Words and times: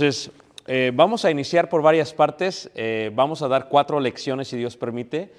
Entonces, 0.00 0.30
eh, 0.66 0.92
vamos 0.94 1.26
a 1.26 1.30
iniciar 1.30 1.68
por 1.68 1.82
varias 1.82 2.14
partes. 2.14 2.70
eh, 2.74 3.10
vamos 3.14 3.42
a 3.42 3.48
dar 3.48 3.68
cuatro 3.68 4.00
lecciones, 4.00 4.48
si 4.48 4.56
Dios 4.56 4.74
permite. 4.74 5.30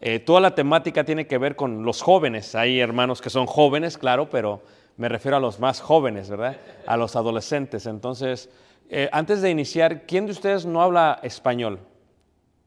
Eh, 0.00 0.20
toda 0.20 0.40
la 0.40 0.54
temática 0.54 1.04
tiene 1.04 1.26
que 1.26 1.36
ver 1.36 1.54
con 1.54 1.84
los 1.84 2.00
jóvenes. 2.00 2.54
Hay 2.54 2.80
hermanos 2.80 3.20
que 3.20 3.28
son 3.28 3.44
jóvenes, 3.44 3.98
claro, 3.98 4.30
pero 4.30 4.62
me 4.96 5.10
refiero 5.10 5.36
a 5.36 5.40
los 5.40 5.60
más 5.60 5.82
jóvenes, 5.82 6.30
¿verdad? 6.30 6.56
A 6.86 6.96
los 6.96 7.14
adolescentes. 7.14 7.84
Entonces, 7.84 8.48
eh, 8.88 9.10
antes 9.12 9.42
de 9.42 9.50
iniciar, 9.50 10.06
¿quién 10.06 10.24
de 10.24 10.32
ustedes 10.32 10.64
no 10.64 10.80
habla 10.80 11.20
español? 11.22 11.78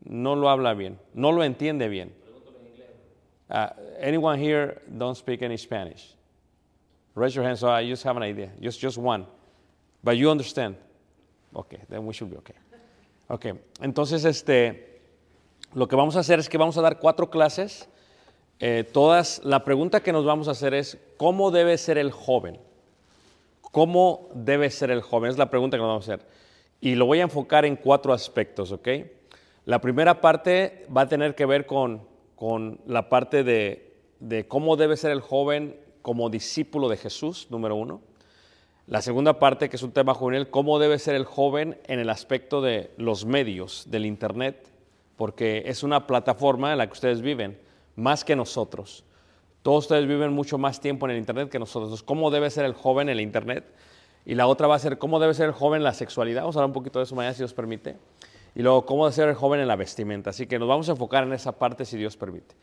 No 0.04 0.36
lo 0.36 0.52
habla 0.52 0.76
bien, 0.76 1.00
no 1.16 1.32
lo 1.32 1.44
entiende 1.44 1.90
bien. 1.90 2.14
Uh, 3.50 3.70
anyone 4.00 4.38
here 4.38 4.84
don't 4.88 5.18
speak 5.18 5.42
any 5.42 5.58
Spanish? 5.58 6.14
Raise 7.16 7.36
your 7.36 7.44
hand 7.44 7.58
so 7.58 7.70
I 7.72 7.90
just 7.90 8.04
have 8.04 8.18
an 8.18 8.22
idea. 8.22 8.52
Just, 8.62 8.80
just 8.80 9.00
one. 9.00 9.26
But 10.04 10.16
you 10.16 10.30
understand. 10.30 10.76
Okay, 11.54 11.80
then 11.90 12.06
we 12.06 12.14
should 12.14 12.32
be 12.32 12.38
okay. 12.38 12.56
Okay, 13.28 13.54
entonces 13.82 14.26
este, 14.26 15.02
lo 15.74 15.88
que 15.88 15.96
vamos 15.96 16.16
a 16.16 16.20
hacer 16.20 16.40
es 16.40 16.50
que 16.50 16.58
vamos 16.58 16.78
a 16.78 16.82
dar 16.82 17.00
cuatro 17.00 17.30
clases. 17.30 17.90
Eh, 18.60 18.84
todas, 18.92 19.42
la 19.44 19.64
pregunta 19.64 20.02
que 20.02 20.12
nos 20.12 20.26
vamos 20.26 20.48
a 20.48 20.52
hacer 20.52 20.74
es, 20.74 20.98
¿cómo 21.18 21.52
debe 21.52 21.78
ser 21.78 21.98
el 21.98 22.12
joven? 22.12 22.60
¿Cómo 23.62 24.30
debe 24.34 24.70
ser 24.70 24.92
el 24.92 25.02
joven? 25.02 25.32
Es 25.32 25.38
la 25.38 25.50
pregunta 25.50 25.78
que 25.78 25.82
nos 25.82 25.90
vamos 25.90 26.10
a 26.10 26.14
hacer. 26.14 26.28
Y 26.82 26.96
lo 26.96 27.06
voy 27.06 27.20
a 27.20 27.24
enfocar 27.24 27.66
en 27.66 27.76
cuatro 27.76 28.14
aspectos, 28.14 28.72
¿ok? 28.72 28.88
La 29.66 29.80
primera 29.80 30.22
parte 30.22 30.88
va 30.96 31.02
a 31.02 31.08
tener 31.08 31.36
que 31.36 31.46
ver 31.46 31.66
con, 31.66 32.02
con 32.36 32.80
la 32.88 33.10
parte 33.10 33.44
de, 33.44 33.94
de 34.20 34.48
cómo 34.48 34.76
debe 34.76 34.98
ser 34.98 35.12
el 35.12 35.22
joven 35.22 35.80
como 36.02 36.30
discípulo 36.30 36.90
de 36.90 36.98
Jesús, 36.98 37.48
número 37.52 37.76
uno. 37.76 38.02
La 38.90 39.04
segunda 39.04 39.38
parte, 39.38 39.70
que 39.70 39.76
es 39.76 39.84
un 39.84 39.92
tema 39.92 40.16
juvenil, 40.16 40.50
cómo 40.50 40.80
debe 40.80 40.98
ser 40.98 41.14
el 41.14 41.24
joven 41.24 41.78
en 41.86 42.00
el 42.00 42.10
aspecto 42.10 42.60
de 42.60 42.90
los 42.98 43.24
medios, 43.24 43.84
del 43.88 44.04
Internet, 44.04 44.68
porque 45.16 45.62
es 45.68 45.84
una 45.84 46.08
plataforma 46.08 46.72
en 46.72 46.80
la 46.80 46.88
que 46.88 46.94
ustedes 46.94 47.22
viven, 47.22 47.60
más 47.96 48.24
que 48.26 48.36
nosotros. 48.36 49.04
Todos 49.62 49.84
ustedes 49.84 50.08
viven 50.08 50.34
mucho 50.34 50.58
más 50.58 50.82
tiempo 50.82 51.06
en 51.06 51.12
el 51.12 51.18
Internet 51.20 51.50
que 51.50 51.60
nosotros. 51.60 52.02
¿cómo 52.02 52.32
debe 52.32 52.50
ser 52.50 52.66
el 52.66 52.74
joven 52.74 53.10
en 53.10 53.18
el 53.18 53.22
Internet? 53.22 53.64
Y 54.26 54.34
la 54.34 54.48
otra 54.48 54.66
va 54.66 54.74
a 54.74 54.80
ser 54.80 54.98
cómo 54.98 55.20
debe 55.20 55.36
ser 55.36 55.46
el 55.46 55.54
joven 55.54 55.82
en 55.82 55.84
la 55.84 55.94
sexualidad. 55.94 56.42
Vamos 56.42 56.56
a 56.56 56.60
hablar 56.62 56.70
un 56.70 56.74
poquito 56.74 56.98
de 56.98 57.04
eso 57.04 57.14
mañana, 57.14 57.36
si 57.36 57.42
Dios 57.42 57.54
permite. 57.54 57.96
Y 58.56 58.64
luego, 58.64 58.88
cómo 58.88 59.06
debe 59.06 59.14
ser 59.14 59.30
el 59.30 59.36
joven 59.36 59.60
en 59.60 59.68
la 59.68 59.76
vestimenta. 59.76 60.32
Así 60.32 60.48
que 60.48 60.58
nos 60.58 60.68
vamos 60.68 60.90
a 60.90 60.94
enfocar 60.94 61.26
en 61.26 61.34
esa 61.34 61.52
parte, 61.52 61.86
si 61.86 61.96
Dios 61.96 62.18
permite. 62.18 62.56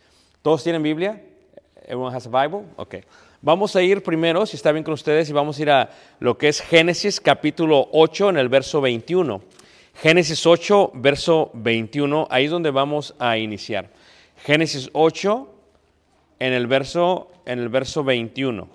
¿Todos 0.43 0.65
tienen 0.65 0.83
Biblia? 0.83 1.23
Everyone 1.85 2.13
has 2.17 2.27
a 2.27 2.31
Bible? 2.31 2.65
Ok. 2.79 2.97
Vamos 3.43 3.77
a 3.77 3.83
ir 3.83 4.03
primero, 4.03 4.47
si 4.47 4.57
está 4.57 4.73
bien 4.73 4.83
con 4.83 4.95
ustedes, 4.95 5.29
y 5.29 5.33
vamos 5.33 5.59
a 5.59 5.63
ir 5.63 5.71
a 5.71 5.91
lo 6.21 6.39
que 6.39 6.49
es 6.49 6.61
Génesis 6.61 7.21
capítulo 7.21 7.89
8 7.93 8.31
en 8.31 8.39
el 8.39 8.49
verso 8.49 8.81
21. 8.81 9.43
Génesis 9.95 10.47
8, 10.47 10.93
verso 10.95 11.51
21, 11.55 12.29
ahí 12.31 12.47
es 12.47 12.51
donde 12.51 12.71
vamos 12.71 13.15
a 13.19 13.37
iniciar. 13.37 13.91
Génesis 14.45 14.89
8 14.93 15.49
en 16.39 16.53
el 16.53 16.67
verso, 16.67 17.31
en 17.45 17.59
el 17.59 17.69
verso 17.69 18.05
21. 18.05 18.69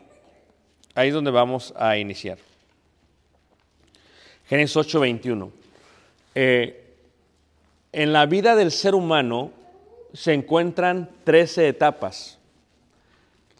Ahí 0.93 1.07
es 1.07 1.13
donde 1.13 1.31
vamos 1.31 1.73
a 1.77 1.97
iniciar. 1.97 2.37
Génesis 4.47 4.75
8, 4.77 4.99
21. 4.99 5.51
Eh, 6.35 6.95
en 7.93 8.13
la 8.13 8.25
vida 8.25 8.55
del 8.55 8.71
ser 8.71 8.95
humano 8.95 9.51
se 10.13 10.33
encuentran 10.33 11.09
13 11.23 11.67
etapas. 11.67 12.40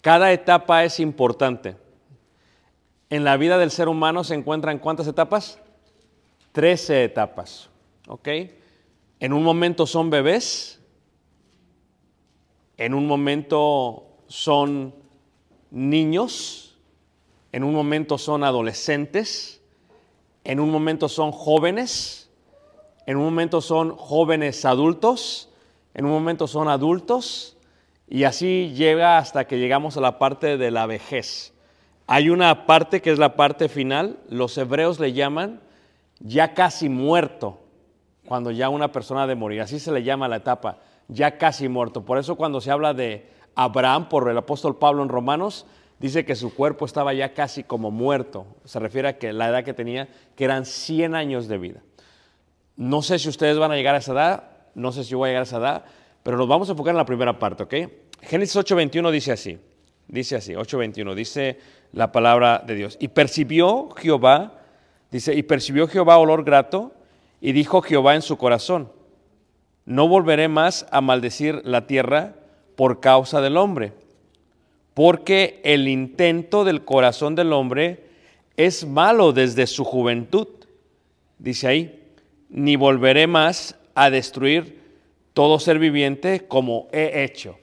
Cada 0.01 0.31
etapa 0.31 0.84
es 0.84 1.00
importante. 1.00 1.78
En 3.09 3.23
la 3.23 3.38
vida 3.38 3.57
del 3.57 3.72
ser 3.72 3.88
humano 3.88 4.23
se 4.23 4.34
encuentran 4.34 4.79
cuántas 4.79 5.08
etapas? 5.08 5.59
Trece 6.52 7.03
etapas. 7.03 7.70
¿Ok? 8.08 8.28
En 9.20 9.34
un 9.34 9.43
momento 9.43 9.85
son 9.85 10.09
bebés, 10.09 10.81
en 12.78 12.96
un 12.96 13.05
momento 13.05 14.08
son 14.28 14.96
niños, 15.70 16.79
en 17.52 17.64
un 17.64 17.76
momento 17.76 18.17
son 18.17 18.43
adolescentes, 18.43 19.61
en 20.43 20.59
un 20.59 20.72
momento 20.72 21.08
son 21.08 21.31
jóvenes, 21.31 22.31
en 23.05 23.17
un 23.17 23.26
momento 23.26 23.61
son 23.61 23.96
jóvenes 23.96 24.66
adultos, 24.66 25.49
en 25.93 26.05
un 26.05 26.11
momento 26.11 26.47
son 26.47 26.67
adultos, 26.67 27.58
y 28.11 28.25
así 28.25 28.73
llega 28.75 29.17
hasta 29.17 29.47
que 29.47 29.58
llegamos 29.58 29.96
a 29.96 30.02
la 30.02 30.19
parte 30.19 30.58
de 30.58 30.69
la 30.69 30.85
vejez. 30.85 31.53
Hay 32.08 32.29
una 32.29 32.66
parte 32.66 33.02
que 33.02 33.09
es 33.09 33.17
la 33.17 33.37
parte 33.37 33.69
final, 33.69 34.17
los 34.28 34.58
hebreos 34.58 34.99
le 34.99 35.13
llaman 35.13 35.61
ya 36.19 36.53
casi 36.53 36.90
muerto, 36.90 37.61
cuando 38.28 38.52
ya 38.52 38.67
una 38.67 38.91
persona 38.91 39.23
ha 39.23 39.28
de 39.28 39.35
morir. 39.35 39.61
Así 39.61 39.79
se 39.79 39.93
le 39.93 40.03
llama 40.03 40.28
la 40.28 40.35
etapa, 40.35 40.79
ya 41.08 41.37
casi 41.37 41.69
muerto. 41.69 42.03
Por 42.03 42.17
eso 42.17 42.35
cuando 42.35 42.59
se 42.59 42.69
habla 42.69 42.93
de 42.93 43.29
Abraham 43.55 44.09
por 44.09 44.29
el 44.29 44.37
apóstol 44.37 44.78
Pablo 44.78 45.03
en 45.03 45.07
Romanos, 45.07 45.66
dice 45.97 46.25
que 46.25 46.35
su 46.35 46.53
cuerpo 46.53 46.84
estaba 46.84 47.14
ya 47.14 47.34
casi 47.34 47.64
como 47.64 47.91
muerto. 47.91 48.46
Se 48.66 48.79
refiere 48.79 49.07
a 49.07 49.17
que 49.19 49.31
la 49.31 49.47
edad 49.47 49.64
que 49.64 49.73
tenía, 49.73 50.09
que 50.35 50.43
eran 50.43 50.66
100 50.66 51.16
años 51.16 51.47
de 51.47 51.57
vida. 51.57 51.79
No 52.75 53.03
sé 53.03 53.19
si 53.19 53.29
ustedes 53.29 53.57
van 53.57 53.72
a 53.72 53.75
llegar 53.78 53.96
a 53.96 53.99
esa 53.99 54.11
edad, 54.11 54.43
no 54.75 54.91
sé 54.91 55.05
si 55.05 55.11
yo 55.11 55.19
voy 55.19 55.28
a 55.28 55.29
llegar 55.29 55.43
a 55.43 55.43
esa 55.43 55.59
edad, 55.59 55.85
pero 56.23 56.35
nos 56.35 56.49
vamos 56.49 56.67
a 56.67 56.73
enfocar 56.73 56.91
en 56.91 56.97
la 56.97 57.05
primera 57.05 57.40
parte, 57.40 57.64
¿ok? 57.64 58.01
Génesis 58.22 58.56
8.21 58.56 59.12
dice 59.12 59.32
así, 59.32 59.58
dice 60.08 60.35
así, 60.35 60.53
8.21, 60.53 61.16
dice, 61.16 61.58
la 61.91 62.12
palabra 62.12 62.64
de 62.66 62.76
Dios. 62.76 62.97
Y 63.00 63.09
percibió 63.09 63.90
Jehová, 63.91 64.59
dice, 65.09 65.34
y 65.34 65.44
percibió 65.44 65.88
Jehová 65.88 66.18
olor 66.18 66.44
grato, 66.44 66.94
y 67.40 67.52
dijo 67.53 67.82
Jehová 67.82 68.16
en 68.16 68.22
su 68.22 68.38
corazón, 68.38 68.91
no 69.85 70.08
volveré 70.08 70.47
más 70.47 70.85
a 70.91 71.02
maldecir 71.02 71.62
la 71.66 71.88
tierra 71.88 72.35
por 72.76 73.00
causa 73.00 73.41
del 73.41 73.58
hombre, 73.58 73.94
porque 74.94 75.59
el 75.64 75.88
intento 75.88 76.64
del 76.64 76.85
corazón 76.85 77.35
del 77.35 77.52
hombre 77.53 78.06
es 78.58 78.85
malo 78.85 79.34
desde 79.34 79.66
su 79.66 79.84
juventud. 79.84 80.47
Dice 81.40 81.67
ahí, 81.67 82.02
ni 82.50 82.76
volveré 82.76 83.26
más 83.26 83.76
a 83.96 84.09
destruir 84.09 84.79
todo 85.34 85.59
ser 85.59 85.79
viviente 85.79 86.47
como 86.47 86.88
he 86.91 87.24
hecho. 87.24 87.58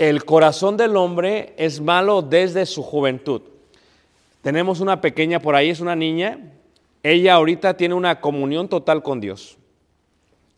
El 0.00 0.24
corazón 0.24 0.78
del 0.78 0.96
hombre 0.96 1.52
es 1.58 1.82
malo 1.82 2.22
desde 2.22 2.64
su 2.64 2.82
juventud. 2.82 3.42
Tenemos 4.40 4.80
una 4.80 5.02
pequeña 5.02 5.40
por 5.40 5.54
ahí, 5.54 5.68
es 5.68 5.80
una 5.80 5.94
niña. 5.94 6.38
Ella 7.02 7.34
ahorita 7.34 7.76
tiene 7.76 7.94
una 7.94 8.18
comunión 8.18 8.70
total 8.70 9.02
con 9.02 9.20
Dios. 9.20 9.58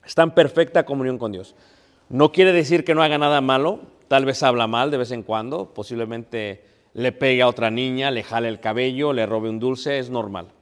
Está 0.07 0.23
en 0.23 0.31
perfecta 0.31 0.85
comunión 0.85 1.19
con 1.19 1.33
Dios. 1.33 1.57
No 2.09 2.31
quiere 2.31 2.53
decir 2.53 2.85
que 2.85 2.95
no 2.95 3.03
haga 3.03 3.19
nada 3.19 3.41
malo, 3.41 3.81
tal 4.07 4.25
vez 4.27 4.45
habla 4.45 4.69
mal 4.69 4.93
de 4.93 4.99
vez 4.99 5.11
en 5.11 5.25
cuando, 5.25 5.75
posiblemente 5.75 6.63
le 6.95 7.11
pegue 7.11 7.43
a 7.43 7.49
otra 7.49 7.69
niña, 7.73 8.13
le 8.13 8.23
jale 8.23 8.47
el 8.47 8.61
cabello, 8.61 9.13
le 9.13 9.27
robe 9.27 9.51
un 9.51 9.59
dulce, 9.59 9.99
es 9.99 10.09
normal. 10.09 10.53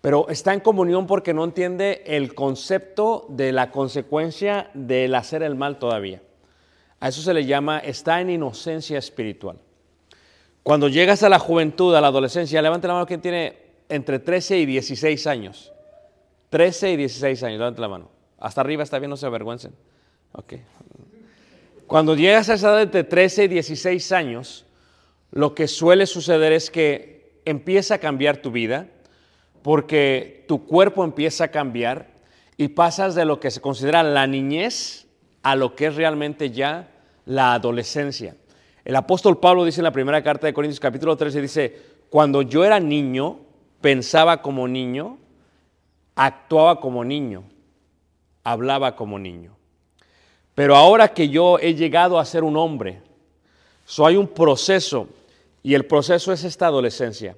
Pero 0.00 0.26
está 0.30 0.54
en 0.54 0.60
comunión 0.60 1.06
porque 1.06 1.34
no 1.34 1.44
entiende 1.44 2.02
el 2.06 2.34
concepto 2.34 3.26
de 3.28 3.52
la 3.52 3.70
consecuencia 3.70 4.70
del 4.72 5.14
hacer 5.16 5.42
el 5.42 5.54
mal 5.54 5.78
todavía. 5.78 6.22
A 7.00 7.08
eso 7.08 7.20
se 7.20 7.34
le 7.34 7.44
llama, 7.44 7.78
está 7.78 8.20
en 8.20 8.30
inocencia 8.30 8.98
espiritual. 8.98 9.58
Cuando 10.62 10.88
llegas 10.88 11.22
a 11.22 11.28
la 11.28 11.38
juventud, 11.38 11.94
a 11.94 12.00
la 12.00 12.08
adolescencia, 12.08 12.60
levante 12.62 12.88
la 12.88 12.94
mano 12.94 13.06
quien 13.06 13.20
tiene 13.20 13.56
entre 13.88 14.18
13 14.18 14.58
y 14.58 14.66
16 14.66 15.26
años. 15.26 15.72
13 16.50 16.92
y 16.92 16.96
16 16.96 17.42
años, 17.44 17.58
levante 17.58 17.80
la 17.80 17.88
mano. 17.88 18.10
Hasta 18.38 18.62
arriba 18.62 18.82
está 18.82 18.98
bien, 18.98 19.10
no 19.10 19.16
se 19.16 19.26
avergüencen. 19.26 19.72
Ok. 20.32 20.54
Cuando 21.86 22.16
llegas 22.16 22.48
a 22.48 22.54
esa 22.54 22.72
edad 22.80 22.88
de 22.88 23.04
13 23.04 23.44
y 23.44 23.48
16 23.48 24.12
años, 24.12 24.66
lo 25.30 25.54
que 25.54 25.68
suele 25.68 26.06
suceder 26.06 26.52
es 26.52 26.70
que 26.70 27.40
empieza 27.44 27.94
a 27.94 27.98
cambiar 27.98 28.38
tu 28.38 28.50
vida, 28.50 28.88
porque 29.62 30.44
tu 30.48 30.66
cuerpo 30.66 31.04
empieza 31.04 31.44
a 31.44 31.48
cambiar 31.48 32.08
y 32.56 32.68
pasas 32.68 33.14
de 33.14 33.24
lo 33.24 33.38
que 33.38 33.50
se 33.50 33.60
considera 33.60 34.02
la 34.02 34.26
niñez 34.26 35.05
a 35.46 35.54
lo 35.54 35.76
que 35.76 35.86
es 35.86 35.94
realmente 35.94 36.50
ya 36.50 36.88
la 37.24 37.54
adolescencia. 37.54 38.34
El 38.84 38.96
apóstol 38.96 39.38
Pablo 39.38 39.64
dice 39.64 39.78
en 39.78 39.84
la 39.84 39.92
primera 39.92 40.20
carta 40.20 40.48
de 40.48 40.52
Corintios 40.52 40.80
capítulo 40.80 41.16
13, 41.16 41.40
dice, 41.40 41.80
cuando 42.10 42.42
yo 42.42 42.64
era 42.64 42.80
niño, 42.80 43.38
pensaba 43.80 44.42
como 44.42 44.66
niño, 44.66 45.18
actuaba 46.16 46.80
como 46.80 47.04
niño, 47.04 47.44
hablaba 48.42 48.96
como 48.96 49.20
niño. 49.20 49.56
Pero 50.56 50.74
ahora 50.74 51.14
que 51.14 51.28
yo 51.28 51.60
he 51.60 51.76
llegado 51.76 52.18
a 52.18 52.24
ser 52.24 52.42
un 52.42 52.56
hombre, 52.56 53.00
so 53.84 54.04
hay 54.04 54.16
un 54.16 54.26
proceso 54.26 55.08
y 55.62 55.74
el 55.74 55.84
proceso 55.84 56.32
es 56.32 56.42
esta 56.42 56.66
adolescencia. 56.66 57.36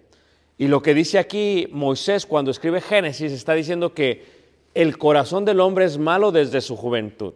Y 0.56 0.68
lo 0.68 0.80
que 0.80 0.94
dice 0.94 1.18
aquí 1.18 1.68
Moisés 1.72 2.24
cuando 2.24 2.52
escribe 2.52 2.80
Génesis 2.80 3.32
está 3.32 3.52
diciendo 3.52 3.92
que 3.92 4.24
el 4.72 4.96
corazón 4.96 5.44
del 5.44 5.60
hombre 5.60 5.84
es 5.84 5.98
malo 5.98 6.32
desde 6.32 6.62
su 6.62 6.74
juventud. 6.74 7.34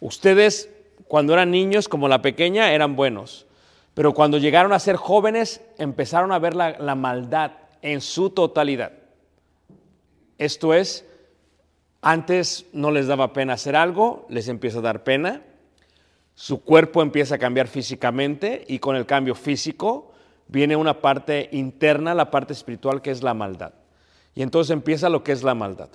Ustedes 0.00 0.70
cuando 1.08 1.32
eran 1.32 1.50
niños, 1.50 1.88
como 1.88 2.06
la 2.06 2.22
pequeña, 2.22 2.72
eran 2.72 2.94
buenos. 2.94 3.46
Pero 3.94 4.14
cuando 4.14 4.38
llegaron 4.38 4.72
a 4.72 4.78
ser 4.78 4.96
jóvenes, 4.96 5.62
empezaron 5.78 6.30
a 6.30 6.38
ver 6.38 6.54
la, 6.54 6.94
maldad 6.94 7.52
en 7.82 8.00
su 8.00 8.30
totalidad. 8.30 8.92
Esto 10.36 10.74
es, 10.74 11.04
antes 12.00 12.66
no 12.72 12.92
les 12.92 13.08
daba 13.08 13.32
pena 13.32 13.54
hacer 13.54 13.74
algo, 13.74 14.26
les 14.28 14.46
empieza 14.46 14.78
a 14.78 14.82
dar 14.82 15.02
pena. 15.02 15.42
Su 16.34 16.62
cuerpo 16.62 17.02
empieza 17.02 17.36
a 17.36 17.38
cambiar 17.38 17.66
físicamente 17.66 18.64
y 18.68 18.78
con 18.78 18.94
el 18.94 19.06
cambio 19.06 19.34
físico 19.34 20.12
viene 20.46 20.76
una 20.76 21.00
parte 21.00 21.48
interna, 21.50 22.14
la 22.14 22.30
parte 22.30 22.52
espiritual, 22.52 23.02
que 23.02 23.10
es 23.10 23.24
la 23.24 23.34
maldad. 23.34 23.72
Y 24.36 24.42
entonces 24.42 24.70
empieza 24.70 25.08
lo 25.08 25.24
que 25.24 25.32
es 25.32 25.42
la 25.42 25.54
maldad. 25.54 25.88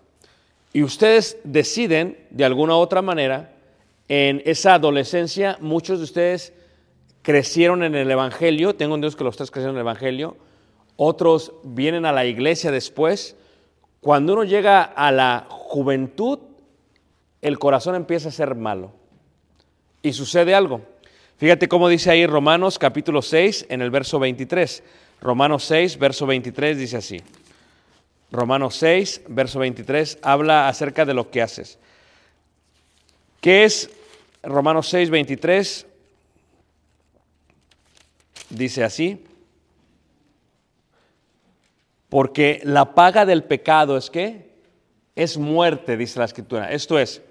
Y 0.74 0.84
ustedes 0.84 1.38
deciden, 1.46 2.18
de 2.32 2.44
alguna 2.44 2.76
u 2.76 2.80
otra 2.80 3.02
manera, 3.02 3.53
en 4.08 4.42
esa 4.46 4.76
adolescencia, 4.76 5.58
muchos 5.62 6.00
de 6.00 6.04
ustedes 6.06 6.54
crecieron 7.22 7.84
en 7.84 7.96
el 7.96 8.12
Evangelio, 8.12 8.76
tengo 8.76 8.96
un 8.96 9.02
Dios 9.02 9.16
que 9.16 9.24
los 9.24 9.38
tres 9.38 9.50
crecieron 9.50 9.76
en 9.76 9.80
el 9.80 9.86
Evangelio, 9.86 10.38
otros 10.96 11.54
vienen 11.64 12.06
a 12.06 12.12
la 12.12 12.26
iglesia 12.26 12.72
después. 12.72 13.36
Cuando 14.00 14.34
uno 14.34 14.44
llega 14.44 14.84
a 14.84 15.12
la 15.12 15.48
juventud, 15.50 16.40
el 17.42 17.58
corazón 17.60 17.96
empieza 17.96 18.30
a 18.30 18.32
ser 18.32 18.56
malo. 18.56 18.92
Y 20.02 20.14
sucede 20.14 20.54
algo. 20.54 20.82
Fíjate 21.38 21.68
cómo 21.68 21.90
dice 21.90 22.12
ahí 22.12 22.28
Romanos 22.28 22.78
capítulo 22.78 23.22
6 23.22 23.68
en 23.70 23.82
el 23.82 23.90
verso 23.90 24.20
23. 24.20 24.84
Romanos 25.22 25.64
6, 25.64 25.98
verso 26.00 26.26
23 26.26 26.78
dice 26.78 26.98
así. 26.98 27.22
Romanos 28.32 28.76
6, 28.76 29.24
verso 29.30 29.60
23 29.60 30.20
habla 30.22 30.68
acerca 30.68 31.06
de 31.06 31.14
lo 31.14 31.32
que 31.32 31.42
haces. 31.42 31.80
¿Qué 33.44 33.66
es 33.66 33.90
Romanos 34.42 34.88
6, 34.88 35.10
23? 35.10 35.86
Dice 38.52 38.86
así. 38.86 39.22
Porque 42.08 42.62
la 42.64 42.96
paga 42.96 43.26
del 43.26 43.44
pecado 43.44 43.98
es 43.98 44.10
que 44.10 44.50
es 45.14 45.38
muerte, 45.38 45.98
dice 45.98 46.20
la 46.20 46.26
escritura. 46.26 46.72
Esto 46.72 46.98
es, 46.98 47.22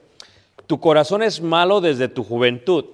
tu 0.66 0.80
corazón 0.80 1.22
es 1.22 1.40
malo 1.40 1.80
desde 1.80 2.08
tu 2.08 2.24
juventud. 2.24 2.84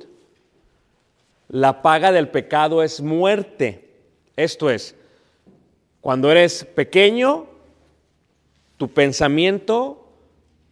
La 1.48 1.82
paga 1.82 2.12
del 2.12 2.28
pecado 2.28 2.84
es 2.84 3.00
muerte. 3.00 3.96
Esto 4.36 4.70
es, 4.70 4.94
cuando 6.00 6.30
eres 6.30 6.64
pequeño, 6.64 7.46
tu 8.76 8.88
pensamiento, 8.88 10.07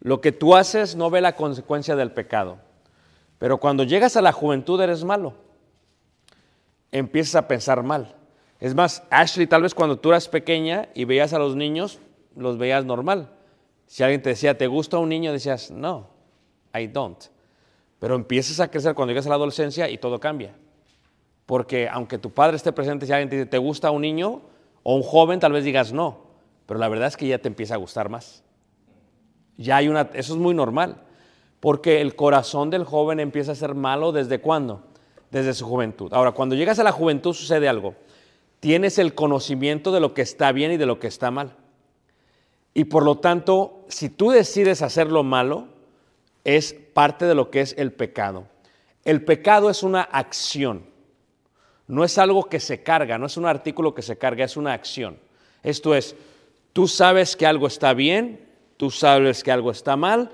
lo 0.00 0.20
que 0.20 0.32
tú 0.32 0.54
haces 0.54 0.96
no 0.96 1.10
ve 1.10 1.20
la 1.20 1.36
consecuencia 1.36 1.96
del 1.96 2.12
pecado. 2.12 2.58
Pero 3.38 3.58
cuando 3.58 3.84
llegas 3.84 4.16
a 4.16 4.22
la 4.22 4.32
juventud 4.32 4.80
eres 4.80 5.04
malo. 5.04 5.34
Empiezas 6.92 7.34
a 7.34 7.48
pensar 7.48 7.82
mal. 7.82 8.14
Es 8.60 8.74
más, 8.74 9.02
Ashley, 9.10 9.46
tal 9.46 9.62
vez 9.62 9.74
cuando 9.74 9.98
tú 9.98 10.10
eras 10.10 10.28
pequeña 10.28 10.88
y 10.94 11.04
veías 11.04 11.32
a 11.32 11.38
los 11.38 11.56
niños, 11.56 11.98
los 12.34 12.56
veías 12.56 12.84
normal. 12.84 13.30
Si 13.86 14.02
alguien 14.02 14.22
te 14.22 14.30
decía, 14.30 14.56
¿te 14.56 14.66
gusta 14.66 14.98
un 14.98 15.08
niño? 15.08 15.32
Decías, 15.32 15.70
no, 15.70 16.08
I 16.74 16.86
don't. 16.86 17.24
Pero 17.98 18.14
empiezas 18.14 18.60
a 18.60 18.70
crecer 18.70 18.94
cuando 18.94 19.12
llegas 19.12 19.26
a 19.26 19.30
la 19.30 19.34
adolescencia 19.36 19.88
y 19.88 19.98
todo 19.98 20.18
cambia. 20.20 20.54
Porque 21.44 21.88
aunque 21.88 22.18
tu 22.18 22.30
padre 22.30 22.56
esté 22.56 22.72
presente, 22.72 23.06
si 23.06 23.12
alguien 23.12 23.28
te 23.28 23.36
dice, 23.36 23.46
¿te 23.46 23.58
gusta 23.58 23.90
un 23.90 24.02
niño 24.02 24.42
o 24.82 24.96
un 24.96 25.02
joven? 25.02 25.38
Tal 25.38 25.52
vez 25.52 25.64
digas 25.64 25.92
no. 25.92 26.26
Pero 26.66 26.80
la 26.80 26.88
verdad 26.88 27.08
es 27.08 27.16
que 27.16 27.26
ya 27.26 27.38
te 27.38 27.48
empieza 27.48 27.74
a 27.74 27.78
gustar 27.78 28.08
más. 28.08 28.42
Ya 29.56 29.76
hay 29.76 29.88
una, 29.88 30.10
eso 30.14 30.34
es 30.34 30.38
muy 30.38 30.54
normal. 30.54 31.02
Porque 31.60 32.00
el 32.00 32.14
corazón 32.14 32.70
del 32.70 32.84
joven 32.84 33.20
empieza 33.20 33.52
a 33.52 33.56
ser 33.56 33.74
malo 33.74 34.12
desde 34.12 34.40
cuándo? 34.40 34.82
Desde 35.30 35.54
su 35.54 35.66
juventud. 35.66 36.12
Ahora, 36.12 36.32
cuando 36.32 36.54
llegas 36.54 36.78
a 36.78 36.84
la 36.84 36.92
juventud 36.92 37.32
sucede 37.32 37.68
algo. 37.68 37.94
Tienes 38.60 38.98
el 38.98 39.14
conocimiento 39.14 39.92
de 39.92 40.00
lo 40.00 40.14
que 40.14 40.22
está 40.22 40.52
bien 40.52 40.72
y 40.72 40.76
de 40.76 40.86
lo 40.86 40.98
que 40.98 41.06
está 41.06 41.30
mal. 41.30 41.54
Y 42.74 42.84
por 42.84 43.04
lo 43.04 43.18
tanto, 43.18 43.84
si 43.88 44.10
tú 44.10 44.30
decides 44.30 44.82
hacer 44.82 45.10
lo 45.10 45.22
malo, 45.22 45.68
es 46.44 46.74
parte 46.92 47.24
de 47.24 47.34
lo 47.34 47.50
que 47.50 47.60
es 47.62 47.74
el 47.78 47.92
pecado. 47.92 48.46
El 49.04 49.24
pecado 49.24 49.70
es 49.70 49.82
una 49.82 50.02
acción. 50.02 50.84
No 51.88 52.04
es 52.04 52.18
algo 52.18 52.44
que 52.44 52.60
se 52.60 52.82
carga, 52.82 53.18
no 53.18 53.26
es 53.26 53.36
un 53.36 53.46
artículo 53.46 53.94
que 53.94 54.02
se 54.02 54.18
carga, 54.18 54.44
es 54.44 54.56
una 54.56 54.72
acción. 54.72 55.18
Esto 55.62 55.94
es, 55.94 56.16
tú 56.72 56.86
sabes 56.86 57.36
que 57.36 57.46
algo 57.46 57.66
está 57.66 57.94
bien, 57.94 58.45
tú 58.76 58.90
sabes 58.90 59.42
que 59.42 59.52
algo 59.52 59.70
está 59.70 59.96
mal, 59.96 60.30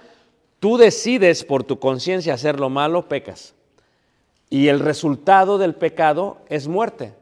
tú 0.61 0.77
decides 0.77 1.45
por 1.45 1.65
tu 1.65 1.79
conciencia 1.79 2.35
hacer 2.35 2.61
lo 2.61 2.71
malo, 2.71 3.09
pecas. 3.09 3.55
Y 4.51 4.69
el 4.69 4.81
resultado 4.81 5.59
del 5.59 5.75
pecado 5.75 6.39
es 6.49 6.69
muerte. 6.69 7.15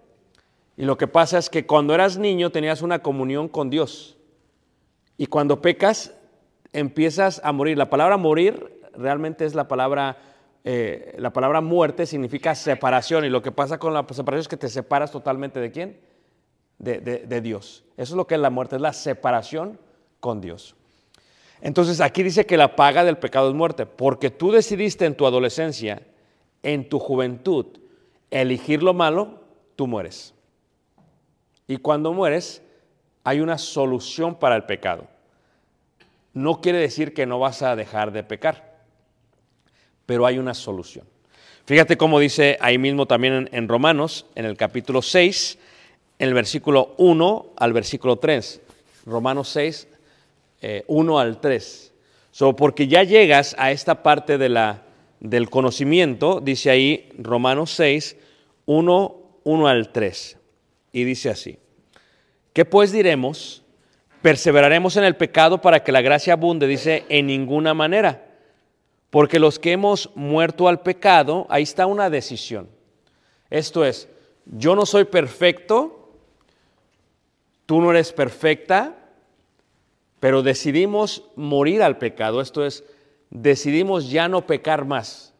Y 0.76 0.84
lo 0.84 0.96
que 0.96 1.06
pasa 1.06 1.38
es 1.38 1.50
que 1.50 1.66
cuando 1.66 1.94
eras 1.94 2.18
niño 2.18 2.50
tenías 2.50 2.82
una 2.82 3.00
comunión 3.00 3.48
con 3.48 3.70
Dios. 3.70 4.16
Y 5.16 5.26
cuando 5.26 5.60
pecas, 5.60 6.14
empiezas 6.72 7.40
a 7.44 7.52
morir. 7.52 7.78
La 7.78 7.90
palabra 7.90 8.16
morir 8.16 8.80
realmente 8.94 9.44
es 9.44 9.54
la 9.54 9.68
palabra 9.68 10.16
eh, 10.62 11.14
la 11.18 11.32
palabra 11.32 11.60
muerte 11.62 12.04
significa 12.04 12.54
separación 12.54 13.24
y 13.24 13.30
lo 13.30 13.40
que 13.40 13.50
pasa 13.50 13.78
con 13.78 13.94
la 13.94 14.06
separación 14.10 14.40
es 14.40 14.48
que 14.48 14.58
te 14.58 14.68
separas 14.68 15.10
totalmente 15.10 15.58
de 15.58 15.70
quién? 15.70 15.98
De, 16.78 17.00
de, 17.00 17.40
Dios. 17.40 17.84
Eso 17.96 18.14
es 18.14 18.16
lo 18.16 18.26
que 18.26 18.34
es 18.34 18.40
la 18.40 18.48
muerte, 18.48 18.76
es 18.76 18.82
la 18.82 18.94
separación 18.94 19.78
con 20.18 20.40
Dios. 20.40 20.76
Entonces 21.62 22.00
aquí 22.00 22.22
dice 22.22 22.46
que 22.46 22.56
la 22.56 22.74
paga 22.74 23.04
del 23.04 23.18
pecado 23.18 23.48
es 23.48 23.54
muerte, 23.54 23.86
porque 23.86 24.30
tú 24.30 24.50
decidiste 24.50 25.04
en 25.04 25.14
tu 25.14 25.26
adolescencia, 25.26 26.02
en 26.62 26.88
tu 26.88 26.98
juventud, 26.98 27.66
elegir 28.30 28.82
lo 28.82 28.94
malo, 28.94 29.40
tú 29.76 29.86
mueres. 29.86 30.34
Y 31.66 31.76
cuando 31.76 32.12
mueres, 32.12 32.62
hay 33.24 33.40
una 33.40 33.58
solución 33.58 34.34
para 34.34 34.56
el 34.56 34.64
pecado. 34.64 35.06
No 36.32 36.60
quiere 36.60 36.78
decir 36.78 37.12
que 37.12 37.26
no 37.26 37.38
vas 37.38 37.62
a 37.62 37.76
dejar 37.76 38.12
de 38.12 38.22
pecar, 38.22 38.80
pero 40.06 40.26
hay 40.26 40.38
una 40.38 40.54
solución. 40.54 41.04
Fíjate 41.66 41.96
cómo 41.96 42.18
dice 42.18 42.56
ahí 42.60 42.78
mismo 42.78 43.06
también 43.06 43.48
en, 43.52 43.68
Romanos, 43.68 44.26
en 44.34 44.44
el 44.44 44.56
capítulo 44.56 45.02
6, 45.02 45.58
en 46.18 46.28
el 46.28 46.34
versículo 46.34 46.94
1 46.98 47.52
al 47.56 47.72
versículo 47.72 48.16
3. 48.16 48.60
Romanos 49.06 49.48
6, 49.50 49.88
eh, 50.60 50.84
1 50.86 51.18
al 51.18 51.40
3. 51.40 51.92
So, 52.32 52.54
porque 52.54 52.86
ya 52.86 53.02
llegas 53.02 53.56
a 53.58 53.72
esta 53.72 54.02
parte 54.02 54.38
de 54.38 54.48
la, 54.48 54.82
del 55.20 55.50
conocimiento, 55.50 56.40
dice 56.40 56.70
ahí 56.70 57.10
Romanos 57.18 57.72
6, 57.72 58.16
1, 58.66 59.16
1 59.44 59.66
al 59.66 59.92
3. 59.92 60.38
Y 60.92 61.04
dice 61.04 61.30
así, 61.30 61.58
¿qué 62.52 62.64
pues 62.64 62.92
diremos? 62.92 63.62
Perseveraremos 64.22 64.96
en 64.96 65.04
el 65.04 65.16
pecado 65.16 65.60
para 65.60 65.82
que 65.82 65.92
la 65.92 66.02
gracia 66.02 66.34
abunde, 66.34 66.66
dice, 66.66 67.04
en 67.08 67.26
ninguna 67.26 67.74
manera. 67.74 68.26
Porque 69.10 69.38
los 69.38 69.58
que 69.58 69.72
hemos 69.72 70.10
muerto 70.14 70.68
al 70.68 70.80
pecado, 70.80 71.46
ahí 71.48 71.64
está 71.64 71.86
una 71.86 72.10
decisión. 72.10 72.68
Esto 73.50 73.84
es, 73.84 74.08
yo 74.46 74.76
no 74.76 74.86
soy 74.86 75.04
perfecto, 75.04 76.12
tú 77.66 77.80
no 77.80 77.90
eres 77.90 78.12
perfecta, 78.12 78.99
pero 80.20 80.42
decidimos 80.42 81.24
morir 81.34 81.82
al 81.82 81.98
pecado. 81.98 82.40
Esto 82.40 82.64
es, 82.64 82.84
decidimos 83.30 84.10
ya 84.10 84.28
no 84.28 84.46
pecar 84.46 84.84
más. 84.84 85.34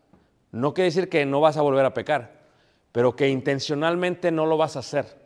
No 0.51 0.75
quiere 0.75 0.87
decir 0.87 1.09
que 1.09 1.27
no 1.27 1.41
vas 1.41 1.59
a 1.59 1.63
volver 1.63 1.85
a 1.85 1.95
pecar, 1.95 2.41
pero 2.91 3.15
que 3.15 3.29
intencionalmente 3.29 4.33
no 4.33 4.47
lo 4.47 4.57
vas 4.57 4.77
a 4.77 4.81
hacer. 4.81 5.21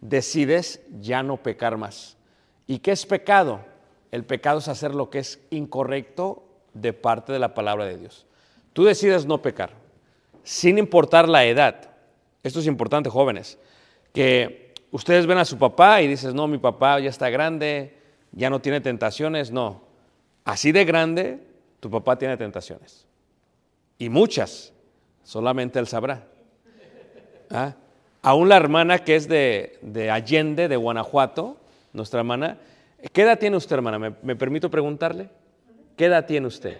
Decides 0.00 0.80
ya 1.00 1.22
no 1.22 1.42
pecar 1.42 1.76
más. 1.76 2.16
¿Y 2.66 2.78
qué 2.78 2.92
es 2.92 3.04
pecado? 3.04 3.60
El 4.10 4.24
pecado 4.24 4.60
es 4.60 4.68
hacer 4.68 4.94
lo 4.94 5.10
que 5.10 5.18
es 5.18 5.40
incorrecto 5.50 6.44
de 6.72 6.92
parte 6.92 7.32
de 7.32 7.38
la 7.38 7.52
palabra 7.52 7.84
de 7.84 7.98
Dios. 7.98 8.26
Tú 8.72 8.84
decides 8.84 9.26
no 9.26 9.42
pecar, 9.42 9.70
sin 10.44 10.78
importar 10.78 11.28
la 11.28 11.44
edad. 11.44 11.90
Esto 12.42 12.60
es 12.60 12.66
importante, 12.66 13.10
jóvenes, 13.10 13.58
que 14.12 14.72
ustedes 14.90 15.26
ven 15.26 15.38
a 15.38 15.44
su 15.44 15.58
papá 15.58 16.00
y 16.00 16.08
dices, 16.08 16.34
no, 16.34 16.46
mi 16.46 16.58
papá 16.58 17.00
ya 17.00 17.10
está 17.10 17.28
grande, 17.30 18.03
ya 18.34 18.50
no 18.50 18.60
tiene 18.60 18.80
tentaciones. 18.80 19.50
No, 19.50 19.82
así 20.44 20.72
de 20.72 20.84
grande, 20.84 21.40
tu 21.80 21.90
papá 21.90 22.18
tiene 22.18 22.36
tentaciones. 22.36 23.06
Y 23.98 24.08
muchas, 24.08 24.72
solamente 25.22 25.78
él 25.78 25.86
sabrá. 25.86 26.26
¿Ah? 27.50 27.74
Aún 28.22 28.48
la 28.48 28.56
hermana 28.56 28.98
que 29.00 29.16
es 29.16 29.28
de, 29.28 29.78
de, 29.82 30.10
Allende, 30.10 30.68
de 30.68 30.76
Guanajuato, 30.76 31.58
nuestra 31.92 32.20
hermana, 32.20 32.58
¿qué 33.12 33.22
edad 33.22 33.38
tiene 33.38 33.56
usted, 33.56 33.76
hermana? 33.76 33.98
¿Me, 33.98 34.14
me 34.22 34.34
permito 34.34 34.70
preguntarle? 34.70 35.28
¿Qué 35.96 36.06
edad 36.06 36.26
tiene 36.26 36.46
usted? 36.46 36.78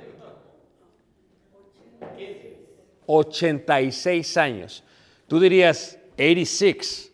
86 3.07 4.37
años. 4.37 4.83
Tú 5.29 5.39
dirías 5.39 5.99
86. 6.15 7.13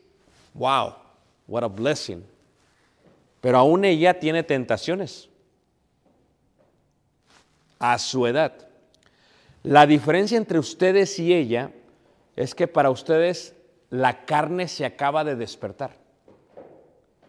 Wow, 0.54 0.94
what 1.46 1.64
a 1.64 1.68
blessing. 1.68 2.24
Pero 3.40 3.58
aún 3.58 3.84
ella 3.84 4.18
tiene 4.18 4.42
tentaciones 4.42 5.28
a 7.78 7.98
su 7.98 8.26
edad. 8.26 8.68
La 9.62 9.86
diferencia 9.86 10.36
entre 10.36 10.58
ustedes 10.58 11.18
y 11.18 11.34
ella 11.34 11.72
es 12.36 12.54
que 12.54 12.68
para 12.68 12.90
ustedes 12.90 13.54
la 13.90 14.24
carne 14.24 14.68
se 14.68 14.84
acaba 14.84 15.24
de 15.24 15.36
despertar 15.36 15.96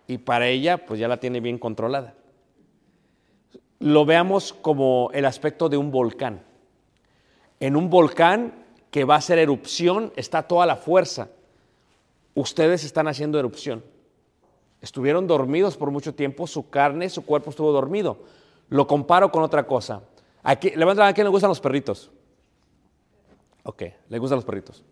y 0.07 0.17
para 0.17 0.47
ella 0.47 0.85
pues 0.85 0.99
ya 0.99 1.07
la 1.07 1.19
tiene 1.19 1.39
bien 1.39 1.57
controlada. 1.57 2.13
Lo 3.79 4.05
veamos 4.05 4.53
como 4.53 5.09
el 5.13 5.25
aspecto 5.25 5.69
de 5.69 5.77
un 5.77 5.91
volcán. 5.91 6.43
En 7.59 7.75
un 7.75 7.89
volcán 7.89 8.53
que 8.91 9.05
va 9.05 9.15
a 9.15 9.19
hacer 9.19 9.39
erupción 9.39 10.11
está 10.15 10.43
toda 10.43 10.65
la 10.65 10.75
fuerza. 10.75 11.29
Ustedes 12.35 12.83
están 12.83 13.07
haciendo 13.07 13.39
erupción. 13.39 13.83
Estuvieron 14.81 15.27
dormidos 15.27 15.77
por 15.77 15.91
mucho 15.91 16.13
tiempo, 16.15 16.47
su 16.47 16.69
carne, 16.69 17.09
su 17.09 17.23
cuerpo 17.23 17.51
estuvo 17.51 17.71
dormido. 17.71 18.17
Lo 18.69 18.87
comparo 18.87 19.31
con 19.31 19.43
otra 19.43 19.67
cosa. 19.67 20.01
Aquí, 20.43 20.71
levanten 20.71 21.05
a 21.05 21.13
quién 21.13 21.25
le 21.25 21.31
gustan 21.31 21.49
los 21.49 21.59
perritos. 21.59 22.09
Ok, 23.63 23.83
le 24.09 24.17
gustan 24.17 24.37
los 24.37 24.45
perritos. 24.45 24.83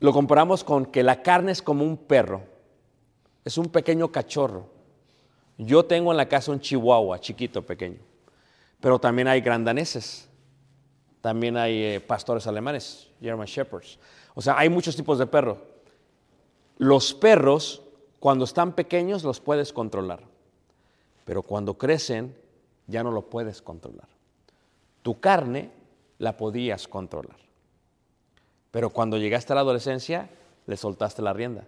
Lo 0.00 0.12
comparamos 0.12 0.64
con 0.64 0.86
que 0.86 1.02
la 1.02 1.22
carne 1.22 1.52
es 1.52 1.62
como 1.62 1.84
un 1.84 1.96
perro, 1.96 2.42
es 3.44 3.56
un 3.56 3.70
pequeño 3.70 4.12
cachorro. 4.12 4.68
Yo 5.56 5.84
tengo 5.84 6.10
en 6.10 6.18
la 6.18 6.28
casa 6.28 6.52
un 6.52 6.60
chihuahua 6.60 7.20
chiquito, 7.20 7.62
pequeño, 7.62 8.00
pero 8.80 8.98
también 8.98 9.28
hay 9.28 9.40
grandaneses, 9.40 10.28
también 11.20 11.56
hay 11.56 11.82
eh, 11.82 12.00
pastores 12.00 12.46
alemanes, 12.46 13.08
German 13.20 13.46
Shepherds. 13.46 13.98
O 14.34 14.42
sea, 14.42 14.58
hay 14.58 14.68
muchos 14.68 14.94
tipos 14.94 15.18
de 15.18 15.26
perros. 15.26 15.58
Los 16.76 17.14
perros, 17.14 17.80
cuando 18.24 18.46
están 18.46 18.72
pequeños, 18.72 19.22
los 19.22 19.38
puedes 19.40 19.74
controlar, 19.74 20.20
pero 21.26 21.42
cuando 21.42 21.76
crecen, 21.76 22.34
ya 22.86 23.02
no 23.02 23.10
lo 23.10 23.28
puedes 23.28 23.60
controlar. 23.60 24.08
Tu 25.02 25.20
carne 25.20 25.70
la 26.16 26.34
podías 26.38 26.88
controlar. 26.88 27.36
Pero 28.70 28.88
cuando 28.88 29.18
llegaste 29.18 29.52
a 29.52 29.56
la 29.56 29.60
adolescencia, 29.60 30.30
le 30.64 30.78
soltaste 30.78 31.20
la 31.20 31.34
rienda. 31.34 31.66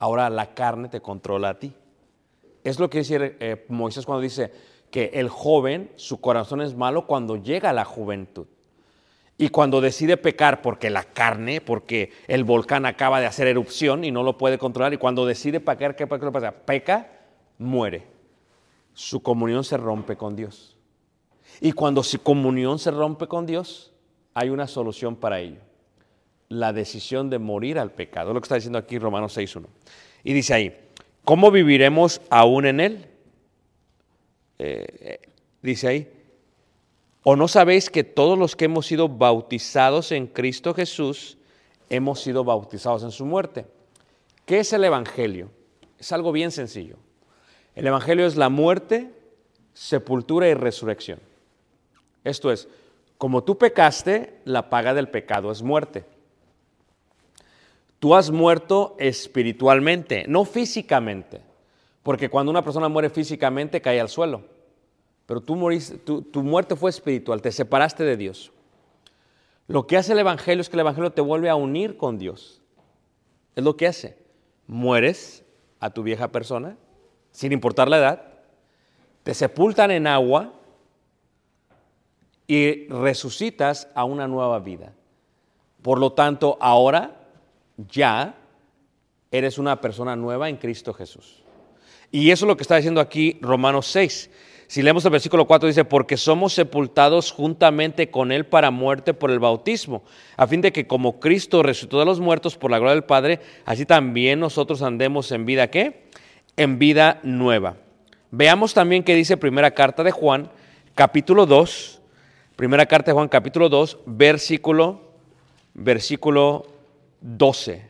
Ahora 0.00 0.28
la 0.28 0.54
carne 0.54 0.88
te 0.88 1.00
controla 1.00 1.50
a 1.50 1.58
ti. 1.60 1.72
Es 2.64 2.80
lo 2.80 2.90
que 2.90 2.98
dice 2.98 3.36
eh, 3.38 3.64
Moisés 3.68 4.06
cuando 4.06 4.22
dice 4.22 4.52
que 4.90 5.12
el 5.14 5.28
joven, 5.28 5.92
su 5.94 6.20
corazón 6.20 6.62
es 6.62 6.74
malo 6.74 7.06
cuando 7.06 7.36
llega 7.36 7.70
a 7.70 7.74
la 7.74 7.84
juventud. 7.84 8.48
Y 9.40 9.48
cuando 9.48 9.80
decide 9.80 10.18
pecar 10.18 10.60
porque 10.60 10.90
la 10.90 11.02
carne, 11.02 11.62
porque 11.62 12.12
el 12.28 12.44
volcán 12.44 12.84
acaba 12.84 13.20
de 13.20 13.26
hacer 13.26 13.46
erupción 13.46 14.04
y 14.04 14.10
no 14.10 14.22
lo 14.22 14.36
puede 14.36 14.58
controlar, 14.58 14.92
y 14.92 14.98
cuando 14.98 15.24
decide 15.24 15.60
pecar, 15.60 15.96
¿qué 15.96 16.06
pasa? 16.06 16.52
Peca, 16.52 17.10
muere. 17.56 18.02
Su 18.92 19.22
comunión 19.22 19.64
se 19.64 19.78
rompe 19.78 20.14
con 20.14 20.36
Dios. 20.36 20.76
Y 21.62 21.72
cuando 21.72 22.02
su 22.02 22.22
comunión 22.22 22.78
se 22.78 22.90
rompe 22.90 23.28
con 23.28 23.46
Dios, 23.46 23.94
hay 24.34 24.50
una 24.50 24.66
solución 24.66 25.16
para 25.16 25.40
ello. 25.40 25.60
La 26.50 26.74
decisión 26.74 27.30
de 27.30 27.38
morir 27.38 27.78
al 27.78 27.92
pecado. 27.92 28.34
Lo 28.34 28.42
que 28.42 28.44
está 28.44 28.56
diciendo 28.56 28.78
aquí 28.78 28.98
Romanos 28.98 29.38
6.1. 29.38 29.64
Y 30.22 30.34
dice 30.34 30.52
ahí, 30.52 30.76
¿cómo 31.24 31.50
viviremos 31.50 32.20
aún 32.28 32.66
en 32.66 32.80
él? 32.80 33.06
Eh, 34.58 35.18
dice 35.62 35.88
ahí, 35.88 36.19
¿o 37.22 37.36
no 37.36 37.48
sabéis 37.48 37.90
que 37.90 38.04
todos 38.04 38.38
los 38.38 38.56
que 38.56 38.66
hemos 38.66 38.86
sido 38.86 39.08
bautizados 39.08 40.12
en 40.12 40.26
Cristo 40.26 40.74
Jesús, 40.74 41.38
hemos 41.88 42.20
sido 42.20 42.44
bautizados 42.44 43.02
en 43.02 43.10
su 43.10 43.26
muerte? 43.26 43.66
¿Qué 44.46 44.60
es 44.60 44.72
el 44.72 44.84
Evangelio? 44.84 45.50
Es 45.98 46.12
algo 46.12 46.32
bien 46.32 46.50
sencillo. 46.50 46.96
El 47.74 47.86
Evangelio 47.86 48.26
es 48.26 48.36
la 48.36 48.48
muerte, 48.48 49.10
sepultura 49.74 50.48
y 50.48 50.54
resurrección. 50.54 51.20
Esto 52.24 52.50
es, 52.50 52.68
como 53.18 53.44
tú 53.44 53.58
pecaste, 53.58 54.40
la 54.44 54.70
paga 54.70 54.94
del 54.94 55.08
pecado 55.08 55.52
es 55.52 55.62
muerte. 55.62 56.04
Tú 57.98 58.14
has 58.14 58.30
muerto 58.30 58.96
espiritualmente, 58.98 60.24
no 60.26 60.46
físicamente, 60.46 61.42
porque 62.02 62.30
cuando 62.30 62.50
una 62.50 62.64
persona 62.64 62.88
muere 62.88 63.10
físicamente 63.10 63.82
cae 63.82 64.00
al 64.00 64.08
suelo, 64.08 64.42
pero 65.30 65.40
tú 65.40 65.56
tu, 66.04 66.22
tu 66.22 66.42
muerte 66.42 66.74
fue 66.74 66.90
espiritual, 66.90 67.40
te 67.40 67.52
separaste 67.52 68.02
de 68.02 68.16
Dios. 68.16 68.50
Lo 69.68 69.86
que 69.86 69.96
hace 69.96 70.10
el 70.10 70.18
Evangelio 70.18 70.60
es 70.60 70.68
que 70.68 70.74
el 70.74 70.80
Evangelio 70.80 71.12
te 71.12 71.20
vuelve 71.20 71.48
a 71.48 71.54
unir 71.54 71.96
con 71.96 72.18
Dios. 72.18 72.60
Es 73.54 73.62
lo 73.62 73.76
que 73.76 73.86
hace. 73.86 74.18
Mueres 74.66 75.44
a 75.78 75.90
tu 75.90 76.02
vieja 76.02 76.32
persona, 76.32 76.76
sin 77.30 77.52
importar 77.52 77.88
la 77.88 77.98
edad, 77.98 78.24
te 79.22 79.32
sepultan 79.32 79.92
en 79.92 80.08
agua, 80.08 80.52
y 82.48 82.88
resucitas 82.88 83.86
a 83.94 84.02
una 84.02 84.26
nueva 84.26 84.58
vida. 84.58 84.94
Por 85.80 86.00
lo 86.00 86.12
tanto, 86.12 86.58
ahora 86.60 87.28
ya 87.76 88.34
eres 89.30 89.58
una 89.58 89.80
persona 89.80 90.16
nueva 90.16 90.48
en 90.48 90.56
Cristo 90.56 90.92
Jesús. 90.92 91.44
Y 92.10 92.32
eso 92.32 92.46
es 92.46 92.48
lo 92.48 92.56
que 92.56 92.64
está 92.64 92.74
diciendo 92.74 93.00
aquí 93.00 93.38
Romanos 93.40 93.86
6. 93.86 94.30
Si 94.70 94.82
leemos 94.82 95.04
el 95.04 95.10
versículo 95.10 95.48
4 95.48 95.66
dice, 95.66 95.84
porque 95.84 96.16
somos 96.16 96.52
sepultados 96.52 97.32
juntamente 97.32 98.08
con 98.08 98.30
Él 98.30 98.46
para 98.46 98.70
muerte 98.70 99.14
por 99.14 99.32
el 99.32 99.40
bautismo, 99.40 100.04
a 100.36 100.46
fin 100.46 100.60
de 100.60 100.70
que 100.70 100.86
como 100.86 101.18
Cristo 101.18 101.64
resucitó 101.64 101.98
de 101.98 102.04
los 102.04 102.20
muertos 102.20 102.56
por 102.56 102.70
la 102.70 102.78
gloria 102.78 102.94
del 102.94 103.02
Padre, 103.02 103.40
así 103.64 103.84
también 103.84 104.38
nosotros 104.38 104.82
andemos 104.82 105.32
en 105.32 105.44
vida, 105.44 105.72
¿qué? 105.72 106.04
En 106.56 106.78
vida 106.78 107.18
nueva. 107.24 107.78
Veamos 108.30 108.72
también 108.72 109.02
qué 109.02 109.16
dice 109.16 109.36
primera 109.36 109.72
carta 109.72 110.04
de 110.04 110.12
Juan, 110.12 110.48
capítulo 110.94 111.46
2, 111.46 112.00
Primera 112.54 112.86
carta 112.86 113.10
de 113.10 113.14
Juan 113.14 113.28
capítulo 113.28 113.68
2, 113.68 113.98
versículo, 114.06 115.00
versículo 115.74 116.68
12. 117.22 117.84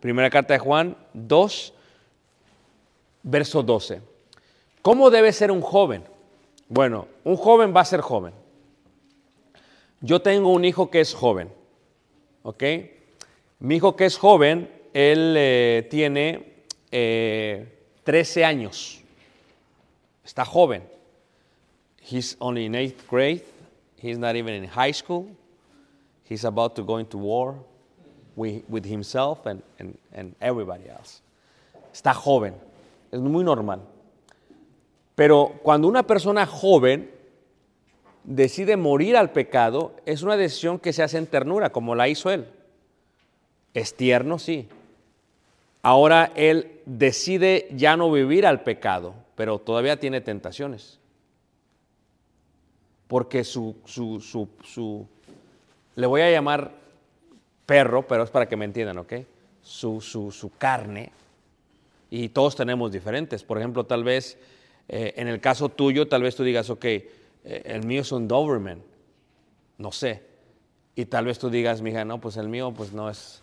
Primera 0.00 0.30
carta 0.30 0.54
de 0.54 0.60
Juan 0.60 0.96
2, 1.12 1.74
verso 3.22 3.62
12. 3.62 4.15
¿Cómo 4.86 5.10
debe 5.10 5.32
ser 5.32 5.50
un 5.50 5.62
joven? 5.62 6.04
Bueno, 6.68 7.08
un 7.24 7.36
joven 7.36 7.74
va 7.74 7.80
a 7.80 7.84
ser 7.84 8.02
joven. 8.02 8.32
Yo 10.00 10.22
tengo 10.22 10.52
un 10.52 10.64
hijo 10.64 10.92
que 10.92 11.00
es 11.00 11.12
joven, 11.12 11.50
¿ok? 12.44 12.62
Mi 13.58 13.74
hijo 13.74 13.96
que 13.96 14.04
es 14.04 14.16
joven, 14.16 14.70
él 14.94 15.34
eh, 15.36 15.88
tiene 15.90 16.62
eh, 16.92 17.66
13 18.04 18.44
años. 18.44 19.02
Está 20.24 20.44
joven. 20.44 20.84
He's 22.00 22.36
only 22.38 22.66
in 22.66 22.76
eighth 22.76 23.10
grade. 23.10 23.42
He's 24.00 24.18
not 24.18 24.36
even 24.36 24.54
in 24.54 24.68
high 24.68 24.94
school. 24.94 25.26
He's 26.30 26.44
about 26.44 26.76
to 26.76 26.84
go 26.84 26.98
into 26.98 27.18
war 27.18 27.56
with, 28.36 28.84
himself 28.84 29.46
and, 29.46 29.64
and, 29.80 29.98
and 30.12 30.36
everybody 30.40 30.88
else. 30.88 31.22
Está 31.92 32.14
joven. 32.14 32.54
Es 33.10 33.18
muy 33.18 33.42
normal. 33.42 33.80
Pero 35.16 35.54
cuando 35.62 35.88
una 35.88 36.04
persona 36.04 36.46
joven 36.46 37.10
decide 38.22 38.76
morir 38.76 39.16
al 39.16 39.32
pecado, 39.32 39.96
es 40.04 40.22
una 40.22 40.36
decisión 40.36 40.78
que 40.78 40.92
se 40.92 41.02
hace 41.02 41.18
en 41.18 41.26
ternura, 41.26 41.70
como 41.70 41.96
la 41.96 42.06
hizo 42.06 42.30
él. 42.30 42.46
Es 43.74 43.96
tierno, 43.96 44.38
sí. 44.38 44.68
Ahora 45.82 46.32
él 46.36 46.80
decide 46.84 47.68
ya 47.72 47.96
no 47.96 48.12
vivir 48.12 48.46
al 48.46 48.62
pecado, 48.62 49.14
pero 49.34 49.58
todavía 49.58 49.98
tiene 49.98 50.20
tentaciones. 50.20 51.00
Porque 53.08 53.42
su, 53.42 53.76
su, 53.84 54.20
su, 54.20 54.48
su 54.62 55.06
le 55.94 56.06
voy 56.06 56.20
a 56.20 56.30
llamar 56.30 56.72
perro, 57.64 58.06
pero 58.06 58.22
es 58.22 58.30
para 58.30 58.48
que 58.48 58.56
me 58.56 58.64
entiendan, 58.64 58.98
¿ok? 58.98 59.14
Su, 59.62 60.00
su, 60.00 60.30
su 60.30 60.50
carne, 60.56 61.10
y 62.10 62.28
todos 62.28 62.54
tenemos 62.54 62.92
diferentes. 62.92 63.42
Por 63.42 63.58
ejemplo, 63.58 63.84
tal 63.84 64.04
vez 64.04 64.38
eh, 64.88 65.14
en 65.16 65.28
el 65.28 65.40
caso 65.40 65.68
tuyo, 65.68 66.08
tal 66.08 66.22
vez 66.22 66.36
tú 66.36 66.44
digas, 66.44 66.70
ok, 66.70 66.84
eh, 66.84 67.10
el 67.44 67.84
mío 67.84 68.02
es 68.02 68.12
un 68.12 68.28
Doberman, 68.28 68.82
no 69.78 69.92
sé. 69.92 70.22
Y 70.94 71.04
tal 71.06 71.26
vez 71.26 71.38
tú 71.38 71.50
digas, 71.50 71.82
mija, 71.82 72.04
no, 72.04 72.20
pues 72.20 72.36
el 72.36 72.48
mío 72.48 72.72
pues 72.74 72.92
no 72.92 73.10
es, 73.10 73.42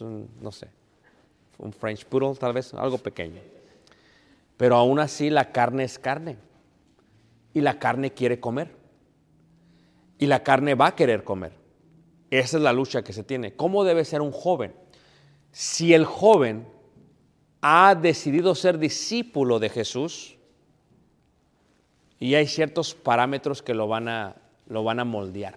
un, 0.00 0.28
no 0.40 0.52
sé, 0.52 0.68
un 1.58 1.72
French 1.72 2.04
Poodle, 2.04 2.36
tal 2.36 2.52
vez, 2.52 2.74
algo 2.74 2.98
pequeño. 2.98 3.40
Pero 4.56 4.76
aún 4.76 4.98
así 4.98 5.30
la 5.30 5.52
carne 5.52 5.84
es 5.84 5.98
carne. 5.98 6.36
Y 7.54 7.60
la 7.60 7.78
carne 7.78 8.12
quiere 8.12 8.40
comer. 8.40 8.70
Y 10.18 10.26
la 10.26 10.42
carne 10.42 10.74
va 10.74 10.88
a 10.88 10.94
querer 10.94 11.24
comer. 11.24 11.52
Esa 12.30 12.56
es 12.56 12.62
la 12.62 12.72
lucha 12.72 13.02
que 13.02 13.12
se 13.12 13.24
tiene. 13.24 13.54
¿Cómo 13.54 13.84
debe 13.84 14.04
ser 14.04 14.20
un 14.20 14.32
joven? 14.32 14.72
Si 15.50 15.94
el 15.94 16.04
joven 16.04 16.66
ha 17.60 17.94
decidido 17.94 18.54
ser 18.54 18.78
discípulo 18.78 19.58
de 19.58 19.68
Jesús, 19.68 20.36
y 22.22 22.36
hay 22.36 22.46
ciertos 22.46 22.94
parámetros 22.94 23.62
que 23.62 23.74
lo 23.74 23.88
van 23.88 24.06
a, 24.06 24.36
lo 24.68 24.84
van 24.84 25.00
a 25.00 25.04
moldear. 25.04 25.56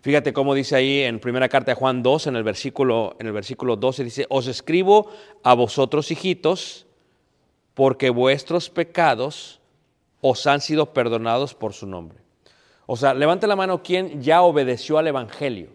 Fíjate 0.00 0.32
cómo 0.32 0.54
dice 0.54 0.74
ahí 0.74 1.00
en 1.02 1.20
primera 1.20 1.50
carta 1.50 1.72
de 1.72 1.74
Juan 1.74 2.02
2, 2.02 2.28
en 2.28 2.36
el 2.36 2.42
versículo, 2.42 3.14
en 3.18 3.26
el 3.26 3.34
versículo 3.34 3.76
12, 3.76 4.04
dice, 4.04 4.26
os 4.30 4.46
escribo 4.46 5.10
a 5.42 5.52
vosotros, 5.52 6.10
hijitos, 6.10 6.86
porque 7.74 8.08
vuestros 8.08 8.70
pecados 8.70 9.60
os 10.22 10.46
han 10.46 10.62
sido 10.62 10.94
perdonados 10.94 11.54
por 11.54 11.74
su 11.74 11.86
nombre. 11.86 12.20
O 12.86 12.96
sea, 12.96 13.12
levante 13.12 13.46
la 13.46 13.56
mano 13.56 13.82
quién 13.82 14.22
ya 14.22 14.40
obedeció 14.40 14.96
al 14.96 15.08
Evangelio 15.08 15.68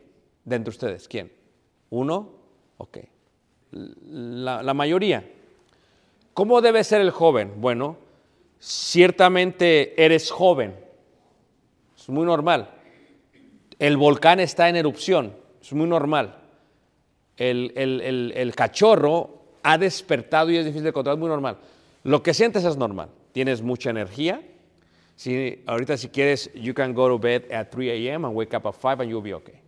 de 0.45 0.55
entre 0.55 0.71
ustedes. 0.71 1.07
¿Quién? 1.07 1.31
¿Uno? 1.91 2.31
Ok. 2.77 2.97
La 3.69 4.73
mayoría. 4.73 5.29
¿Cómo 6.33 6.59
debe 6.61 6.83
ser 6.83 7.01
el 7.01 7.11
joven? 7.11 7.53
Bueno, 7.57 8.03
ciertamente 8.59 10.03
eres 10.03 10.31
joven. 10.31 10.75
Es 11.97 12.09
muy 12.09 12.25
normal. 12.25 12.69
El 13.79 13.97
volcán 13.97 14.39
está 14.39 14.69
en 14.69 14.75
erupción. 14.75 15.35
Es 15.61 15.73
muy 15.73 15.87
normal. 15.87 16.37
El, 17.37 18.53
cachorro 18.55 19.41
ha 19.63 19.77
despertado 19.77 20.51
y 20.51 20.57
es 20.57 20.65
difícil 20.65 20.85
de 20.85 20.93
controlar. 20.93 21.17
Es 21.17 21.19
muy 21.19 21.29
normal. 21.29 21.57
Lo 22.03 22.21
que 22.21 22.33
sientes 22.33 22.63
es 22.63 22.77
normal. 22.77 23.09
Tienes 23.31 23.61
mucha 23.61 23.89
energía. 23.89 24.41
Si, 25.15 25.63
ahorita 25.65 25.97
si 25.97 26.09
quieres, 26.09 26.51
you 26.53 26.73
can 26.73 26.93
go 26.93 27.07
to 27.07 27.17
bed 27.17 27.51
at 27.51 27.71
3 27.71 27.89
a.m. 27.89 28.27
and 28.27 28.35
wake 28.35 28.55
up 28.55 28.67
at 28.67 28.75
5 28.75 29.01
and 29.01 29.09
you'll 29.09 29.23
be 29.23 29.33
okay. 29.33 29.61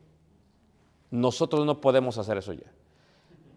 Nosotros 1.09 1.65
no 1.65 1.79
podemos 1.79 2.17
hacer 2.17 2.37
eso 2.37 2.53
ya. 2.53 2.71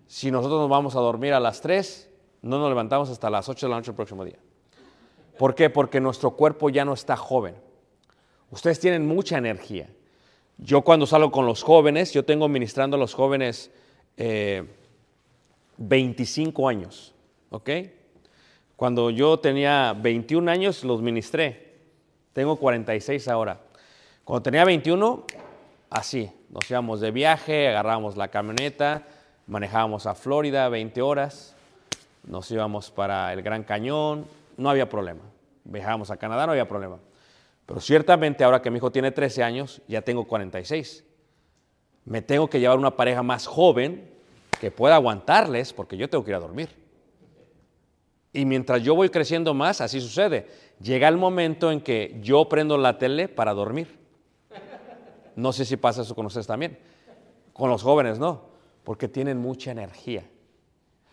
Si 0.06 0.30
nosotros 0.30 0.60
nos 0.60 0.70
vamos 0.70 0.96
a 0.96 1.00
dormir 1.00 1.32
a 1.32 1.40
las 1.40 1.60
3, 1.60 2.10
no 2.42 2.58
nos 2.58 2.68
levantamos 2.68 3.10
hasta 3.10 3.28
las 3.28 3.48
8 3.48 3.66
de 3.66 3.70
la 3.70 3.76
noche 3.76 3.90
el 3.90 3.96
próximo 3.96 4.24
día. 4.24 4.38
¿Por 5.40 5.54
qué? 5.54 5.70
Porque 5.70 6.02
nuestro 6.02 6.32
cuerpo 6.32 6.68
ya 6.68 6.84
no 6.84 6.92
está 6.92 7.16
joven. 7.16 7.54
Ustedes 8.50 8.78
tienen 8.78 9.06
mucha 9.06 9.38
energía. 9.38 9.88
Yo 10.58 10.82
cuando 10.82 11.06
salgo 11.06 11.30
con 11.30 11.46
los 11.46 11.62
jóvenes, 11.62 12.12
yo 12.12 12.26
tengo 12.26 12.46
ministrando 12.46 12.98
a 12.98 13.00
los 13.00 13.14
jóvenes 13.14 13.70
eh, 14.18 14.64
25 15.78 16.68
años, 16.68 17.14
¿ok? 17.48 17.70
Cuando 18.76 19.08
yo 19.08 19.38
tenía 19.38 19.94
21 19.94 20.50
años 20.50 20.84
los 20.84 21.00
ministré. 21.00 21.78
Tengo 22.34 22.56
46 22.56 23.26
ahora. 23.28 23.62
Cuando 24.24 24.42
tenía 24.42 24.66
21, 24.66 25.24
así, 25.88 26.30
nos 26.50 26.70
íbamos 26.70 27.00
de 27.00 27.12
viaje, 27.12 27.66
agarrábamos 27.66 28.18
la 28.18 28.28
camioneta, 28.28 29.06
manejábamos 29.46 30.04
a 30.04 30.14
Florida 30.14 30.68
20 30.68 31.00
horas, 31.00 31.56
nos 32.24 32.50
íbamos 32.50 32.90
para 32.90 33.32
el 33.32 33.40
Gran 33.40 33.64
Cañón, 33.64 34.26
no 34.58 34.68
había 34.68 34.86
problema. 34.86 35.29
Viajábamos 35.64 36.10
a 36.10 36.16
Canadá, 36.16 36.46
no 36.46 36.52
había 36.52 36.68
problema. 36.68 36.98
Pero 37.66 37.80
ciertamente 37.80 38.42
ahora 38.42 38.62
que 38.62 38.70
mi 38.70 38.78
hijo 38.78 38.90
tiene 38.90 39.12
13 39.12 39.42
años, 39.42 39.82
ya 39.86 40.02
tengo 40.02 40.26
46. 40.26 41.04
Me 42.04 42.22
tengo 42.22 42.48
que 42.48 42.58
llevar 42.58 42.78
una 42.78 42.96
pareja 42.96 43.22
más 43.22 43.46
joven 43.46 44.10
que 44.60 44.70
pueda 44.70 44.96
aguantarles 44.96 45.72
porque 45.72 45.96
yo 45.96 46.08
tengo 46.08 46.24
que 46.24 46.32
ir 46.32 46.34
a 46.34 46.40
dormir. 46.40 46.68
Y 48.32 48.44
mientras 48.44 48.82
yo 48.82 48.94
voy 48.94 49.08
creciendo 49.08 49.54
más, 49.54 49.80
así 49.80 50.00
sucede. 50.00 50.46
Llega 50.80 51.08
el 51.08 51.16
momento 51.16 51.70
en 51.70 51.80
que 51.80 52.18
yo 52.22 52.48
prendo 52.48 52.78
la 52.78 52.98
tele 52.98 53.28
para 53.28 53.54
dormir. 53.54 53.98
No 55.36 55.52
sé 55.52 55.64
si 55.64 55.76
pasa 55.76 56.02
eso 56.02 56.14
con 56.14 56.26
ustedes 56.26 56.46
también. 56.46 56.78
Con 57.52 57.70
los 57.70 57.82
jóvenes 57.82 58.18
no, 58.18 58.42
porque 58.84 59.08
tienen 59.08 59.38
mucha 59.38 59.70
energía. 59.70 60.24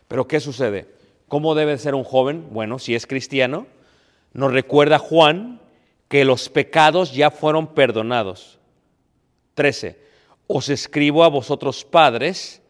Pero 0.08 0.28
¿qué 0.28 0.40
sucede? 0.40 0.94
¿Cómo 1.28 1.56
debe 1.56 1.78
ser 1.78 1.96
un 1.96 2.04
joven? 2.04 2.48
Bueno, 2.52 2.80
si 2.80 2.96
es 2.96 3.06
cristiano, 3.08 3.68
nos 4.38 4.54
recuerda 4.54 5.00
Juan 5.00 5.60
que 6.08 6.24
los 6.24 6.48
pecados 6.48 7.12
ya 7.12 7.32
fueron 7.32 7.74
perdonados. 7.74 8.60
13. 9.56 10.00
Os 10.46 10.70
escribo 10.70 11.24
a 11.24 11.28
vosotros 11.28 11.84
padres 11.84 12.62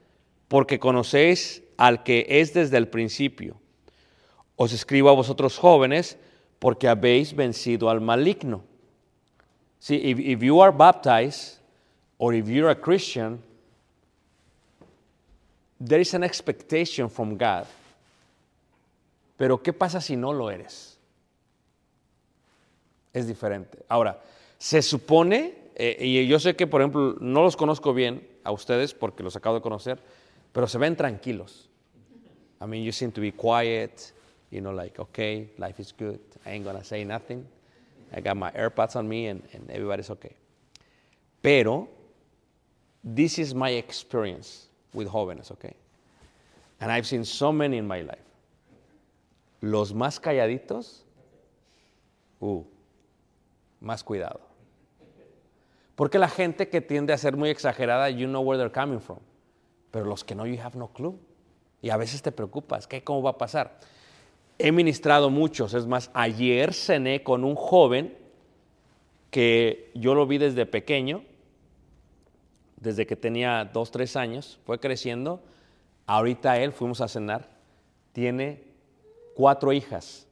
porque 0.47 0.79
conocéis 0.79 1.61
al 1.75 2.03
que 2.03 2.25
es 2.29 2.53
desde 2.53 2.77
el 2.77 2.87
principio. 2.87 3.57
Os 4.55 4.71
escribo 4.71 5.09
a 5.09 5.13
vosotros 5.13 5.57
jóvenes 5.57 6.17
porque 6.57 6.87
habéis 6.87 7.35
vencido 7.35 7.89
al 7.89 7.99
maligno. 7.99 8.63
See, 9.79 9.97
if, 9.97 10.19
if 10.19 10.41
you 10.41 10.61
are 10.61 10.71
baptized 10.71 11.59
or 12.17 12.33
if 12.33 12.47
you're 12.47 12.71
a 12.71 12.79
Christian, 12.79 13.43
there 15.85 15.99
is 15.99 16.13
an 16.13 16.23
expectation 16.23 17.09
from 17.09 17.37
God. 17.37 17.65
Pero 19.35 19.61
¿qué 19.61 19.73
pasa 19.73 19.99
si 19.99 20.15
no 20.15 20.31
lo 20.31 20.49
eres? 20.49 20.96
Es 23.13 23.27
diferente. 23.27 23.83
Ahora, 23.87 24.21
se 24.57 24.81
supone, 24.81 25.55
eh, 25.75 25.97
y 25.99 26.27
yo 26.27 26.39
sé 26.39 26.55
que, 26.55 26.67
por 26.67 26.81
ejemplo, 26.81 27.15
no 27.19 27.43
los 27.43 27.55
conozco 27.55 27.93
bien 27.93 28.27
a 28.43 28.51
ustedes 28.51 28.93
porque 28.93 29.23
los 29.23 29.35
acabo 29.35 29.55
de 29.55 29.61
conocer, 29.61 29.99
pero 30.51 30.67
se 30.67 30.77
ven 30.77 30.95
tranquilos. 30.95 31.69
I 32.59 32.65
mean, 32.65 32.83
you 32.83 32.91
seem 32.91 33.11
to 33.11 33.21
be 33.21 33.31
quiet, 33.31 34.13
you 34.49 34.61
know, 34.61 34.71
like, 34.71 34.99
okay, 34.99 35.51
life 35.57 35.79
is 35.79 35.93
good, 35.97 36.19
I 36.45 36.51
ain't 36.51 36.65
gonna 36.65 36.83
say 36.83 37.03
nothing. 37.03 37.45
I 38.13 38.21
got 38.21 38.37
my 38.37 38.51
AirPods 38.51 38.95
on 38.95 39.07
me 39.07 39.27
and, 39.27 39.43
and 39.53 39.69
everybody's 39.69 40.09
okay. 40.09 40.35
Pero, 41.41 41.87
this 43.03 43.37
is 43.37 43.53
my 43.53 43.71
experience 43.71 44.67
with 44.93 45.07
jóvenes, 45.07 45.51
okay? 45.51 45.75
And 46.79 46.91
I've 46.91 47.05
seen 47.05 47.25
so 47.25 47.51
many 47.51 47.77
in 47.77 47.87
my 47.87 48.01
life. 48.01 48.23
Los 49.61 49.91
más 49.91 50.19
calladitos, 50.19 51.03
uh, 52.41 52.61
más 53.79 54.03
cuidado. 54.03 54.41
Porque 55.95 56.19
la 56.19 56.29
gente 56.29 56.69
que 56.69 56.81
tiende 56.81 57.13
a 57.13 57.17
ser 57.17 57.35
muy 57.35 57.49
exagerada, 57.49 58.09
you 58.09 58.27
know 58.27 58.43
where 58.43 58.57
they're 58.57 58.71
coming 58.71 58.99
from. 58.99 59.19
Pero 59.89 60.05
los 60.05 60.23
que 60.23 60.35
no, 60.35 60.45
you 60.45 60.61
have 60.61 60.77
no 60.77 60.89
clue. 60.89 61.17
Y 61.81 61.89
a 61.89 61.97
veces 61.97 62.21
te 62.21 62.31
preocupas, 62.31 62.87
¿qué, 62.87 63.03
¿cómo 63.03 63.23
va 63.23 63.31
a 63.31 63.37
pasar? 63.37 63.79
He 64.59 64.71
ministrado 64.71 65.29
muchos, 65.29 65.73
es 65.73 65.85
más, 65.85 66.11
ayer 66.13 66.73
cené 66.73 67.23
con 67.23 67.43
un 67.43 67.55
joven 67.55 68.15
que 69.31 69.91
yo 69.93 70.15
lo 70.15 70.25
vi 70.25 70.37
desde 70.37 70.65
pequeño, 70.65 71.23
desde 72.79 73.05
que 73.05 73.15
tenía 73.15 73.65
dos, 73.65 73.91
tres 73.91 74.15
años, 74.15 74.59
fue 74.65 74.79
creciendo. 74.79 75.41
Ahorita 76.05 76.59
él, 76.59 76.71
fuimos 76.71 77.01
a 77.01 77.07
cenar, 77.07 77.49
tiene 78.13 78.63
cuatro 79.35 79.73
hijas 79.73 80.27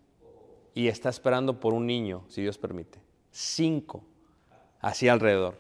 y 0.74 0.88
está 0.88 1.10
esperando 1.10 1.60
por 1.60 1.74
un 1.74 1.86
niño, 1.86 2.24
si 2.28 2.42
Dios 2.42 2.58
permite. 2.58 3.05
Cinco, 3.38 4.02
así 4.80 5.10
alrededor. 5.10 5.60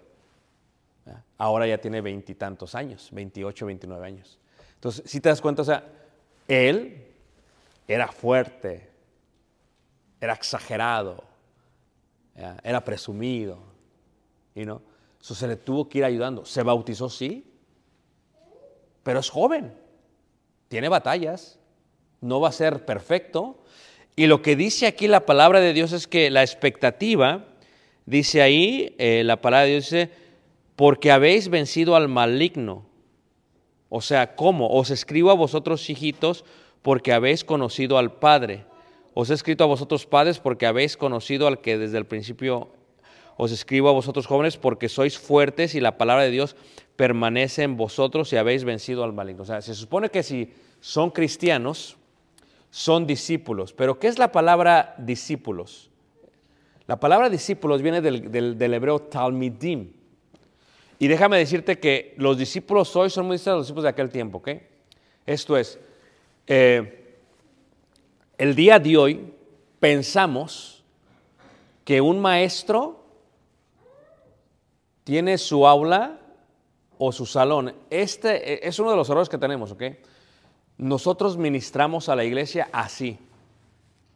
Ahora 1.38 1.68
ya 1.68 1.78
tiene 1.78 2.00
veintitantos 2.00 2.74
años, 2.74 3.10
28, 3.12 3.66
29 3.66 4.08
años. 4.08 4.40
Entonces, 4.76 5.04
si 5.12 5.20
te 5.20 5.28
das 5.28 5.42
cuenta, 5.42 5.62
o 5.62 5.66
sea, 5.66 5.84
él 6.48 7.06
era 7.86 8.08
fuerte, 8.08 8.90
era 10.22 10.32
exagerado, 10.32 11.22
era 12.64 12.82
presumido, 12.86 13.60
y 14.56 14.64
no. 14.64 14.82
Eso 15.22 15.36
se 15.36 15.46
le 15.46 15.58
tuvo 15.58 15.90
que 15.90 15.98
ir 15.98 16.06
ayudando. 16.06 16.46
Se 16.46 16.64
bautizó, 16.64 17.10
sí, 17.10 17.52
pero 19.04 19.20
es 19.20 19.30
joven, 19.30 19.78
tiene 20.70 20.88
batallas, 20.88 21.60
no 22.22 22.40
va 22.40 22.48
a 22.48 22.54
ser 22.54 22.86
perfecto. 22.86 23.60
Y 24.16 24.28
lo 24.28 24.42
que 24.42 24.56
dice 24.56 24.88
aquí 24.88 25.10
la 25.10 25.26
palabra 25.26 25.60
de 25.60 25.74
Dios 25.74 25.92
es 25.92 26.08
que 26.08 26.30
la 26.32 26.42
expectativa, 26.42 27.50
dice 28.06 28.42
ahí, 28.42 28.96
eh, 28.98 29.24
la 29.26 29.42
palabra 29.42 29.66
de 29.66 29.72
Dios 29.72 29.86
dice, 29.86 30.12
porque 30.76 31.12
habéis 31.12 31.50
vencido 31.50 31.96
al 31.96 32.08
maligno. 32.08 32.86
O 33.90 34.02
sea, 34.02 34.36
¿cómo? 34.36 34.70
Os 34.70 34.90
escribo 34.90 35.32
a 35.32 35.36
vosotros, 35.36 35.90
hijitos, 35.90 36.44
porque 36.82 37.14
habéis 37.14 37.44
conocido 37.44 37.98
al 37.98 38.14
Padre. 38.14 38.66
Os 39.14 39.30
he 39.30 39.34
escrito 39.34 39.64
a 39.64 39.68
vosotros, 39.68 40.06
padres, 40.06 40.40
porque 40.40 40.66
habéis 40.66 40.98
conocido 40.98 41.48
al 41.48 41.62
que 41.62 41.78
desde 41.78 41.98
el 41.98 42.06
principio 42.06 42.70
os 43.38 43.52
escribo 43.52 43.88
a 43.88 43.94
vosotros, 43.94 44.28
jóvenes, 44.28 44.58
porque 44.58 44.90
sois 44.90 45.18
fuertes 45.18 45.74
y 45.74 45.80
la 45.80 45.98
palabra 45.98 46.24
de 46.24 46.32
Dios 46.32 46.58
permanece 46.98 47.64
en 47.64 47.78
vosotros 47.78 48.32
y 48.34 48.38
habéis 48.38 48.66
vencido 48.66 49.06
al 49.06 49.14
maligno. 49.14 49.44
O 49.44 49.46
sea, 49.46 49.62
se 49.62 49.74
supone 49.74 50.10
que 50.10 50.22
si 50.22 50.52
son 50.82 51.12
cristianos, 51.12 51.98
son 52.72 53.08
discípulos. 53.08 53.72
Pero 53.72 54.00
¿qué 54.00 54.08
es 54.08 54.20
la 54.20 54.34
palabra 54.34 54.96
discípulos? 54.98 55.90
La 56.88 57.00
palabra 57.00 57.30
discípulos 57.30 57.82
viene 57.82 58.02
del, 58.02 58.74
hebreo 58.74 59.00
talmidim. 59.00 59.92
Y 61.00 61.08
déjame 61.08 61.38
decirte 61.38 61.80
que 61.80 62.14
los 62.18 62.38
discípulos 62.38 62.96
hoy 62.96 63.10
son 63.10 63.26
muy 63.26 63.36
distintos 63.36 63.54
a 63.54 63.58
los 63.58 63.66
discípulos 63.66 63.84
de 63.84 63.90
aquel 63.90 64.10
tiempo, 64.10 64.38
¿ok? 64.38 64.50
Esto 65.26 65.58
es, 65.58 65.80
eh, 66.48 67.18
el 68.38 68.56
día 68.56 68.80
de 68.80 68.96
hoy 68.96 69.34
pensamos 69.80 70.84
que 71.84 72.00
un 72.00 72.20
maestro 72.20 73.04
tiene 75.04 75.38
su 75.38 75.68
aula 75.68 76.20
o 76.98 77.12
su 77.12 77.26
salón. 77.26 77.74
Este 77.90 78.54
eh, 78.54 78.60
es 78.64 78.80
uno 78.80 78.92
de 78.92 78.98
los 78.98 79.10
errores 79.10 79.28
que 79.28 79.38
tenemos, 79.38 79.72
¿ok? 79.72 79.84
Nosotros 80.78 81.36
ministramos 81.38 82.10
a 82.10 82.16
la 82.16 82.24
iglesia 82.24 82.70
así 82.72 83.18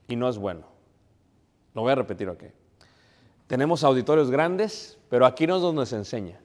y 0.08 0.16
no 0.16 0.30
es 0.30 0.38
bueno. 0.38 0.66
Lo 1.74 1.82
voy 1.82 1.92
a 1.92 1.96
repetir, 1.96 2.30
¿ok? 2.30 2.44
Tenemos 3.50 3.84
auditorios 3.84 4.30
grandes, 4.30 5.00
pero 5.10 5.26
aquí 5.26 5.48
no 5.48 5.56
es 5.56 5.64
donde 5.64 5.88
se 5.88 5.96
enseña. 5.96 6.40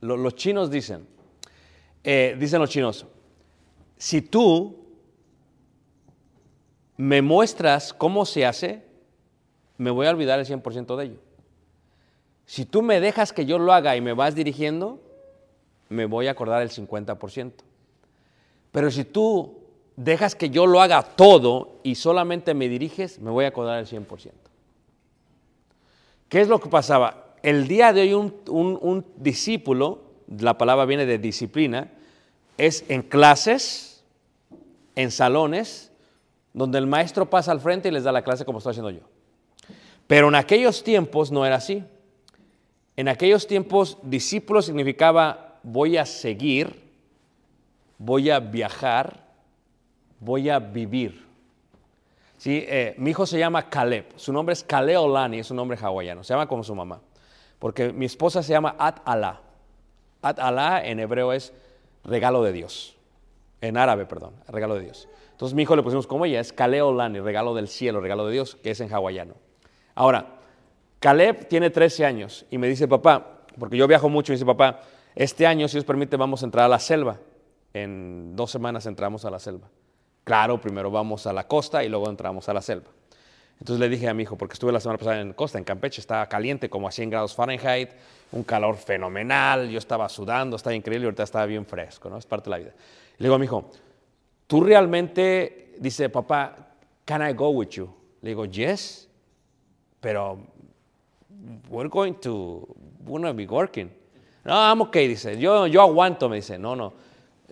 Lo- 0.00 0.16
los 0.16 0.34
chinos 0.36 0.70
dicen, 0.70 1.06
eh, 2.02 2.34
dicen 2.40 2.60
los 2.60 2.70
chinos, 2.70 3.04
si 3.98 4.22
tú 4.22 4.74
me 6.96 7.20
muestras 7.20 7.92
cómo 7.92 8.24
se 8.24 8.46
hace, 8.46 8.82
me 9.76 9.90
voy 9.90 10.06
a 10.06 10.10
olvidar 10.12 10.38
el 10.38 10.46
100% 10.46 10.96
de 10.96 11.04
ello. 11.04 11.18
Si 12.46 12.64
tú 12.64 12.80
me 12.80 12.98
dejas 12.98 13.34
que 13.34 13.44
yo 13.44 13.58
lo 13.58 13.74
haga 13.74 13.94
y 13.94 14.00
me 14.00 14.14
vas 14.14 14.34
dirigiendo, 14.34 14.98
me 15.90 16.06
voy 16.06 16.26
a 16.26 16.30
acordar 16.30 16.62
el 16.62 16.70
50%. 16.70 17.52
Pero 18.70 18.90
si 18.90 19.04
tú 19.04 19.58
dejas 19.96 20.34
que 20.34 20.48
yo 20.48 20.64
lo 20.66 20.80
haga 20.80 21.02
todo 21.02 21.80
y 21.82 21.96
solamente 21.96 22.54
me 22.54 22.70
diriges, 22.70 23.18
me 23.18 23.30
voy 23.30 23.44
a 23.44 23.48
acordar 23.48 23.78
el 23.78 23.86
100%. 23.86 24.32
¿Qué 26.32 26.40
es 26.40 26.48
lo 26.48 26.58
que 26.60 26.70
pasaba? 26.70 27.34
El 27.42 27.68
día 27.68 27.92
de 27.92 28.00
hoy 28.00 28.14
un, 28.14 28.34
un- 28.48 28.78
un 28.80 29.04
discípulo, 29.18 30.00
la 30.38 30.56
palabra 30.56 30.86
viene 30.86 31.04
de 31.04 31.18
disciplina, 31.18 31.90
es 32.56 32.86
en 32.88 33.02
clases, 33.02 34.02
en 34.96 35.10
salones, 35.10 35.92
donde 36.54 36.78
el 36.78 36.86
maestro 36.86 37.28
pasa 37.28 37.52
al 37.52 37.60
frente 37.60 37.88
y 37.90 37.92
les 37.92 38.04
da 38.04 38.12
la 38.12 38.22
clase 38.24 38.46
como 38.46 38.56
estoy 38.58 38.70
haciendo 38.70 38.88
yo. 38.88 39.02
Pero 40.06 40.28
en 40.28 40.34
aquellos 40.34 40.82
tiempos 40.82 41.30
no 41.30 41.44
era 41.44 41.56
así. 41.56 41.84
En 42.96 43.08
aquellos 43.08 43.46
tiempos 43.46 43.98
discípulo 44.02 44.62
significaba 44.62 45.58
voy 45.62 45.98
a 45.98 46.06
seguir, 46.06 46.80
voy 47.98 48.30
a 48.30 48.40
viajar, 48.40 49.28
voy 50.18 50.48
a 50.48 50.58
vivir. 50.58 51.21
Sí, 52.42 52.64
eh, 52.66 52.96
mi 52.98 53.10
hijo 53.10 53.24
se 53.24 53.38
llama 53.38 53.70
Caleb, 53.70 54.14
su 54.16 54.32
nombre 54.32 54.52
es 54.54 54.64
Kaleolani, 54.64 55.38
es 55.38 55.52
un 55.52 55.58
nombre 55.58 55.78
hawaiano, 55.80 56.24
se 56.24 56.34
llama 56.34 56.48
como 56.48 56.64
su 56.64 56.74
mamá. 56.74 57.00
Porque 57.60 57.92
mi 57.92 58.04
esposa 58.04 58.42
se 58.42 58.50
llama 58.50 58.74
At 58.80 58.96
Allah. 59.04 59.40
At 60.22 60.40
Allah 60.40 60.84
en 60.84 60.98
hebreo 60.98 61.32
es 61.32 61.52
regalo 62.02 62.42
de 62.42 62.50
Dios. 62.50 62.96
En 63.60 63.76
árabe, 63.76 64.06
perdón, 64.06 64.34
regalo 64.48 64.74
de 64.74 64.80
Dios. 64.80 65.08
Entonces 65.30 65.54
mi 65.54 65.62
hijo 65.62 65.76
le 65.76 65.84
pusimos 65.84 66.08
como 66.08 66.24
ella, 66.24 66.40
es 66.40 66.52
Kaleolani, 66.52 67.20
regalo 67.20 67.54
del 67.54 67.68
cielo, 67.68 68.00
regalo 68.00 68.26
de 68.26 68.32
Dios, 68.32 68.56
que 68.56 68.72
es 68.72 68.80
en 68.80 68.92
hawaiano. 68.92 69.34
Ahora, 69.94 70.40
Caleb 70.98 71.46
tiene 71.46 71.70
13 71.70 72.04
años 72.04 72.44
y 72.50 72.58
me 72.58 72.66
dice, 72.66 72.88
papá, 72.88 73.44
porque 73.56 73.76
yo 73.76 73.86
viajo 73.86 74.08
mucho, 74.08 74.32
y 74.32 74.34
dice, 74.34 74.44
papá, 74.46 74.80
este 75.14 75.46
año, 75.46 75.68
si 75.68 75.74
Dios 75.74 75.84
permite, 75.84 76.16
vamos 76.16 76.42
a 76.42 76.46
entrar 76.46 76.64
a 76.64 76.68
la 76.68 76.80
selva. 76.80 77.20
En 77.72 78.34
dos 78.34 78.50
semanas 78.50 78.86
entramos 78.86 79.24
a 79.24 79.30
la 79.30 79.38
selva. 79.38 79.68
Claro, 80.24 80.60
primero 80.60 80.90
vamos 80.90 81.26
a 81.26 81.32
la 81.32 81.46
costa 81.48 81.82
y 81.82 81.88
luego 81.88 82.08
entramos 82.08 82.48
a 82.48 82.54
la 82.54 82.62
selva. 82.62 82.88
Entonces 83.58 83.80
le 83.80 83.88
dije 83.88 84.08
a 84.08 84.14
mi 84.14 84.24
hijo, 84.24 84.36
porque 84.36 84.54
estuve 84.54 84.72
la 84.72 84.80
semana 84.80 84.98
pasada 84.98 85.20
en 85.20 85.34
costa, 85.34 85.56
en 85.56 85.64
Campeche, 85.64 86.00
estaba 86.00 86.28
caliente, 86.28 86.68
como 86.68 86.88
a 86.88 86.90
100 86.90 87.10
grados 87.10 87.34
Fahrenheit, 87.34 87.90
un 88.32 88.42
calor 88.42 88.76
fenomenal, 88.76 89.68
yo 89.68 89.78
estaba 89.78 90.08
sudando, 90.08 90.56
estaba 90.56 90.74
increíble 90.74 91.04
y 91.04 91.06
ahorita 91.06 91.22
estaba 91.22 91.46
bien 91.46 91.64
fresco, 91.64 92.10
¿no? 92.10 92.18
Es 92.18 92.26
parte 92.26 92.46
de 92.46 92.50
la 92.50 92.58
vida. 92.58 92.72
Le 93.18 93.26
digo 93.26 93.36
a 93.36 93.38
mi 93.38 93.44
hijo, 93.44 93.70
tú 94.48 94.62
realmente, 94.62 95.74
dice, 95.78 96.08
papá, 96.08 96.56
can 97.04 97.22
I 97.28 97.32
go 97.34 97.50
with 97.50 97.68
you? 97.68 97.88
Le 98.20 98.30
digo, 98.30 98.46
yes, 98.46 99.08
pero 100.00 100.38
we're 101.68 101.88
going 101.88 102.14
to, 102.14 102.66
we're 103.04 103.22
going 103.22 103.32
to 103.32 103.34
be 103.34 103.46
working. 103.46 103.90
No, 104.44 104.54
I'm 104.54 104.80
okay, 104.82 105.06
dice, 105.06 105.38
yo, 105.38 105.68
yo 105.68 105.82
aguanto, 105.82 106.28
me 106.28 106.36
dice, 106.36 106.58
no, 106.58 106.74
no, 106.74 106.94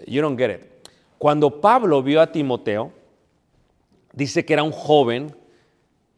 you 0.06 0.20
don't 0.20 0.36
get 0.36 0.50
it. 0.50 0.79
Cuando 1.20 1.60
Pablo 1.60 2.02
vio 2.02 2.22
a 2.22 2.32
Timoteo, 2.32 2.92
dice 4.14 4.46
que 4.46 4.54
era 4.54 4.62
un 4.62 4.72
joven, 4.72 5.36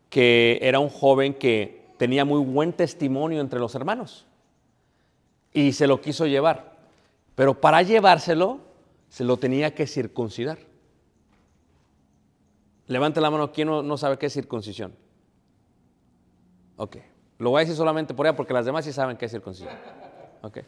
que 0.09 0.61
era 0.63 0.79
un 0.79 0.91
joven 0.91 1.35
que 1.35 1.89
tenía 1.97 2.25
muy 2.25 2.39
buen 2.39 2.73
testimonio 2.73 3.41
entre 3.41 3.59
los 3.59 3.75
hermanos 3.75 4.27
y 5.53 5.73
se 5.73 5.89
lo 5.89 6.01
quiso 6.01 6.29
llevar. 6.29 6.77
Pero 7.35 7.61
para 7.61 7.83
llevárselo, 7.83 8.61
se 9.09 9.25
lo 9.25 9.39
tenía 9.39 9.75
que 9.75 9.89
circuncidar. 9.89 10.59
Levante 12.87 13.21
la 13.21 13.29
mano, 13.29 13.51
¿quién 13.51 13.67
no, 13.67 13.83
no 13.83 13.97
sabe 13.97 14.19
qué 14.19 14.27
es 14.27 14.33
circuncisión? 14.33 14.95
Ok. 16.77 16.99
Lo 17.39 17.51
voy 17.51 17.59
a 17.59 17.65
decir 17.65 17.75
solamente 17.75 18.15
por 18.15 18.27
ella 18.27 18.37
porque 18.37 18.55
las 18.55 18.67
demás 18.67 18.85
sí 18.85 18.93
saben 18.93 19.17
qué 19.17 19.25
es 19.25 19.33
circuncisión. 19.33 19.75
Ok. 20.43 20.59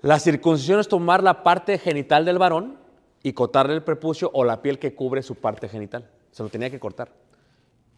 La 0.00 0.18
circuncisión 0.18 0.80
es 0.80 0.88
tomar 0.88 1.22
la 1.22 1.44
parte 1.44 1.78
genital 1.78 2.24
del 2.24 2.38
varón 2.38 2.81
y 3.22 3.32
cortarle 3.32 3.74
el 3.74 3.82
prepucio 3.82 4.30
o 4.34 4.44
la 4.44 4.62
piel 4.62 4.78
que 4.78 4.94
cubre 4.94 5.22
su 5.22 5.36
parte 5.36 5.68
genital. 5.68 6.08
Se 6.32 6.42
lo 6.42 6.48
tenía 6.48 6.70
que 6.70 6.80
cortar. 6.80 7.10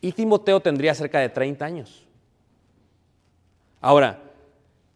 Y 0.01 0.13
Timoteo 0.13 0.61
tendría 0.61 0.95
cerca 0.95 1.21
de 1.21 1.31
30 1.31 1.65
años. 1.65 2.05
Ahora, 3.81 4.21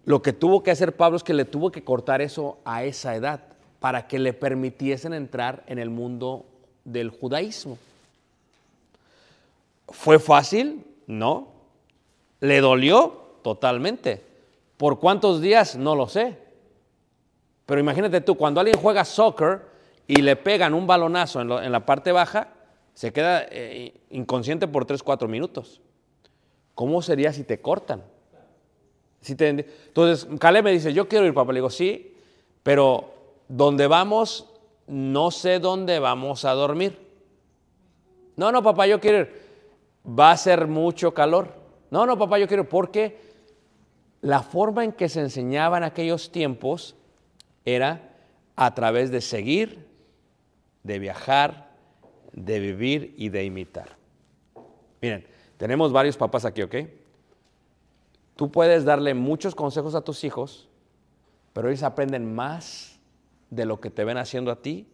lo 0.05 0.23
que 0.23 0.33
tuvo 0.33 0.63
que 0.63 0.71
hacer 0.71 0.97
Pablo 0.97 1.17
es 1.17 1.23
que 1.23 1.35
le 1.35 1.45
tuvo 1.45 1.71
que 1.71 1.85
cortar 1.85 2.21
eso 2.21 2.59
a 2.65 2.85
esa 2.85 3.15
edad 3.15 3.41
para 3.81 4.07
que 4.07 4.19
le 4.19 4.33
permitiesen 4.33 5.15
entrar 5.15 5.63
en 5.67 5.79
el 5.79 5.91
mundo 5.91 6.47
del 6.85 7.11
judaísmo. 7.11 7.79
¿Fue 9.89 10.19
fácil? 10.19 10.85
No. 11.07 11.49
¿Le 12.41 12.61
dolió? 12.61 13.29
Totalmente. 13.43 14.23
¿Por 14.77 14.99
cuántos 14.99 15.41
días? 15.41 15.77
No 15.77 15.95
lo 15.95 16.09
sé. 16.09 16.37
Pero 17.67 17.81
imagínate 17.81 18.21
tú, 18.21 18.35
cuando 18.35 18.61
alguien 18.61 18.79
juega 18.81 19.05
soccer 19.05 19.68
y 20.09 20.23
le 20.23 20.37
pegan 20.37 20.73
un 20.73 20.87
balonazo 20.87 21.41
en, 21.41 21.71
la 21.71 21.87
parte 21.87 22.11
baja, 22.13 22.49
se 22.95 23.13
queda 23.13 23.47
eh, 23.51 23.93
inconsciente 24.11 24.67
por 24.67 24.87
3, 24.87 25.03
4 25.03 25.29
minutos. 25.29 25.83
¿Cómo 26.75 27.03
sería 27.03 27.33
si 27.33 27.45
te 27.45 27.61
cortan? 27.61 28.03
Si 29.21 29.35
te- 29.35 29.49
entonces, 29.49 30.27
Caleb 30.41 30.65
me 30.65 30.73
dice, 30.73 30.95
yo 30.95 31.09
quiero 31.09 31.27
ir, 31.27 31.35
papá. 31.35 31.53
Le 31.53 31.59
digo, 31.59 31.69
sí, 31.69 32.17
pero 32.63 33.13
donde 33.49 33.87
vamos, 33.87 34.49
no 34.87 35.31
sé 35.31 35.59
dónde 35.59 35.99
vamos 35.99 36.47
a 36.47 36.53
dormir. 36.53 36.99
No, 38.37 38.51
no, 38.51 38.63
papá, 38.63 38.87
yo 38.87 39.01
quiero 39.01 39.19
ir. 39.19 39.43
Va 40.09 40.31
a 40.31 40.37
ser 40.39 40.67
mucho 40.69 41.13
calor. 41.13 41.53
No, 41.91 42.07
no, 42.07 42.17
papá, 42.17 42.39
yo 42.39 42.49
quiero 42.49 42.63
ir. 42.63 42.69
Porque 42.71 43.21
la 44.23 44.43
forma 44.43 44.85
en 44.85 44.93
que 44.93 45.11
se 45.11 45.21
enseñaba 45.21 45.77
en 45.77 45.85
aquellos 45.85 46.33
tiempos 46.33 46.97
era 47.67 48.15
a 48.57 48.75
través 48.75 49.11
de 49.11 49.21
seguir, 49.21 49.88
de 50.83 50.99
viajar, 50.99 51.71
de 52.33 52.61
vivir 52.61 53.15
y 53.17 53.29
de 53.29 53.45
imitar. 53.45 53.97
Miren, 55.01 55.27
tenemos 55.57 55.93
varios 55.93 56.17
papás 56.17 56.45
aquí, 56.45 56.63
¿ok? 56.63 56.77
Tú 58.37 58.51
puedes 58.51 58.85
darle 58.85 59.15
muchos 59.15 59.55
consejos 59.55 59.95
a 59.95 60.01
tus 60.03 60.23
hijos, 60.25 60.69
pero 61.53 61.69
ellos 61.69 61.83
aprenden 61.83 62.35
más 62.35 62.99
de 63.51 63.65
lo 63.65 63.81
que 63.81 63.91
te 63.91 64.05
ven 64.05 64.19
haciendo 64.19 64.51
a 64.51 64.63
ti 64.63 64.87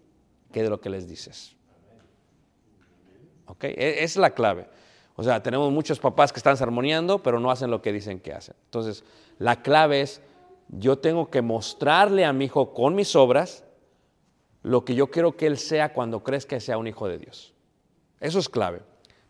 que 0.53 0.63
de 0.63 0.71
lo 0.71 0.81
que 0.81 0.89
les 0.89 1.09
dices. 1.09 1.57
¿Ok? 3.47 3.65
E- 3.65 4.05
es 4.05 4.17
la 4.17 4.31
clave. 4.31 4.69
O 5.17 5.23
sea, 5.23 5.43
tenemos 5.43 5.71
muchos 5.73 5.99
papás 5.99 6.33
que 6.33 6.39
están 6.39 6.57
sermoneando, 6.57 7.23
pero 7.23 7.39
no 7.39 7.51
hacen 7.51 7.71
lo 7.71 7.83
que 7.83 7.93
dicen 7.93 8.21
que 8.21 8.33
hacen. 8.33 8.55
Entonces, 8.65 9.05
la 9.39 9.63
clave 9.63 10.01
es, 10.01 10.21
yo 10.69 10.99
tengo 10.99 11.31
que 11.31 11.43
mostrarle 11.43 12.25
a 12.25 12.33
mi 12.33 12.47
hijo 12.47 12.73
con 12.73 12.95
mis 12.95 13.15
obras 13.15 13.64
lo 14.65 14.85
que 14.85 14.95
yo 14.95 15.11
quiero 15.11 15.37
que 15.37 15.47
él 15.47 15.59
sea 15.59 15.93
cuando 15.93 16.25
crezca 16.25 16.57
que 16.57 16.61
sea 16.61 16.79
un 16.79 16.89
hijo 16.89 17.07
de 17.07 17.19
Dios. 17.19 17.53
Eso 18.19 18.39
es 18.39 18.49
clave. 18.49 18.81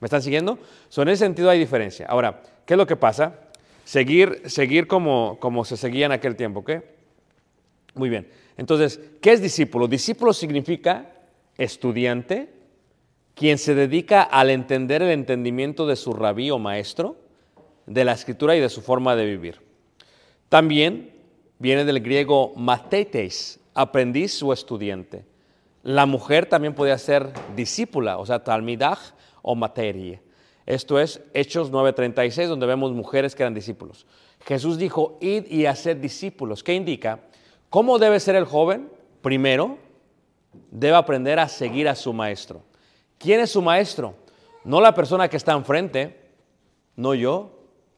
¿Me 0.00 0.06
están 0.06 0.22
siguiendo? 0.22 0.58
So, 0.88 1.02
en 1.02 1.08
ese 1.08 1.24
sentido 1.24 1.50
hay 1.50 1.58
diferencia. 1.58 2.06
Ahora, 2.06 2.40
¿qué 2.64 2.74
es 2.74 2.78
lo 2.78 2.86
que 2.86 2.96
pasa? 2.96 3.40
Seguir, 3.84 4.42
seguir 4.46 4.86
como, 4.86 5.38
como 5.40 5.64
se 5.64 5.76
seguía 5.76 6.06
en 6.06 6.12
aquel 6.12 6.36
tiempo, 6.36 6.60
¿ok? 6.60 6.70
Muy 7.94 8.08
bien. 8.08 8.28
Entonces, 8.56 9.00
¿qué 9.20 9.32
es 9.32 9.42
discípulo? 9.42 9.88
Discípulo 9.88 10.32
significa 10.32 11.10
estudiante, 11.58 12.50
quien 13.34 13.58
se 13.58 13.74
dedica 13.74 14.22
al 14.22 14.50
entender 14.50 15.02
el 15.02 15.10
entendimiento 15.10 15.86
de 15.86 15.96
su 15.96 16.12
rabí 16.12 16.50
o 16.52 16.60
maestro, 16.60 17.16
de 17.86 18.04
la 18.04 18.12
escritura 18.12 18.56
y 18.56 18.60
de 18.60 18.68
su 18.68 18.82
forma 18.82 19.16
de 19.16 19.26
vivir. 19.26 19.60
También 20.48 21.10
viene 21.58 21.84
del 21.84 22.00
griego 22.00 22.52
matetes, 22.54 23.58
aprendiz 23.74 24.42
o 24.42 24.52
estudiante. 24.52 25.24
La 25.82 26.06
mujer 26.06 26.46
también 26.46 26.74
podía 26.74 26.96
ser 26.96 27.32
discípula, 27.54 28.18
o 28.18 28.24
sea, 28.24 28.42
talmidah 28.42 28.98
o 29.42 29.54
materia. 29.54 30.20
Esto 30.64 30.98
es 30.98 31.20
Hechos 31.34 31.70
9:36, 31.70 32.48
donde 32.48 32.66
vemos 32.66 32.92
mujeres 32.92 33.34
que 33.34 33.42
eran 33.42 33.52
discípulos. 33.52 34.06
Jesús 34.46 34.78
dijo, 34.78 35.18
id 35.20 35.46
y 35.50 35.66
haced 35.66 35.98
discípulos. 35.98 36.62
¿Qué 36.62 36.74
indica? 36.74 37.20
¿Cómo 37.68 37.98
debe 37.98 38.20
ser 38.20 38.36
el 38.36 38.44
joven? 38.44 38.90
Primero, 39.20 39.78
debe 40.70 40.96
aprender 40.96 41.38
a 41.38 41.48
seguir 41.48 41.88
a 41.88 41.94
su 41.94 42.12
maestro. 42.12 42.62
¿Quién 43.18 43.40
es 43.40 43.50
su 43.50 43.62
maestro? 43.62 44.14
No 44.64 44.80
la 44.80 44.94
persona 44.94 45.28
que 45.28 45.36
está 45.36 45.52
enfrente, 45.52 46.20
no 46.96 47.14
yo, 47.14 47.50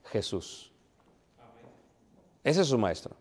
Jesús. 0.04 0.72
Ese 2.42 2.62
es 2.62 2.68
su 2.68 2.78
maestro. 2.78 3.14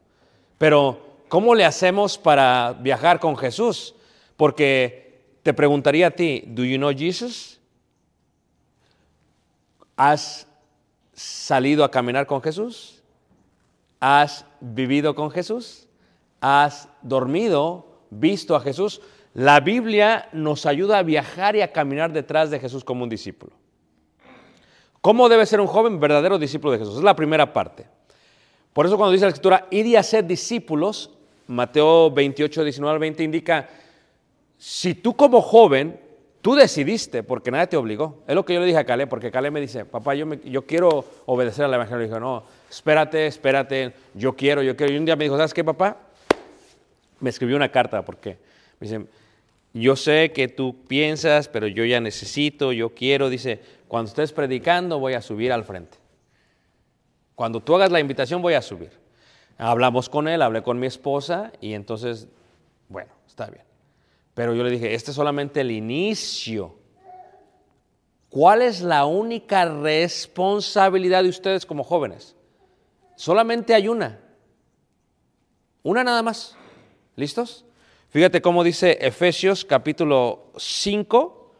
Pero, 0.57 0.99
¿cómo 1.27 1.55
le 1.55 1.65
hacemos 1.65 2.17
para 2.17 2.73
viajar 2.73 3.19
con 3.19 3.35
Jesús? 3.37 3.95
Porque 4.37 5.37
te 5.43 5.53
preguntaría 5.53 6.07
a 6.07 6.11
ti, 6.11 6.43
¿do 6.47 6.63
you 6.63 6.77
know 6.77 6.91
Jesus? 6.91 7.59
¿Has 9.95 10.47
salido 11.13 11.83
a 11.83 11.91
caminar 11.91 12.25
con 12.27 12.41
Jesús? 12.41 13.01
¿Has 13.99 14.45
vivido 14.59 15.15
con 15.15 15.31
Jesús? 15.31 15.87
¿Has 16.41 16.89
dormido, 17.01 18.01
visto 18.09 18.55
a 18.55 18.59
Jesús? 18.59 19.01
La 19.33 19.59
Biblia 19.59 20.29
nos 20.31 20.65
ayuda 20.65 20.97
a 20.97 21.03
viajar 21.03 21.55
y 21.55 21.61
a 21.61 21.71
caminar 21.71 22.11
detrás 22.13 22.51
de 22.51 22.59
Jesús 22.59 22.83
como 22.83 23.03
un 23.03 23.09
discípulo. 23.09 23.53
¿Cómo 25.01 25.29
debe 25.29 25.45
ser 25.45 25.61
un 25.61 25.67
joven 25.67 25.99
verdadero 25.99 26.39
discípulo 26.39 26.71
de 26.71 26.79
Jesús? 26.79 26.97
Es 26.97 27.03
la 27.03 27.15
primera 27.15 27.53
parte. 27.53 27.87
Por 28.73 28.85
eso 28.85 28.97
cuando 28.97 29.13
dice 29.13 29.25
la 29.25 29.29
escritura, 29.29 29.67
id 29.71 29.85
y 29.85 29.95
hacer 29.95 30.25
discípulos, 30.25 31.11
Mateo 31.47 32.11
28, 32.11 32.63
19 32.63 32.93
al 32.93 32.99
20 32.99 33.23
indica, 33.23 33.69
si 34.57 34.95
tú 34.95 35.15
como 35.15 35.41
joven, 35.41 35.99
tú 36.41 36.55
decidiste, 36.55 37.23
porque 37.23 37.51
nadie 37.51 37.67
te 37.67 37.77
obligó. 37.77 38.23
Es 38.27 38.35
lo 38.35 38.45
que 38.45 38.53
yo 38.53 38.59
le 38.59 38.65
dije 38.65 38.77
a 38.77 38.85
Caleb, 38.85 39.09
porque 39.09 39.31
Caleb 39.31 39.53
me 39.53 39.61
dice, 39.61 39.85
papá, 39.85 40.15
yo, 40.15 40.31
yo 40.43 40.65
quiero 40.65 41.05
obedecer 41.25 41.65
al 41.65 41.73
Evangelio. 41.73 42.07
Le 42.07 42.19
no, 42.19 42.43
espérate, 42.69 43.27
espérate, 43.27 43.93
yo 44.13 44.35
quiero, 44.35 44.61
yo 44.61 44.75
quiero. 44.75 44.93
Y 44.93 44.97
un 44.97 45.05
día 45.05 45.15
me 45.15 45.25
dijo, 45.25 45.37
¿sabes 45.37 45.53
qué, 45.53 45.63
papá? 45.63 45.97
Me 47.19 47.29
escribió 47.29 47.55
una 47.55 47.69
carta, 47.69 48.03
porque 48.03 48.37
me 48.79 48.87
dice, 48.87 49.05
yo 49.73 49.95
sé 49.95 50.31
que 50.31 50.47
tú 50.47 50.85
piensas, 50.87 51.47
pero 51.47 51.67
yo 51.67 51.83
ya 51.83 51.99
necesito, 51.99 52.71
yo 52.71 52.93
quiero. 52.93 53.29
Dice, 53.29 53.59
cuando 53.87 54.09
estés 54.09 54.31
predicando 54.31 54.99
voy 54.99 55.13
a 55.13 55.21
subir 55.21 55.51
al 55.51 55.63
frente. 55.63 55.97
Cuando 57.35 57.59
tú 57.59 57.75
hagas 57.75 57.91
la 57.91 57.99
invitación 57.99 58.41
voy 58.41 58.53
a 58.53 58.61
subir. 58.61 58.91
Hablamos 59.57 60.09
con 60.09 60.27
él, 60.27 60.41
hablé 60.41 60.63
con 60.63 60.79
mi 60.79 60.87
esposa 60.87 61.51
y 61.61 61.73
entonces, 61.73 62.27
bueno, 62.89 63.11
está 63.27 63.47
bien. 63.47 63.63
Pero 64.33 64.53
yo 64.53 64.63
le 64.63 64.69
dije, 64.69 64.93
este 64.93 65.11
es 65.11 65.15
solamente 65.15 65.61
el 65.61 65.71
inicio. 65.71 66.75
¿Cuál 68.29 68.61
es 68.61 68.81
la 68.81 69.05
única 69.05 69.63
responsabilidad 69.63 71.23
de 71.23 71.29
ustedes 71.29 71.65
como 71.65 71.85
jóvenes? 71.85 72.35
Solamente 73.15 73.73
hay 73.73 73.87
una. 73.87 74.19
Una 75.83 76.03
nada 76.03 76.21
más. 76.21 76.57
¿Listos? 77.15 77.63
Fíjate 78.09 78.41
cómo 78.41 78.63
dice 78.63 78.97
Efesios 78.99 79.63
capítulo 79.63 80.51
5, 80.57 81.51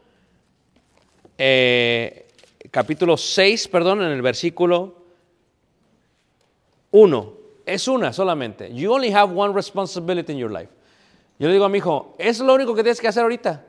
eh, 1.38 2.28
capítulo 2.72 3.16
6, 3.16 3.68
perdón, 3.70 4.02
en 4.02 4.12
el 4.12 4.22
versículo 4.22 5.02
1. 6.92 7.45
Es 7.66 7.88
una 7.88 8.14
solamente. 8.14 8.74
You 8.74 8.94
only 8.94 9.12
have 9.12 9.34
one 9.34 9.54
responsibility 9.54 10.34
in 10.34 10.40
your 10.40 10.52
life. 10.52 10.70
Yo 11.40 11.48
le 11.48 11.54
digo 11.54 11.66
a 11.66 11.70
mi 11.70 11.80
hijo, 11.80 12.16
es 12.18 12.40
lo 12.40 12.54
único 12.54 12.76
que 12.76 12.84
tienes 12.84 13.02
que 13.02 13.08
hacer 13.08 13.24
ahorita. 13.24 13.66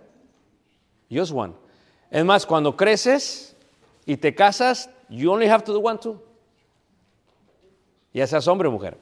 Just 1.10 1.32
one. 1.32 1.54
Es 2.10 2.24
más, 2.24 2.46
cuando 2.46 2.76
creces 2.76 3.56
y 4.04 4.16
te 4.16 4.34
casas, 4.34 4.88
you 5.08 5.30
only 5.30 5.48
have 5.48 5.64
to 5.64 5.72
do 5.72 5.80
one 5.80 5.98
too. 5.98 6.20
Ya 8.12 8.26
seas 8.26 8.46
hombre 8.46 8.68
o 8.68 8.70
mujer. 8.70 8.96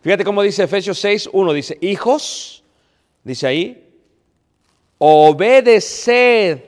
Fíjate 0.00 0.24
cómo 0.24 0.42
dice 0.42 0.62
Efesios 0.62 0.98
6, 0.98 1.30
1. 1.32 1.52
Dice, 1.52 1.78
hijos, 1.80 2.64
dice 3.24 3.46
ahí, 3.46 3.88
obedeced 4.98 6.64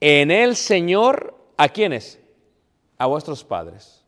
en 0.00 0.30
el 0.30 0.56
Señor 0.56 1.34
a 1.56 1.68
quienes? 1.68 2.20
A 2.98 3.06
vuestros 3.06 3.42
padres. 3.42 4.03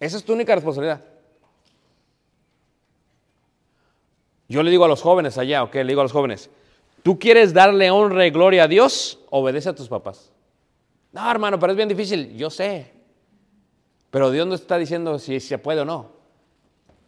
Esa 0.00 0.16
es 0.16 0.24
tu 0.24 0.32
única 0.32 0.54
responsabilidad. 0.54 1.04
Yo 4.48 4.62
le 4.64 4.70
digo 4.70 4.84
a 4.84 4.88
los 4.88 5.02
jóvenes 5.02 5.38
allá, 5.38 5.62
ok, 5.62 5.74
le 5.74 5.84
digo 5.84 6.00
a 6.00 6.04
los 6.04 6.12
jóvenes, 6.12 6.50
¿tú 7.04 7.18
quieres 7.18 7.52
darle 7.52 7.90
honra 7.90 8.26
y 8.26 8.30
gloria 8.30 8.64
a 8.64 8.68
Dios? 8.68 9.20
Obedece 9.30 9.68
a 9.68 9.74
tus 9.74 9.88
papás. 9.88 10.32
No, 11.12 11.30
hermano, 11.30 11.58
pero 11.58 11.72
es 11.72 11.76
bien 11.76 11.88
difícil, 11.88 12.36
yo 12.36 12.50
sé. 12.50 12.92
Pero 14.10 14.30
Dios 14.30 14.46
no 14.46 14.54
está 14.54 14.76
diciendo 14.76 15.18
si 15.18 15.38
se 15.38 15.58
puede 15.58 15.82
o 15.82 15.84
no. 15.84 16.10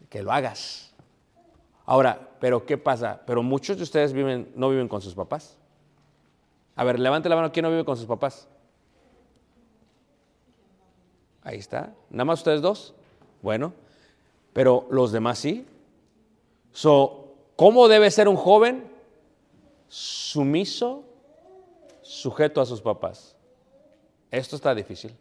Que 0.09 0.21
lo 0.21 0.31
hagas. 0.31 0.93
Ahora, 1.85 2.29
pero 2.39 2.65
¿qué 2.65 2.77
pasa? 2.77 3.21
Pero 3.25 3.43
muchos 3.43 3.75
de 3.75 3.83
ustedes 3.83 4.13
no 4.55 4.69
viven 4.69 4.87
con 4.87 5.01
sus 5.01 5.15
papás. 5.15 5.57
A 6.75 6.83
ver, 6.83 6.99
levante 6.99 7.27
la 7.27 7.35
mano, 7.35 7.51
¿quién 7.51 7.63
no 7.63 7.69
vive 7.69 7.83
con 7.83 7.97
sus 7.97 8.05
papás? 8.05 8.47
Ahí 11.43 11.57
está. 11.57 11.93
¿Nada 12.09 12.25
más 12.25 12.39
ustedes 12.39 12.61
dos? 12.61 12.93
Bueno, 13.41 13.73
pero 14.53 14.87
los 14.89 15.11
demás 15.11 15.39
sí. 15.39 15.65
So, 16.71 17.35
¿cómo 17.55 17.87
debe 17.87 18.09
ser 18.11 18.27
un 18.27 18.35
joven? 18.35 18.85
Sumiso, 19.87 21.03
sujeto 22.01 22.61
a 22.61 22.65
sus 22.65 22.81
papás. 22.81 23.35
Esto 24.31 24.55
está 24.55 24.73
difícil. 24.73 25.13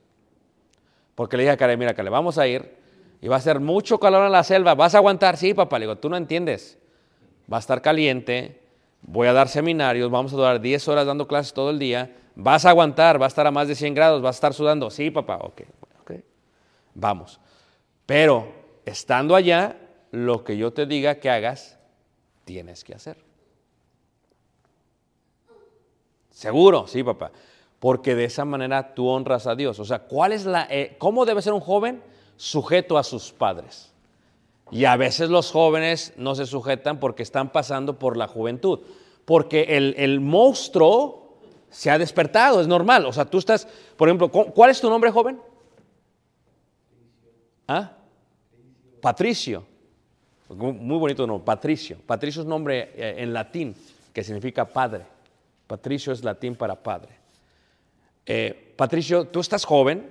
Porque 1.14 1.36
le 1.36 1.42
dije 1.42 1.52
a 1.52 1.56
Karen, 1.56 1.78
mira, 1.78 1.94
Karen, 1.94 2.12
vamos 2.12 2.38
a 2.38 2.46
ir 2.46 2.74
y 3.20 3.28
va 3.28 3.36
a 3.36 3.40
ser 3.40 3.60
mucho 3.60 4.00
calor 4.00 4.24
en 4.24 4.32
la 4.32 4.44
selva. 4.44 4.74
¿Vas 4.74 4.94
a 4.94 4.98
aguantar? 4.98 5.36
Sí, 5.36 5.52
papá. 5.54 5.78
Le 5.78 5.86
digo, 5.86 5.98
tú 5.98 6.08
no 6.08 6.16
entiendes. 6.16 6.78
Va 7.52 7.58
a 7.58 7.60
estar 7.60 7.82
caliente, 7.82 8.60
voy 9.02 9.28
a 9.28 9.32
dar 9.32 9.48
seminarios, 9.48 10.10
vamos 10.10 10.32
a 10.32 10.36
durar 10.36 10.60
10 10.60 10.88
horas 10.88 11.06
dando 11.06 11.26
clases 11.26 11.52
todo 11.52 11.70
el 11.70 11.78
día. 11.78 12.16
¿Vas 12.34 12.64
a 12.64 12.70
aguantar? 12.70 13.20
¿Va 13.20 13.26
a 13.26 13.28
estar 13.28 13.46
a 13.46 13.50
más 13.50 13.68
de 13.68 13.74
100 13.74 13.94
grados? 13.94 14.22
¿Vas 14.22 14.36
a 14.36 14.38
estar 14.38 14.54
sudando? 14.54 14.90
Sí, 14.90 15.10
papá. 15.10 15.36
Ok. 15.42 15.62
Vamos. 16.94 17.40
Pero 18.06 18.52
estando 18.84 19.34
allá, 19.34 19.76
lo 20.10 20.44
que 20.44 20.56
yo 20.56 20.72
te 20.72 20.86
diga 20.86 21.16
que 21.16 21.30
hagas, 21.30 21.78
tienes 22.44 22.84
que 22.84 22.94
hacer. 22.94 23.16
Seguro, 26.30 26.86
sí, 26.86 27.02
papá. 27.02 27.30
Porque 27.78 28.14
de 28.14 28.24
esa 28.24 28.44
manera 28.44 28.94
tú 28.94 29.08
honras 29.08 29.46
a 29.46 29.54
Dios. 29.54 29.78
O 29.78 29.84
sea, 29.84 30.00
¿cuál 30.00 30.32
es 30.32 30.44
la, 30.44 30.66
eh, 30.70 30.96
¿cómo 30.98 31.24
debe 31.24 31.42
ser 31.42 31.52
un 31.52 31.60
joven? 31.60 32.02
Sujeto 32.36 32.96
a 32.98 33.02
sus 33.04 33.32
padres. 33.32 33.92
Y 34.70 34.84
a 34.86 34.96
veces 34.96 35.28
los 35.28 35.50
jóvenes 35.50 36.14
no 36.16 36.34
se 36.34 36.46
sujetan 36.46 36.98
porque 36.98 37.22
están 37.22 37.50
pasando 37.50 37.98
por 37.98 38.16
la 38.16 38.28
juventud. 38.28 38.80
Porque 39.24 39.76
el, 39.76 39.94
el 39.98 40.20
monstruo 40.20 41.36
se 41.70 41.90
ha 41.90 41.98
despertado, 41.98 42.60
es 42.60 42.66
normal. 42.68 43.04
O 43.06 43.12
sea, 43.12 43.24
tú 43.26 43.38
estás, 43.38 43.66
por 43.96 44.08
ejemplo, 44.08 44.30
¿cu- 44.30 44.52
¿cuál 44.52 44.70
es 44.70 44.80
tu 44.80 44.88
nombre, 44.88 45.10
joven? 45.10 45.40
¿Ah? 47.66 47.92
Patricio. 49.00 49.66
Muy 50.48 50.98
bonito 50.98 51.26
nombre, 51.26 51.44
Patricio. 51.44 51.98
Patricio 52.06 52.42
es 52.42 52.48
nombre 52.48 52.92
eh, 52.94 53.14
en 53.18 53.32
latín 53.32 53.74
que 54.12 54.22
significa 54.22 54.64
padre. 54.64 55.04
Patricio 55.66 56.12
es 56.12 56.22
latín 56.22 56.54
para 56.54 56.74
padre. 56.82 57.16
Eh, 58.26 58.74
Patricio, 58.76 59.26
tú 59.26 59.40
estás 59.40 59.64
joven, 59.64 60.10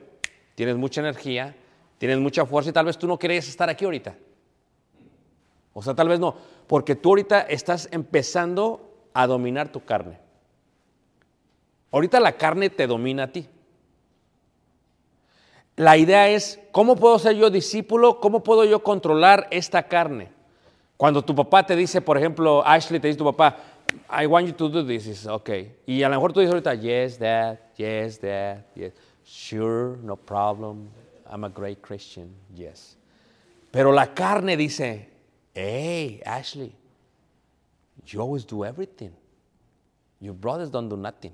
tienes 0.56 0.76
mucha 0.76 1.02
energía, 1.02 1.56
tienes 1.98 2.18
mucha 2.20 2.46
fuerza 2.46 2.72
y 2.72 2.74
tal 2.74 2.86
vez 2.86 2.98
tú 2.98 3.08
no 3.08 3.20
querías 3.20 3.48
estar 3.48 3.70
aquí 3.70 3.86
ahorita. 3.86 4.16
O 5.74 5.82
sea, 5.82 5.94
tal 5.94 6.10
vez 6.10 6.20
no, 6.20 6.36
porque 6.68 6.96
tú 6.96 7.10
ahorita 7.10 7.42
estás 7.42 7.88
empezando 7.92 9.10
a 9.14 9.28
dominar 9.28 9.72
tu 9.72 9.84
carne. 9.86 10.18
Ahorita 11.92 12.20
la 12.20 12.34
carne 12.34 12.70
te 12.70 12.88
domina 12.88 13.24
a 13.24 13.32
ti. 13.32 13.48
La 15.82 15.98
idea 15.98 16.30
es, 16.30 16.60
¿cómo 16.72 16.96
puedo 16.96 17.18
ser 17.18 17.36
yo 17.36 17.50
discípulo? 17.50 18.20
¿Cómo 18.20 18.44
puedo 18.44 18.64
yo 18.66 18.84
controlar 18.84 19.48
esta 19.50 19.82
carne? 19.82 20.30
Cuando 20.96 21.24
tu 21.24 21.34
papá 21.34 21.66
te 21.66 21.76
dice, 21.76 22.02
por 22.02 22.20
ejemplo, 22.20 22.64
Ashley 22.64 23.00
te 23.00 23.08
dice 23.08 23.18
tu 23.18 23.26
papá, 23.26 23.58
I 24.08 24.28
want 24.28 24.46
you 24.46 24.54
to 24.54 24.70
do 24.70 24.86
this, 24.86 25.06
dices, 25.06 25.26
ok. 25.26 25.50
Y 25.88 26.04
a 26.04 26.10
lo 26.10 26.18
mejor 26.18 26.34
tú 26.34 26.40
dices 26.40 26.54
ahorita, 26.54 26.76
yes, 26.76 27.18
dad, 27.18 27.58
yes, 27.78 28.22
dad, 28.22 28.64
yes. 28.76 28.94
Sure, 29.24 29.98
no 30.04 30.16
problem. 30.16 30.88
I'm 31.28 31.44
a 31.46 31.50
great 31.50 31.82
Christian, 31.82 32.30
yes. 32.54 32.96
Pero 33.72 33.92
la 33.92 34.14
carne 34.14 34.56
dice, 34.56 35.10
hey, 35.56 36.22
Ashley, 36.24 36.76
you 38.06 38.22
always 38.22 38.46
do 38.46 38.64
everything. 38.64 39.14
Your 40.20 40.36
brothers 40.36 40.70
don't 40.70 40.90
do 40.90 40.96
nothing. 40.96 41.34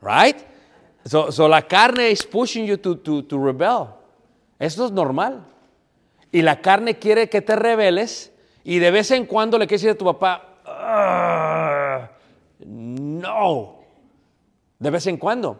Right? 0.00 0.42
So, 1.08 1.32
so 1.32 1.48
la 1.48 1.62
carne 1.62 2.10
is 2.10 2.22
pushing 2.22 2.66
you 2.66 2.76
to, 2.76 2.96
to, 2.96 3.22
to 3.22 3.38
rebel. 3.38 3.94
Eso 4.58 4.84
es 4.84 4.92
normal. 4.92 5.42
Y 6.30 6.42
la 6.42 6.60
carne 6.60 6.98
quiere 6.98 7.30
que 7.30 7.40
te 7.40 7.56
rebeles 7.56 8.30
y 8.62 8.78
de 8.78 8.90
vez 8.90 9.10
en 9.12 9.24
cuando 9.24 9.56
le 9.56 9.66
quieres 9.66 9.82
decir 9.82 9.94
a 9.94 9.98
tu 9.98 10.04
papá, 10.04 10.56
"Ah, 10.66 12.10
no. 12.60 13.78
De 14.78 14.90
vez 14.90 15.06
en 15.06 15.16
cuando. 15.16 15.56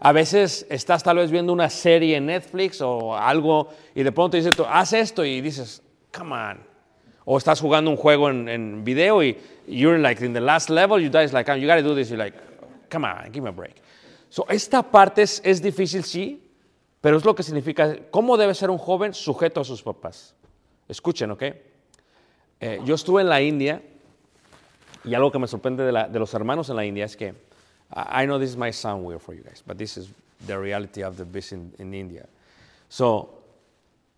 A 0.00 0.12
veces 0.12 0.66
estás 0.70 1.02
tal 1.02 1.16
vez 1.18 1.30
viendo 1.30 1.52
una 1.52 1.68
serie 1.68 2.16
en 2.16 2.26
Netflix 2.26 2.80
o 2.80 3.14
algo 3.14 3.68
y 3.94 4.02
de 4.02 4.12
pronto 4.12 4.38
dice, 4.38 4.50
tú, 4.50 4.64
haz 4.66 4.94
esto 4.94 5.24
y 5.24 5.42
dices, 5.42 5.82
come 6.16 6.34
on. 6.34 6.60
O 7.26 7.36
estás 7.36 7.60
jugando 7.60 7.90
un 7.90 7.96
juego 7.98 8.30
en, 8.30 8.48
en 8.48 8.84
video 8.84 9.22
y 9.22 9.36
you're 9.66 9.98
like 9.98 10.24
in 10.24 10.32
the 10.32 10.40
last 10.40 10.70
level, 10.70 10.98
you 11.02 11.10
guys 11.10 11.34
like, 11.34 11.50
you 11.60 11.66
gotta 11.66 11.82
do 11.82 11.94
this, 11.94 12.08
you're 12.08 12.22
like, 12.22 12.36
come 12.88 13.04
on, 13.04 13.30
give 13.30 13.42
me 13.42 13.50
a 13.50 13.52
break. 13.52 13.74
So, 14.28 14.46
esta 14.48 14.82
parte 14.82 15.22
es, 15.22 15.40
es 15.44 15.62
difícil, 15.62 16.04
sí, 16.04 16.42
pero 17.00 17.16
es 17.16 17.24
lo 17.24 17.34
que 17.34 17.42
significa, 17.42 17.96
¿cómo 18.10 18.36
debe 18.36 18.54
ser 18.54 18.70
un 18.70 18.78
joven 18.78 19.14
sujeto 19.14 19.60
a 19.60 19.64
sus 19.64 19.82
papás? 19.82 20.34
Escuchen, 20.88 21.30
¿ok? 21.30 21.42
Eh, 22.60 22.80
yo 22.84 22.94
estuve 22.94 23.22
en 23.22 23.28
la 23.28 23.40
India 23.40 23.82
y 25.04 25.14
algo 25.14 25.30
que 25.30 25.38
me 25.38 25.46
sorprende 25.46 25.84
de, 25.84 25.92
la- 25.92 26.08
de 26.08 26.18
los 26.18 26.32
hermanos 26.34 26.68
en 26.70 26.76
la 26.76 26.84
India 26.84 27.04
es 27.04 27.16
que, 27.16 27.34
I 27.94 28.24
know 28.24 28.38
this 28.38 28.56
might 28.56 28.72
sound 28.74 29.06
weird 29.06 29.20
for 29.20 29.34
you 29.34 29.42
guys, 29.44 29.62
but 29.64 29.76
this 29.78 29.96
is 29.96 30.08
the 30.46 30.58
reality 30.58 31.02
of 31.04 31.16
the 31.16 31.24
business 31.24 31.72
in, 31.78 31.86
in 31.86 31.94
India. 31.94 32.26
So, 32.88 33.42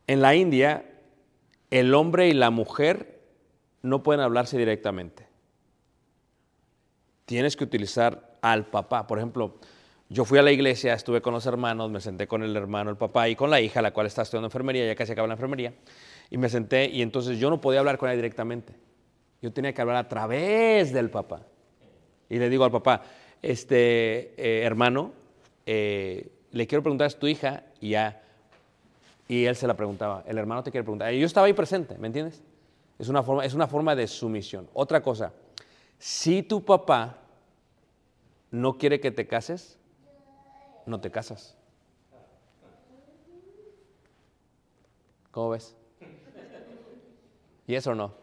en 0.06 0.22
la 0.22 0.34
India, 0.34 0.84
el 1.70 1.92
hombre 1.94 2.28
y 2.28 2.32
la 2.32 2.50
mujer 2.50 3.20
no 3.82 4.02
pueden 4.02 4.22
hablarse 4.22 4.56
directamente. 4.56 5.26
Tienes 7.26 7.56
que 7.56 7.64
utilizar 7.64 8.38
al 8.40 8.66
papá. 8.66 9.06
Por 9.06 9.18
ejemplo, 9.18 9.56
yo 10.10 10.24
fui 10.24 10.38
a 10.38 10.42
la 10.42 10.50
iglesia, 10.50 10.94
estuve 10.94 11.20
con 11.20 11.34
los 11.34 11.44
hermanos, 11.44 11.90
me 11.90 12.00
senté 12.00 12.26
con 12.26 12.42
el 12.42 12.56
hermano, 12.56 12.90
el 12.90 12.96
papá 12.96 13.28
y 13.28 13.36
con 13.36 13.50
la 13.50 13.60
hija, 13.60 13.82
la 13.82 13.92
cual 13.92 14.06
está 14.06 14.22
estudiando 14.22 14.46
enfermería, 14.46 14.86
ya 14.86 14.94
casi 14.94 15.12
acaba 15.12 15.28
la 15.28 15.34
enfermería, 15.34 15.74
y 16.30 16.38
me 16.38 16.48
senté 16.48 16.86
y 16.86 17.02
entonces 17.02 17.38
yo 17.38 17.50
no 17.50 17.60
podía 17.60 17.80
hablar 17.80 17.98
con 17.98 18.08
ella 18.08 18.16
directamente. 18.16 18.74
Yo 19.42 19.52
tenía 19.52 19.72
que 19.72 19.80
hablar 19.82 19.96
a 19.96 20.08
través 20.08 20.92
del 20.92 21.10
papá. 21.10 21.42
Y 22.28 22.38
le 22.38 22.48
digo 22.48 22.64
al 22.64 22.70
papá, 22.70 23.02
este 23.42 24.34
eh, 24.36 24.62
hermano, 24.64 25.12
eh, 25.66 26.28
le 26.52 26.66
quiero 26.66 26.82
preguntar, 26.82 27.06
¿es 27.06 27.18
tu 27.18 27.26
hija? 27.26 27.64
Y 27.80 27.90
ya, 27.90 28.22
y 29.28 29.44
él 29.44 29.56
se 29.56 29.66
la 29.66 29.74
preguntaba, 29.74 30.24
el 30.26 30.38
hermano 30.38 30.62
te 30.62 30.70
quiere 30.70 30.84
preguntar. 30.84 31.12
Yo 31.12 31.26
estaba 31.26 31.46
ahí 31.46 31.52
presente, 31.52 31.98
¿me 31.98 32.06
entiendes? 32.06 32.42
Es 32.98 33.08
una 33.08 33.22
forma, 33.22 33.44
es 33.44 33.52
una 33.52 33.66
forma 33.66 33.94
de 33.94 34.06
sumisión. 34.06 34.68
Otra 34.72 35.02
cosa, 35.02 35.32
si 35.98 36.42
tu 36.42 36.64
papá 36.64 37.18
no 38.50 38.78
quiere 38.78 39.00
que 39.00 39.10
te 39.10 39.26
cases, 39.26 39.77
no 40.88 41.00
te 41.00 41.10
casas. 41.10 41.56
¿Cómo 45.30 45.50
ves? 45.50 45.76
¿Yes 47.66 47.86
o 47.86 47.94
no? 47.94 48.14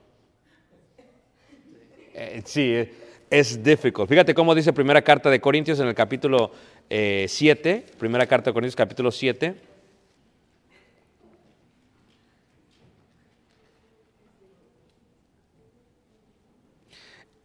Eh, 2.13 2.41
sí, 2.45 2.73
eh, 2.73 2.93
es 3.29 3.63
difícil. 3.63 4.07
Fíjate 4.07 4.33
cómo 4.33 4.55
dice 4.55 4.73
primera 4.73 5.01
carta 5.01 5.29
de 5.29 5.39
Corintios 5.39 5.79
en 5.79 5.87
el 5.87 5.95
capítulo 5.95 6.51
7, 6.89 7.85
primera 7.97 8.25
carta 8.25 8.49
de 8.49 8.53
Corintios 8.53 8.75
capítulo 8.75 9.11
7. 9.11 9.55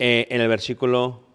Eh, 0.03 0.27
en 0.31 0.41
el 0.41 0.49
versículo 0.49 1.30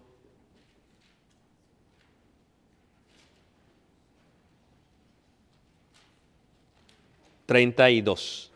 treinta 7.45 7.89
y 7.89 8.01
dos. 8.01 8.51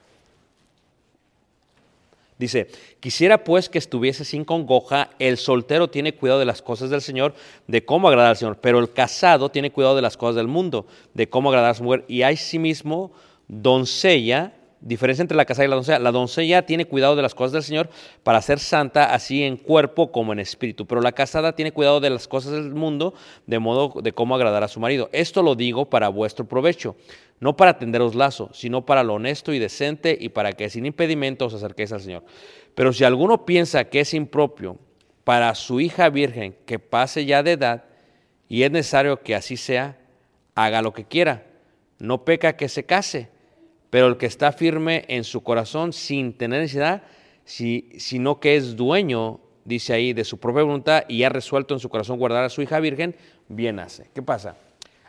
Dice, 2.37 2.69
quisiera 3.01 3.43
pues 3.43 3.67
que 3.67 3.77
estuviese 3.77 4.23
sin 4.23 4.45
congoja, 4.45 5.09
el 5.19 5.37
soltero 5.37 5.89
tiene 5.89 6.13
cuidado 6.13 6.39
de 6.39 6.45
las 6.45 6.61
cosas 6.61 6.89
del 6.89 7.01
Señor, 7.01 7.35
de 7.67 7.83
cómo 7.83 8.07
agradar 8.07 8.29
al 8.29 8.37
Señor, 8.37 8.59
pero 8.61 8.79
el 8.79 8.93
casado 8.93 9.49
tiene 9.49 9.71
cuidado 9.71 9.97
de 9.97 10.01
las 10.01 10.15
cosas 10.15 10.37
del 10.37 10.47
mundo, 10.47 10.87
de 11.13 11.27
cómo 11.27 11.49
agradar 11.49 11.71
a 11.71 11.73
su 11.73 11.83
mujer. 11.83 12.05
Y 12.07 12.21
hay 12.21 12.37
mismo 12.57 13.11
doncella, 13.49 14.53
diferencia 14.81 15.21
entre 15.21 15.37
la 15.37 15.45
casada 15.45 15.65
y 15.65 15.69
la 15.69 15.75
doncella, 15.75 15.99
la 15.99 16.11
doncella 16.11 16.65
tiene 16.65 16.85
cuidado 16.85 17.15
de 17.15 17.21
las 17.21 17.35
cosas 17.35 17.51
del 17.51 17.63
Señor 17.63 17.89
para 18.23 18.41
ser 18.41 18.59
santa, 18.59 19.13
así 19.13 19.43
en 19.43 19.57
cuerpo 19.57 20.11
como 20.11 20.33
en 20.33 20.39
espíritu, 20.39 20.85
pero 20.85 21.01
la 21.01 21.11
casada 21.11 21.55
tiene 21.55 21.71
cuidado 21.71 21.99
de 21.99 22.09
las 22.09 22.27
cosas 22.27 22.53
del 22.53 22.73
mundo, 22.73 23.13
de 23.47 23.59
modo 23.59 24.01
de 24.01 24.11
cómo 24.13 24.35
agradar 24.35 24.63
a 24.63 24.67
su 24.67 24.79
marido. 24.79 25.09
Esto 25.11 25.43
lo 25.43 25.55
digo 25.55 25.89
para 25.89 26.09
vuestro 26.09 26.45
provecho, 26.45 26.95
no 27.39 27.55
para 27.57 27.77
tenderos 27.77 28.15
lazo, 28.15 28.49
sino 28.53 28.85
para 28.85 29.03
lo 29.03 29.15
honesto 29.15 29.53
y 29.53 29.59
decente 29.59 30.17
y 30.19 30.29
para 30.29 30.53
que 30.53 30.69
sin 30.69 30.85
impedimento 30.85 31.45
os 31.45 31.53
acerquéis 31.53 31.91
al 31.91 32.01
Señor. 32.01 32.23
Pero 32.75 32.93
si 32.93 33.03
alguno 33.03 33.45
piensa 33.45 33.85
que 33.85 34.01
es 34.01 34.13
impropio 34.13 34.77
para 35.23 35.53
su 35.55 35.79
hija 35.79 36.09
virgen 36.09 36.55
que 36.65 36.79
pase 36.79 37.25
ya 37.25 37.43
de 37.43 37.51
edad, 37.51 37.83
y 38.49 38.63
es 38.63 38.71
necesario 38.71 39.21
que 39.21 39.35
así 39.35 39.55
sea, 39.55 39.97
haga 40.55 40.81
lo 40.81 40.91
que 40.91 41.05
quiera. 41.05 41.45
No 41.99 42.25
peca 42.25 42.57
que 42.57 42.67
se 42.67 42.83
case, 42.83 43.29
pero 43.89 44.07
el 44.07 44.17
que 44.17 44.25
está 44.25 44.51
firme 44.51 45.05
en 45.07 45.23
su 45.23 45.41
corazón 45.41 45.93
sin 45.93 46.33
tener 46.33 46.61
necesidad, 46.61 47.03
si- 47.45 47.89
sino 47.97 48.39
que 48.39 48.55
es 48.55 48.75
dueño, 48.75 49.39
dice 49.65 49.93
ahí, 49.93 50.13
de 50.13 50.23
su 50.23 50.37
propia 50.39 50.63
voluntad 50.63 51.03
y 51.07 51.23
ha 51.23 51.29
resuelto 51.29 51.73
en 51.73 51.79
su 51.79 51.89
corazón 51.89 52.17
guardar 52.19 52.43
a 52.43 52.49
su 52.49 52.61
hija 52.61 52.79
virgen, 52.79 53.15
bien 53.47 53.79
hace. 53.79 54.09
¿Qué 54.13 54.21
pasa? 54.21 54.55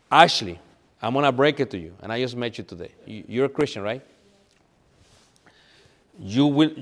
Ashley, 0.08 0.58
I'm 1.02 1.12
going 1.14 1.24
to 1.24 1.32
break 1.32 1.60
it 1.60 1.68
to 1.70 1.76
you, 1.78 1.92
and 2.02 2.12
I 2.12 2.22
just 2.22 2.36
met 2.36 2.52
you 2.58 2.64
today. 2.64 2.90
You- 3.06 3.24
You're 3.28 3.46
a 3.46 3.52
Christian, 3.52 3.82
right? 3.84 4.02
You 6.18 6.46
will, 6.46 6.72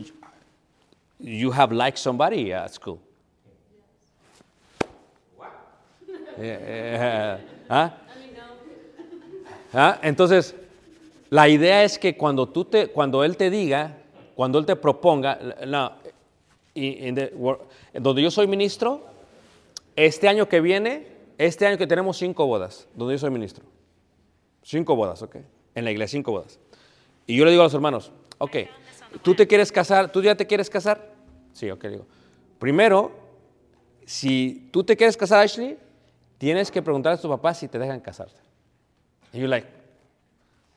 you 1.20 1.51
have 1.53 1.72
liked 1.72 1.99
somebody 1.99 2.53
at 2.53 2.72
school. 2.72 2.99
Yeah, 6.40 6.59
yeah. 6.61 7.38
¿Ah? 7.68 7.94
¿Ah? 9.72 9.99
Entonces, 10.03 10.55
la 11.31 11.49
idea 11.49 11.85
es 11.85 11.99
que 11.99 12.16
cuando, 12.16 12.49
tú 12.49 12.64
te, 12.64 12.89
cuando 12.89 13.24
Él 13.24 13.37
te 13.37 13.51
diga, 13.51 13.99
cuando 14.35 14.59
Él 14.59 14.66
te 14.66 14.76
proponga, 14.76 15.39
no, 15.66 15.93
y- 16.74 17.07
in 17.09 17.14
the 17.14 17.33
donde 17.95 18.22
yo 18.22 18.31
soy 18.31 18.47
ministro, 18.47 19.05
este 19.97 20.29
año 20.29 20.49
que 20.49 20.61
viene, 20.61 21.07
este 21.39 21.66
año 21.66 21.76
que 21.76 21.87
tenemos 21.87 22.16
cinco 22.16 22.47
bodas, 22.47 22.89
donde 22.95 23.14
yo 23.14 23.18
soy 23.18 23.31
ministro. 23.31 23.64
Cinco 24.62 24.95
bodas, 24.97 25.22
¿ok? 25.22 25.37
En 25.74 25.85
la 25.85 25.91
iglesia, 25.91 26.18
cinco 26.18 26.33
bodas. 26.33 26.59
Y 27.26 27.37
yo 27.37 27.45
le 27.45 27.51
digo 27.51 27.62
a 27.62 27.66
los 27.66 27.74
hermanos, 27.74 28.12
ok, 28.39 28.57
¿tú 29.22 29.35
te 29.35 29.47
quieres 29.47 29.70
casar? 29.72 30.11
¿Tú 30.12 30.22
ya 30.22 30.35
te 30.35 30.47
quieres 30.47 30.70
casar? 30.70 31.12
Sí, 31.53 31.70
ok, 31.70 31.85
digo. 31.87 32.07
Primero, 32.59 33.12
si 34.07 34.68
tú 34.72 34.85
te 34.85 34.97
quieres 34.97 35.16
casar, 35.16 35.41
Ashley, 35.45 35.79
tienes 36.39 36.70
que 36.70 36.81
preguntar 36.83 37.12
a 37.12 37.20
tu 37.20 37.29
papá 37.29 37.55
si 37.55 37.68
te 37.68 37.79
dejan 37.79 38.01
casarte. 38.01 38.41
And 39.33 39.43
you're 39.43 39.49
like, 39.49 39.66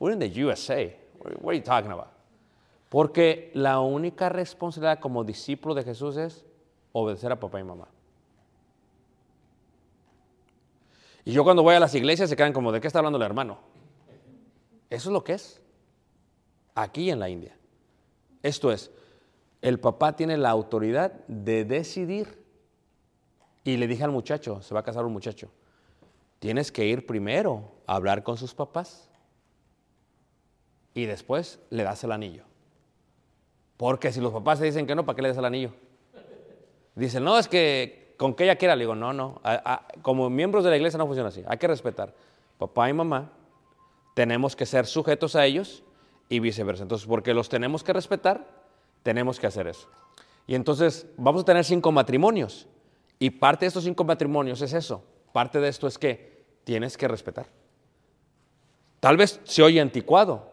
we're 0.02 0.12
in 0.12 0.20
the 0.20 0.28
USA. 0.44 0.98
What 1.42 1.52
are 1.52 1.56
you 1.56 1.64
talking 1.64 1.92
about? 1.92 2.10
Porque 2.90 3.52
la 3.54 3.80
única 3.80 4.30
responsabilidad 4.30 5.00
como 5.00 5.24
discípulo 5.24 5.76
de 5.76 5.84
Jesús 5.84 6.18
es 6.18 6.44
obedecer 6.92 7.32
a 7.32 7.40
papá 7.40 7.60
y 7.60 7.64
mamá. 7.64 7.88
Y 11.24 11.32
yo 11.32 11.44
cuando 11.44 11.62
voy 11.62 11.76
a 11.76 11.80
las 11.80 11.94
iglesias 11.94 12.30
se 12.30 12.36
quedan 12.36 12.52
como, 12.52 12.72
¿de 12.72 12.82
qué 12.82 12.88
está 12.88 12.98
hablando 13.00 13.18
el 13.18 13.24
hermano? 13.24 13.60
Eso 14.90 15.10
es 15.10 15.14
lo 15.14 15.24
que 15.24 15.34
es. 15.34 15.62
Aquí 16.74 17.12
en 17.12 17.20
la 17.20 17.30
India. 17.30 17.56
Esto 18.42 18.72
es, 18.72 18.90
el 19.62 19.80
papá 19.80 20.16
tiene 20.16 20.36
la 20.36 20.50
autoridad 20.50 21.14
de 21.28 21.64
decidir 21.64 22.44
Y 23.64 23.78
le 23.78 23.86
dije 23.86 24.04
al 24.04 24.10
muchacho, 24.10 24.64
se 24.64 24.74
va 24.74 24.80
a 24.80 24.84
casar 24.84 25.06
un 25.06 25.14
muchacho, 25.14 25.52
tienes 26.40 26.72
que 26.72 26.88
ir 26.88 27.06
primero 27.06 27.72
a 27.86 27.96
hablar 27.96 28.24
con 28.24 28.36
sus 28.36 28.56
papás 28.56 29.11
y 30.94 31.06
después 31.06 31.60
le 31.70 31.84
das 31.84 32.04
el 32.04 32.12
anillo. 32.12 32.44
Porque 33.78 34.12
si 34.12 34.22
los 34.22 34.32
papás 34.32 34.60
te 34.60 34.66
dicen 34.66 34.86
que 34.86 34.96
no, 34.96 35.06
¿para 35.06 35.16
qué 35.16 35.22
le 35.24 35.28
das 35.30 35.38
el 35.38 35.46
anillo? 35.46 35.74
Dicen, 36.96 37.24
no, 37.24 37.40
es 37.40 37.48
que 37.48 38.14
con 38.18 38.36
que 38.36 38.44
ella 38.44 38.56
quiera. 38.56 38.76
Le 38.76 38.84
digo, 38.84 38.94
no, 38.94 39.14
no. 39.14 39.42
como 40.04 40.30
miembros 40.30 40.64
de 40.64 40.70
la 40.70 40.78
iglesia 40.78 40.98
no 41.00 41.08
funciona 41.08 41.30
así. 41.30 41.44
Hay 41.48 41.58
que 41.58 41.68
respetar. 41.68 42.14
Papá 42.60 42.88
y 42.90 42.94
mamá, 42.94 43.32
tenemos 44.14 44.56
que 44.56 44.68
ser 44.68 44.86
sujetos 44.86 45.36
a 45.36 45.46
ellos 45.46 45.84
y 46.30 46.40
viceversa. 46.40 46.84
Entonces, 46.84 47.08
porque 47.08 47.34
los 47.34 47.50
tenemos 47.50 47.84
que 47.84 47.94
respetar, 47.94 48.46
tenemos 49.02 49.40
que 49.40 49.48
hacer 49.48 49.68
eso. 49.68 49.90
Y 50.46 50.54
entonces, 50.54 51.08
vamos 51.18 51.42
a 51.42 51.46
tener 51.46 51.66
cinco 51.66 51.92
matrimonios. 51.92 52.68
Y 53.18 53.32
parte 53.32 53.66
de 53.66 53.70
estos 53.70 53.84
cinco 53.86 54.04
matrimonios 54.04 54.62
es 54.62 54.74
eso. 54.74 55.04
Parte 55.34 55.60
de 55.60 55.70
esto 55.70 55.88
es 55.88 55.98
que 55.98 56.46
tienes 56.64 56.98
que 56.98 57.08
respetar. 57.08 57.48
Tal 59.00 59.18
vez 59.18 59.40
se 59.44 59.64
oye 59.64 59.82
anticuado, 59.82 60.51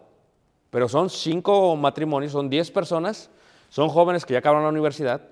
pero 0.71 0.89
son 0.89 1.11
cinco 1.11 1.77
matrimonios, 1.77 2.33
son 2.33 2.51
diez 2.51 2.71
personas, 2.71 3.31
son 3.71 3.89
jóvenes 3.89 4.25
que 4.25 4.35
ya 4.35 4.41
acabaron 4.41 4.65
la 4.65 4.71
universidad, 4.71 5.23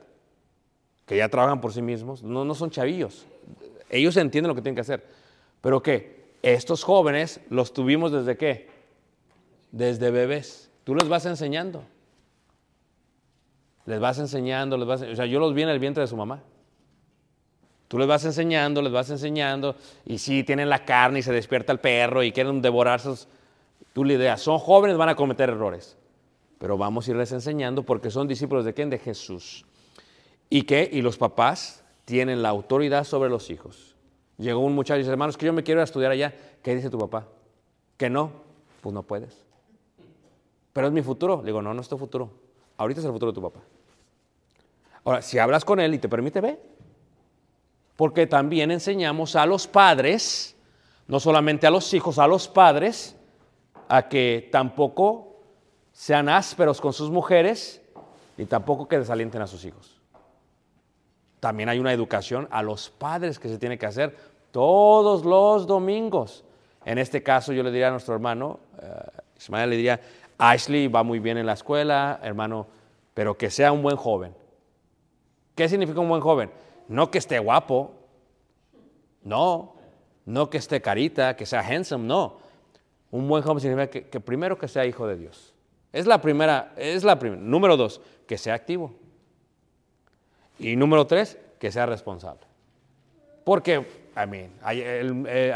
que 1.07 1.17
ya 1.17 1.29
trabajan 1.29 1.61
por 1.61 1.73
sí 1.73 1.83
mismos, 1.83 2.23
no, 2.23 2.45
no 2.45 2.55
son 2.55 2.71
chavillos. 2.71 3.27
Ellos 3.89 4.17
entienden 4.17 4.49
lo 4.49 4.55
que 4.55 4.63
tienen 4.63 4.75
que 4.75 4.81
hacer. 4.81 5.05
Pero 5.61 5.83
que 5.83 6.27
estos 6.43 6.85
jóvenes 6.85 7.41
los 7.51 7.73
tuvimos 7.73 8.13
desde 8.13 8.37
qué? 8.37 8.69
Desde 9.73 10.11
bebés. 10.11 10.71
Tú 10.85 10.95
les 10.95 11.09
vas 11.09 11.27
enseñando. 11.27 11.85
Les 13.85 14.01
vas 14.01 14.19
enseñando, 14.19 14.77
les 14.77 14.87
vas, 14.87 15.03
o 15.03 15.15
sea, 15.15 15.27
yo 15.27 15.39
los 15.39 15.55
vi 15.55 15.63
en 15.63 15.69
el 15.69 15.79
vientre 15.79 16.03
de 16.03 16.09
su 16.09 16.17
mamá. 16.17 16.43
Tú 17.89 17.99
les 17.99 18.09
vas 18.09 18.25
enseñando, 18.25 18.83
les 18.83 18.93
vas 18.93 19.11
enseñando, 19.11 19.77
y 20.05 20.19
sí, 20.19 20.43
tienen 20.43 20.69
la 20.69 20.85
carne 20.85 21.21
y 21.21 21.23
se 21.23 21.33
despierta 21.33 21.73
el 21.73 21.79
perro 21.79 22.25
y 22.25 22.33
quieren 22.33 22.61
devorarse. 22.61 23.29
Tú 23.97 24.05
la 24.05 24.13
idea, 24.13 24.37
son 24.37 24.59
jóvenes, 24.59 24.99
van 24.99 25.09
a 25.09 25.15
cometer 25.15 25.49
errores, 25.49 25.97
pero 26.59 26.77
vamos 26.77 27.09
a 27.09 27.13
irles 27.13 27.33
enseñando 27.33 27.83
porque 27.83 28.11
son 28.11 28.29
discípulos 28.29 28.67
de 28.67 28.75
quién? 28.75 28.91
De 28.91 28.99
Jesús. 28.99 29.65
¿Y 30.51 30.65
qué? 30.65 30.87
Y 30.93 31.01
los 31.01 31.17
papás 31.17 31.83
tienen 32.05 32.43
la 32.43 32.51
autoridad 32.51 33.05
sobre 33.05 33.31
los 33.31 33.49
hijos. 33.49 33.97
Llegó 34.37 34.61
un 34.61 34.75
muchacho 34.75 34.97
y 34.97 34.99
dice, 34.99 35.13
hermanos, 35.13 35.39
que 35.39 35.47
yo 35.47 35.55
me 35.55 35.63
quiero 35.63 35.79
ir 35.79 35.81
a 35.81 35.85
estudiar 35.85 36.13
allá. 36.13 36.35
¿Qué 36.63 36.75
dice 36.75 36.91
tu 36.91 36.99
papá? 36.99 37.27
Que 37.97 38.11
no, 38.11 38.33
pues 38.83 38.93
no 38.93 39.03
puedes. 39.03 39.47
Pero 40.75 40.89
es 40.89 40.93
mi 40.93 41.01
futuro. 41.01 41.39
Le 41.39 41.47
digo, 41.47 41.63
no, 41.63 41.73
no 41.73 41.81
es 41.81 41.89
tu 41.89 41.97
futuro. 41.97 42.31
Ahorita 42.77 43.01
es 43.01 43.07
el 43.07 43.13
futuro 43.13 43.33
de 43.33 43.37
tu 43.37 43.41
papá. 43.41 43.61
Ahora, 45.05 45.23
si 45.23 45.39
hablas 45.39 45.65
con 45.65 45.81
él 45.81 45.95
y 45.95 45.99
te 45.99 46.11
permite, 46.11 46.43
ve. 46.43 46.61
Porque 47.97 48.27
también 48.27 48.71
enseñamos 48.71 49.37
a 49.37 49.47
los 49.47 49.67
padres, 49.67 50.55
no 51.09 51.19
solamente 51.19 51.67
a 51.67 51.71
los 51.71 51.95
hijos, 51.95 52.19
a 52.19 52.27
los 52.27 52.47
padres, 52.47 53.16
a 53.89 54.09
que 54.09 54.49
tampoco 54.51 55.37
sean 55.93 56.29
ásperos 56.29 56.81
con 56.81 56.93
sus 56.93 57.11
mujeres 57.11 57.83
y 58.37 58.45
tampoco 58.45 58.87
que 58.87 58.99
desalienten 58.99 59.43
a 59.43 59.47
sus 59.47 59.65
hijos. 59.65 60.01
También 61.41 61.69
hay 61.69 61.79
una 61.79 61.93
educación 61.93 62.49
a 62.51 62.63
los 62.63 62.91
padres 62.91 63.39
que 63.39 63.49
se 63.49 63.59
tiene 63.59 63.79
que 63.79 63.87
hacer 63.87 64.17
todos 64.51 65.25
los 65.25 65.67
domingos. 65.67 66.45
En 66.85 66.99
este 66.99 67.23
caso 67.23 67.53
yo 67.53 67.63
le 67.63 67.71
diría 67.71 67.89
a 67.89 67.91
nuestro 67.91 68.15
hermano, 68.15 68.59
eh, 68.81 68.89
Ismael 69.39 69.71
le 69.71 69.77
diría, 69.77 70.01
Ashley 70.39 70.89
va 70.89 71.03
muy 71.03 71.19
bien 71.19 71.39
en 71.39 71.47
la 71.47 71.55
escuela, 71.55 72.21
hermano, 72.23 72.67
pero 73.15 73.37
que 73.37 73.51
sea 73.51 73.73
un 73.73 73.83
buen 73.83 73.97
joven. 73.97 74.35
¿Qué 75.55 75.69
significa 75.69 76.01
un 76.01 76.09
buen 76.09 76.21
joven? 76.21 76.51
No 76.89 77.11
que 77.11 77.19
esté 77.19 77.39
guapo, 77.39 77.93
no, 79.23 79.75
no 80.27 80.51
que 80.51 80.59
esté 80.59 80.81
carita, 80.83 81.37
que 81.37 81.47
sea 81.47 81.61
handsome, 81.63 82.07
no. 82.07 82.39
Un 83.11 83.29
buen 83.29 83.43
joven 83.43 83.61
significa 83.61 83.89
que, 83.89 84.09
que 84.09 84.21
primero 84.21 84.59
que 84.59 84.69
sea 84.69 84.85
hijo 84.85 85.07
de 85.07 85.17
Dios. 85.17 85.55
Es 85.93 86.07
la 86.07 86.21
primera, 86.21 86.73
es 86.77 87.05
la 87.05 87.19
primera. 87.19 87.41
Número 87.41 87.77
dos, 87.77 88.01
que 88.27 88.37
sea 88.37 88.55
activo. 88.55 88.95
Y 90.59 90.77
número 90.77 91.07
tres, 91.07 91.39
que 91.59 91.71
sea 91.71 91.87
responsable. 91.87 92.43
Porque, 93.45 93.75
I 94.17 94.27
mean, 94.29 94.51
el, 94.71 95.25
eh, 95.29 95.55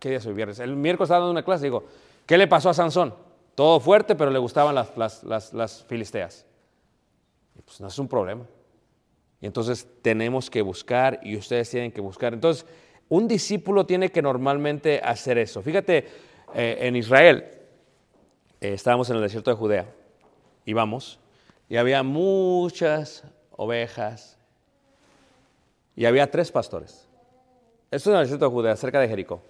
¿qué 0.00 0.08
día 0.10 0.18
es 0.18 0.26
hoy? 0.26 0.34
Viernes. 0.34 0.58
El 0.58 0.74
miércoles 0.76 1.08
estaba 1.08 1.20
dando 1.20 1.32
una 1.32 1.44
clase 1.44 1.64
y 1.64 1.68
digo, 1.68 1.84
¿qué 2.24 2.38
le 2.38 2.46
pasó 2.46 2.70
a 2.70 2.74
Sansón? 2.74 3.14
Todo 3.54 3.80
fuerte, 3.80 4.14
pero 4.14 4.30
le 4.30 4.38
gustaban 4.38 4.74
las, 4.74 4.96
las- 4.96 5.24
las- 5.24 5.52
las 5.52 5.84
filisteas. 5.84 6.46
Y 7.58 7.62
Pues 7.62 7.80
no 7.80 7.88
es 7.88 7.98
un 7.98 8.08
problema. 8.08 8.44
Y 9.40 9.46
entonces 9.46 9.86
tenemos 10.02 10.48
que 10.48 10.62
buscar 10.62 11.20
y 11.22 11.36
ustedes 11.36 11.68
tienen 11.70 11.92
que 11.92 12.00
buscar. 12.00 12.32
Entonces, 12.32 12.64
un 13.08 13.28
discípulo 13.28 13.84
tiene 13.86 14.10
que 14.10 14.22
normalmente 14.22 15.00
hacer 15.04 15.38
eso. 15.38 15.60
Fíjate, 15.62 16.08
eh, 16.54 16.78
en 16.80 16.96
Israel, 16.96 17.44
eh, 18.60 18.72
estábamos 18.72 19.10
en 19.10 19.16
el 19.16 19.22
desierto 19.22 19.50
de 19.50 19.56
Judea, 19.56 19.86
íbamos, 20.64 21.18
y 21.68 21.76
había 21.76 22.02
muchas 22.02 23.24
ovejas, 23.56 24.38
y 25.94 26.04
había 26.04 26.30
tres 26.30 26.52
pastores. 26.52 27.06
Esto 27.90 28.10
es 28.10 28.14
en 28.14 28.14
el 28.14 28.20
desierto 28.22 28.46
de 28.46 28.50
Judea, 28.50 28.76
cerca 28.76 29.00
de 29.00 29.08
Jericó. 29.08 29.40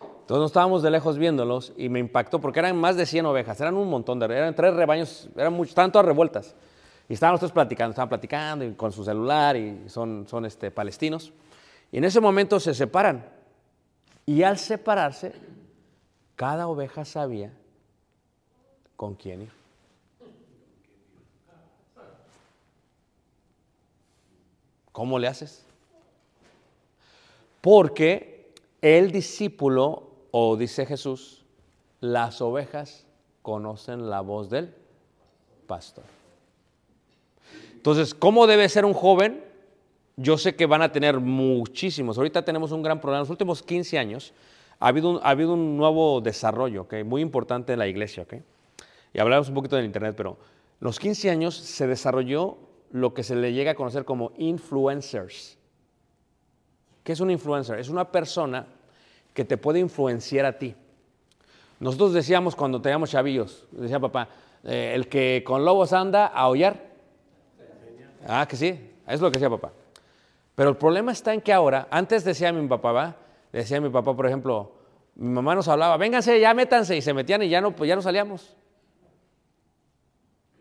Entonces 0.00 0.42
nos 0.42 0.50
estábamos 0.50 0.82
de 0.82 0.90
lejos 0.90 1.16
viéndolos 1.16 1.72
y 1.76 1.88
me 1.88 2.00
impactó 2.00 2.38
porque 2.38 2.58
eran 2.58 2.76
más 2.76 2.96
de 2.96 3.06
100 3.06 3.24
ovejas, 3.24 3.58
eran 3.60 3.76
un 3.76 3.88
montón 3.88 4.18
de, 4.18 4.26
eran 4.26 4.54
tres 4.54 4.74
rebaños, 4.74 5.28
eran 5.34 5.54
muchos, 5.54 5.70
estaban 5.70 5.90
todas 5.90 6.04
revueltas. 6.04 6.54
Y 7.08 7.14
estaban 7.14 7.32
los 7.32 7.40
tres 7.40 7.52
platicando, 7.52 7.92
estaban 7.92 8.10
platicando 8.10 8.64
y 8.64 8.72
con 8.74 8.92
su 8.92 9.02
celular 9.02 9.56
y 9.56 9.88
son, 9.88 10.26
son 10.28 10.44
este, 10.44 10.70
palestinos. 10.70 11.32
Y 11.90 11.96
en 11.96 12.04
ese 12.04 12.20
momento 12.20 12.60
se 12.60 12.74
separan. 12.74 13.24
Y 14.26 14.42
al 14.42 14.58
separarse, 14.58 15.32
cada 16.38 16.68
oveja 16.68 17.04
sabía 17.04 17.50
con 18.94 19.16
quién 19.16 19.42
ir. 19.42 19.50
¿Cómo 24.92 25.18
le 25.18 25.26
haces? 25.26 25.64
Porque 27.60 28.52
el 28.80 29.10
discípulo, 29.10 30.10
o 30.30 30.56
dice 30.56 30.86
Jesús, 30.86 31.44
las 32.00 32.40
ovejas 32.40 33.04
conocen 33.42 34.08
la 34.08 34.20
voz 34.20 34.48
del 34.48 34.72
pastor. 35.66 36.04
Entonces, 37.72 38.14
¿cómo 38.14 38.46
debe 38.46 38.68
ser 38.68 38.84
un 38.84 38.94
joven? 38.94 39.44
Yo 40.16 40.38
sé 40.38 40.54
que 40.54 40.66
van 40.66 40.82
a 40.82 40.92
tener 40.92 41.18
muchísimos. 41.18 42.16
Ahorita 42.16 42.44
tenemos 42.44 42.70
un 42.70 42.82
gran 42.84 43.00
problema. 43.00 43.22
Los 43.22 43.30
últimos 43.30 43.60
15 43.60 43.98
años 43.98 44.32
ha 44.80 44.88
habido 44.88 45.52
un, 45.54 45.76
nuevo 45.76 46.20
desarrollo 46.20 46.82
¿ok? 46.82 46.94
muy 47.04 47.22
importante 47.22 47.72
en 47.72 47.78
la 47.78 47.86
iglesia. 47.86 48.22
¿ok? 48.22 48.34
Y 49.12 49.20
hablamos 49.20 49.48
un 49.48 49.54
poquito 49.54 49.76
del 49.76 49.84
Internet, 49.84 50.14
pero 50.16 50.38
los 50.80 50.98
15 50.98 51.30
años 51.30 51.56
se 51.56 51.86
desarrolló 51.86 52.58
lo 52.90 53.14
que 53.14 53.22
se 53.22 53.34
le 53.34 53.52
llega 53.52 53.72
a 53.72 53.74
conocer 53.74 54.04
como 54.04 54.32
influencers. 54.38 55.58
¿Qué 57.02 57.12
es 57.12 57.20
un 57.20 57.30
influencer? 57.30 57.78
Es 57.78 57.88
una 57.88 58.10
persona 58.10 58.66
que 59.34 59.44
te 59.44 59.56
puede 59.56 59.80
influenciar 59.80 60.46
a 60.46 60.58
ti. 60.58 60.74
Nosotros 61.80 62.12
decíamos 62.12 62.56
cuando 62.56 62.80
teníamos 62.80 63.10
chavillos, 63.10 63.66
decía 63.70 64.00
papá, 64.00 64.28
eh, 64.64 64.92
el 64.94 65.08
que 65.08 65.42
con 65.46 65.64
lobos 65.64 65.92
anda 65.92 66.26
a 66.26 66.40
aullar. 66.40 66.88
Ah, 68.26 68.46
que 68.48 68.56
sí, 68.56 68.78
es 69.06 69.20
lo 69.20 69.30
que 69.30 69.38
decía 69.38 69.48
papá. 69.48 69.72
Pero 70.54 70.70
el 70.70 70.76
problema 70.76 71.12
está 71.12 71.32
en 71.32 71.40
que 71.40 71.52
ahora, 71.52 71.86
antes 71.90 72.24
decía 72.24 72.52
mi 72.52 72.66
papá, 72.66 72.92
¿va? 72.92 73.16
Decía 73.52 73.80
mi 73.80 73.88
papá, 73.88 74.14
por 74.14 74.26
ejemplo, 74.26 74.72
mi 75.14 75.28
mamá 75.28 75.54
nos 75.54 75.68
hablaba, 75.68 75.96
vénganse, 75.96 76.38
ya 76.40 76.54
métanse, 76.54 76.96
y 76.96 77.02
se 77.02 77.12
metían 77.12 77.42
y 77.42 77.48
ya 77.48 77.60
no, 77.60 77.74
pues 77.74 77.88
ya 77.88 77.96
no 77.96 78.02
salíamos. 78.02 78.56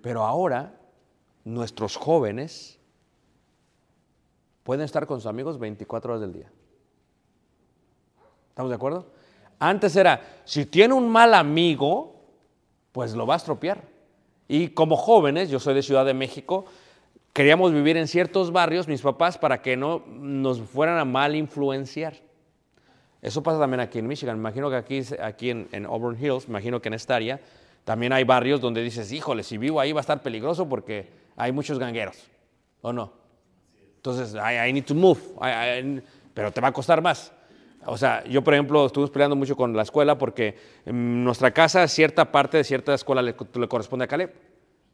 Pero 0.01 0.23
ahora, 0.23 0.79
nuestros 1.43 1.95
jóvenes 1.95 2.79
pueden 4.63 4.83
estar 4.83 5.05
con 5.05 5.19
sus 5.19 5.27
amigos 5.27 5.59
24 5.59 6.11
horas 6.11 6.21
del 6.21 6.33
día. 6.33 6.51
¿Estamos 8.49 8.69
de 8.69 8.75
acuerdo? 8.75 9.05
Antes 9.59 9.95
era, 9.95 10.41
si 10.45 10.65
tiene 10.65 10.93
un 10.93 11.09
mal 11.09 11.33
amigo, 11.33 12.21
pues 12.91 13.13
lo 13.13 13.25
va 13.25 13.35
a 13.35 13.37
estropear. 13.37 13.83
Y 14.47 14.69
como 14.69 14.97
jóvenes, 14.97 15.49
yo 15.49 15.59
soy 15.59 15.73
de 15.73 15.83
Ciudad 15.83 16.05
de 16.05 16.13
México, 16.13 16.65
queríamos 17.33 17.71
vivir 17.71 17.97
en 17.97 18.07
ciertos 18.07 18.51
barrios, 18.51 18.87
mis 18.87 19.01
papás, 19.01 19.37
para 19.37 19.61
que 19.61 19.77
no 19.77 20.03
nos 20.07 20.61
fueran 20.61 20.97
a 20.97 21.05
mal 21.05 21.35
influenciar. 21.35 22.26
Eso 23.21 23.41
pasa 23.41 23.59
también 23.59 23.79
aquí 23.79 23.99
en 23.99 24.07
Michigan. 24.07 24.37
Imagino 24.37 24.69
que 24.69 24.75
aquí, 24.75 25.01
aquí 25.21 25.49
en, 25.49 25.85
Auburn 25.85 26.17
Hills, 26.23 26.47
imagino 26.47 26.81
que 26.81 26.89
en 26.89 26.93
esta 26.93 27.15
área, 27.15 27.39
también 27.83 28.13
hay 28.13 28.23
barrios 28.23 28.61
donde 28.61 28.83
dices, 28.83 29.11
híjole, 29.11 29.43
si 29.43 29.57
vivo 29.57 29.79
ahí 29.79 29.91
va 29.91 29.99
a 29.99 30.01
estar 30.01 30.21
peligroso 30.21 30.67
porque 30.67 31.09
hay 31.35 31.51
muchos 31.51 31.79
gangueros. 31.79 32.17
¿O 32.81 32.93
no? 32.93 33.11
Entonces, 33.95 34.35
I, 34.35 34.71
need 34.71 34.85
to 34.85 34.93
move. 34.93 35.19
Pero 36.33 36.51
te 36.51 36.61
va 36.61 36.67
a 36.67 36.73
costar 36.73 37.01
más. 37.01 37.31
O 37.85 37.97
sea, 37.97 38.23
yo, 38.25 38.43
por 38.43 38.53
ejemplo, 38.53 38.85
estuve 38.85 39.07
peleando 39.07 39.35
mucho 39.35 39.55
con 39.55 39.75
la 39.75 39.81
escuela 39.81 40.17
porque 40.17 40.57
en 40.85 41.23
nuestra 41.23 41.51
casa, 41.51 41.87
cierta 41.87 42.31
parte 42.31 42.57
de 42.57 42.63
cierta 42.63 42.93
escuela 42.93 43.21
le, 43.21 43.35
le 43.53 43.67
corresponde 43.67 44.05
a 44.05 44.07
Caleb. 44.07 44.33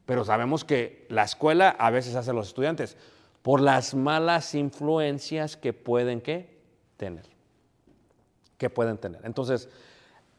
Pero 0.05 0.23
sabemos 0.23 0.63
que 0.63 1.05
la 1.09 1.23
escuela 1.23 1.69
a 1.69 1.89
veces 1.89 2.15
hace 2.15 2.31
a 2.31 2.33
los 2.33 2.47
estudiantes. 2.47 2.97
Por 3.41 3.61
las 3.61 3.93
malas 3.93 4.55
influencias 4.55 5.57
que 5.57 5.73
pueden 5.73 6.21
¿qué? 6.21 6.57
tener. 6.97 7.32
Pueden 8.69 8.97
tener. 8.97 9.21
Entonces, 9.25 9.69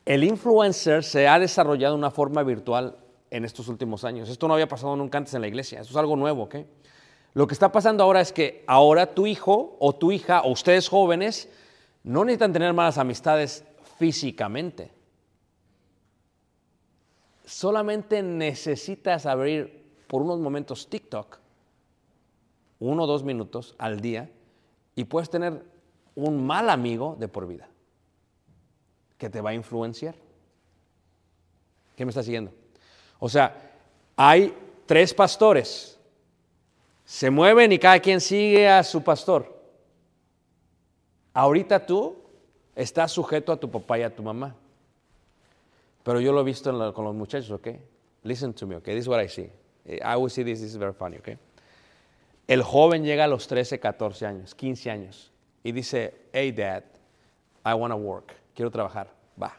el 0.04 0.22
influencer 0.22 1.02
se 1.02 1.28
ha 1.28 1.38
desarrollado 1.38 1.94
de 1.94 1.98
una 1.98 2.10
forma 2.10 2.42
virtual 2.42 2.96
en 3.30 3.44
estos 3.44 3.68
últimos 3.68 4.04
años. 4.04 4.28
Esto 4.28 4.46
no 4.46 4.54
había 4.54 4.68
pasado 4.68 4.94
nunca 4.96 5.18
antes 5.18 5.32
en 5.34 5.40
la 5.40 5.48
iglesia. 5.48 5.80
Esto 5.80 5.92
es 5.92 5.96
algo 5.96 6.14
nuevo, 6.14 6.42
¿ok? 6.42 6.56
Lo 7.32 7.46
que 7.46 7.54
está 7.54 7.72
pasando 7.72 8.04
ahora 8.04 8.20
es 8.20 8.32
que 8.32 8.64
ahora 8.66 9.14
tu 9.14 9.26
hijo 9.26 9.76
o 9.80 9.94
tu 9.94 10.12
hija 10.12 10.42
o 10.42 10.52
ustedes 10.52 10.88
jóvenes 10.88 11.48
no 12.02 12.24
necesitan 12.24 12.52
tener 12.52 12.72
malas 12.74 12.98
amistades 12.98 13.64
físicamente. 13.98 14.92
Solamente 17.46 18.22
necesitas 18.22 19.26
abrir 19.26 19.84
por 20.06 20.22
unos 20.22 20.38
momentos 20.38 20.88
TikTok, 20.88 21.38
uno 22.78 23.04
o 23.04 23.06
dos 23.06 23.24
minutos 23.24 23.74
al 23.78 24.00
día, 24.00 24.30
y 24.94 25.04
puedes 25.04 25.30
tener 25.30 25.64
un 26.14 26.46
mal 26.46 26.70
amigo 26.70 27.16
de 27.18 27.26
por 27.26 27.48
vida 27.48 27.68
que 29.24 29.30
te 29.30 29.40
va 29.40 29.50
a 29.50 29.54
influenciar. 29.54 30.14
¿Qué 31.96 32.04
me 32.04 32.10
está 32.10 32.22
siguiendo? 32.22 32.52
O 33.18 33.26
sea, 33.26 33.72
hay 34.16 34.54
tres 34.84 35.14
pastores, 35.14 35.98
se 37.06 37.30
mueven 37.30 37.72
y 37.72 37.78
cada 37.78 37.98
quien 38.00 38.20
sigue 38.20 38.68
a 38.68 38.84
su 38.84 39.02
pastor. 39.02 39.50
Ahorita 41.32 41.86
tú 41.86 42.16
estás 42.76 43.12
sujeto 43.12 43.50
a 43.50 43.56
tu 43.56 43.70
papá 43.70 43.98
y 43.98 44.02
a 44.02 44.14
tu 44.14 44.22
mamá. 44.22 44.54
Pero 46.02 46.20
yo 46.20 46.30
lo 46.30 46.42
he 46.42 46.44
visto 46.44 46.92
con 46.92 47.06
los 47.06 47.14
muchachos, 47.14 47.50
¿ok? 47.50 47.68
Listen 48.24 48.52
to 48.52 48.66
me, 48.66 48.76
¿ok? 48.76 48.84
This 48.84 49.04
is 49.04 49.08
what 49.08 49.24
I 49.24 49.28
see. 49.30 49.50
I 49.86 50.00
always 50.02 50.34
see 50.34 50.44
this, 50.44 50.60
this 50.60 50.72
is 50.72 50.76
very 50.76 50.92
funny, 50.92 51.16
¿ok? 51.16 51.30
El 52.46 52.62
joven 52.62 53.04
llega 53.04 53.24
a 53.24 53.28
los 53.28 53.48
13, 53.48 53.80
14 53.80 54.26
años, 54.26 54.54
15 54.54 54.90
años 54.90 55.32
y 55.62 55.72
dice, 55.72 56.12
hey 56.34 56.52
dad, 56.52 56.84
I 57.64 57.72
want 57.72 57.90
to 57.90 57.96
work, 57.96 58.43
quiero 58.54 58.70
trabajar, 58.70 59.12
va, 59.40 59.56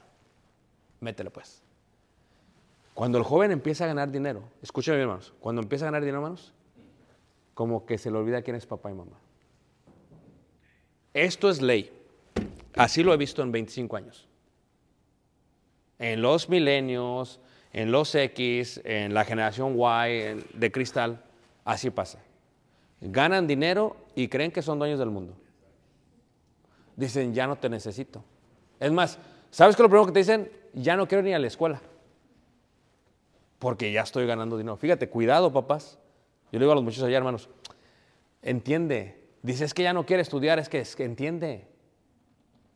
métele 1.00 1.30
pues. 1.30 1.62
Cuando 2.94 3.18
el 3.18 3.24
joven 3.24 3.52
empieza 3.52 3.84
a 3.84 3.88
ganar 3.88 4.10
dinero, 4.10 4.44
escúchame 4.62 4.98
bien, 4.98 5.10
hermanos, 5.10 5.34
cuando 5.40 5.62
empieza 5.62 5.86
a 5.86 5.88
ganar 5.88 6.02
dinero, 6.02 6.20
hermanos, 6.20 6.54
como 7.54 7.86
que 7.86 7.98
se 7.98 8.10
le 8.10 8.18
olvida 8.18 8.42
quién 8.42 8.56
es 8.56 8.66
papá 8.66 8.90
y 8.90 8.94
mamá. 8.94 9.18
Esto 11.14 11.50
es 11.50 11.62
ley. 11.62 11.92
Así 12.76 13.04
lo 13.04 13.14
he 13.14 13.18
visto 13.18 13.42
en 13.42 13.52
25 13.52 13.96
años. 13.96 14.28
En 16.00 16.22
los 16.22 16.50
milenios, 16.50 17.40
en 17.72 17.92
los 17.92 18.14
X, 18.16 18.82
en 18.84 19.14
la 19.14 19.24
generación 19.24 19.78
Y, 19.78 20.44
de 20.54 20.72
cristal, 20.72 21.24
así 21.64 21.90
pasa. 21.90 22.20
Ganan 23.02 23.48
dinero 23.48 23.98
y 24.16 24.28
creen 24.28 24.52
que 24.52 24.62
son 24.62 24.80
dueños 24.80 25.00
del 25.00 25.10
mundo. 25.10 25.34
Dicen, 26.96 27.34
ya 27.34 27.48
no 27.48 27.58
te 27.58 27.70
necesito. 27.70 28.24
Es 28.80 28.92
más, 28.92 29.18
¿sabes 29.52 29.76
qué 29.76 29.82
es 29.82 29.84
lo 29.84 29.90
primero 29.90 30.06
que 30.06 30.12
te 30.12 30.20
dicen? 30.20 30.52
Ya 30.74 30.96
no 30.96 31.08
quiero 31.08 31.24
ni 31.24 31.34
a 31.34 31.40
la 31.40 31.48
escuela. 31.48 31.82
Porque 33.60 33.92
ya 33.92 34.02
estoy 34.02 34.26
ganando 34.26 34.58
dinero. 34.58 34.78
Fíjate, 34.78 35.10
cuidado, 35.10 35.52
papás. 35.52 35.98
Yo 36.52 36.60
le 36.60 36.66
digo 36.66 36.72
a 36.72 36.76
los 36.76 36.84
muchachos 36.84 37.06
allá, 37.06 37.18
hermanos, 37.18 37.50
entiende. 38.42 39.24
Dice, 39.42 39.66
es 39.66 39.74
que 39.74 39.84
ya 39.84 39.94
no 39.94 40.06
quiere 40.06 40.22
estudiar, 40.22 40.60
es 40.60 40.70
que, 40.70 40.80
es 40.80 40.96
que 40.96 41.06
entiende. 41.06 41.68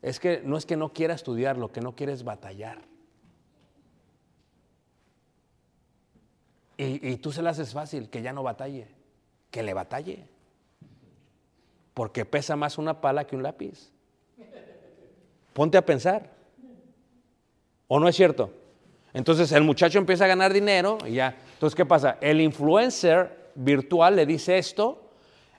Es 0.01 0.19
que 0.19 0.41
no 0.43 0.57
es 0.57 0.65
que 0.65 0.77
no 0.77 0.93
quiera 0.93 1.13
estudiar, 1.13 1.57
lo 1.57 1.71
que 1.71 1.81
no 1.81 1.95
quiere 1.95 2.13
es 2.13 2.23
batallar. 2.23 2.79
Y, 6.77 7.09
y 7.09 7.17
tú 7.17 7.31
se 7.31 7.41
le 7.41 7.49
haces 7.49 7.73
fácil, 7.73 8.09
que 8.09 8.21
ya 8.21 8.31
no 8.31 8.41
batalle, 8.41 8.87
que 9.51 9.63
le 9.63 9.73
batalle. 9.73 10.27
Porque 11.93 12.23
pesa 12.23 12.55
más 12.55 12.77
una 12.77 13.01
pala 13.01 13.27
que 13.27 13.35
un 13.35 13.43
lápiz. 13.43 13.91
Ponte 15.59 15.77
a 15.77 15.85
pensar. 15.85 16.29
¿O 17.89 17.99
no 17.99 18.07
es 18.07 18.15
cierto? 18.15 18.49
Entonces 19.11 19.51
el 19.51 19.65
muchacho 19.65 19.97
empieza 19.97 20.23
a 20.23 20.27
ganar 20.29 20.53
dinero 20.53 20.99
y 21.05 21.15
ya. 21.15 21.35
Entonces, 21.55 21.75
¿qué 21.75 21.85
pasa? 21.85 22.17
El 22.21 22.39
influencer 22.39 23.51
virtual 23.55 24.15
le 24.15 24.25
dice 24.25 24.57
esto, 24.57 25.11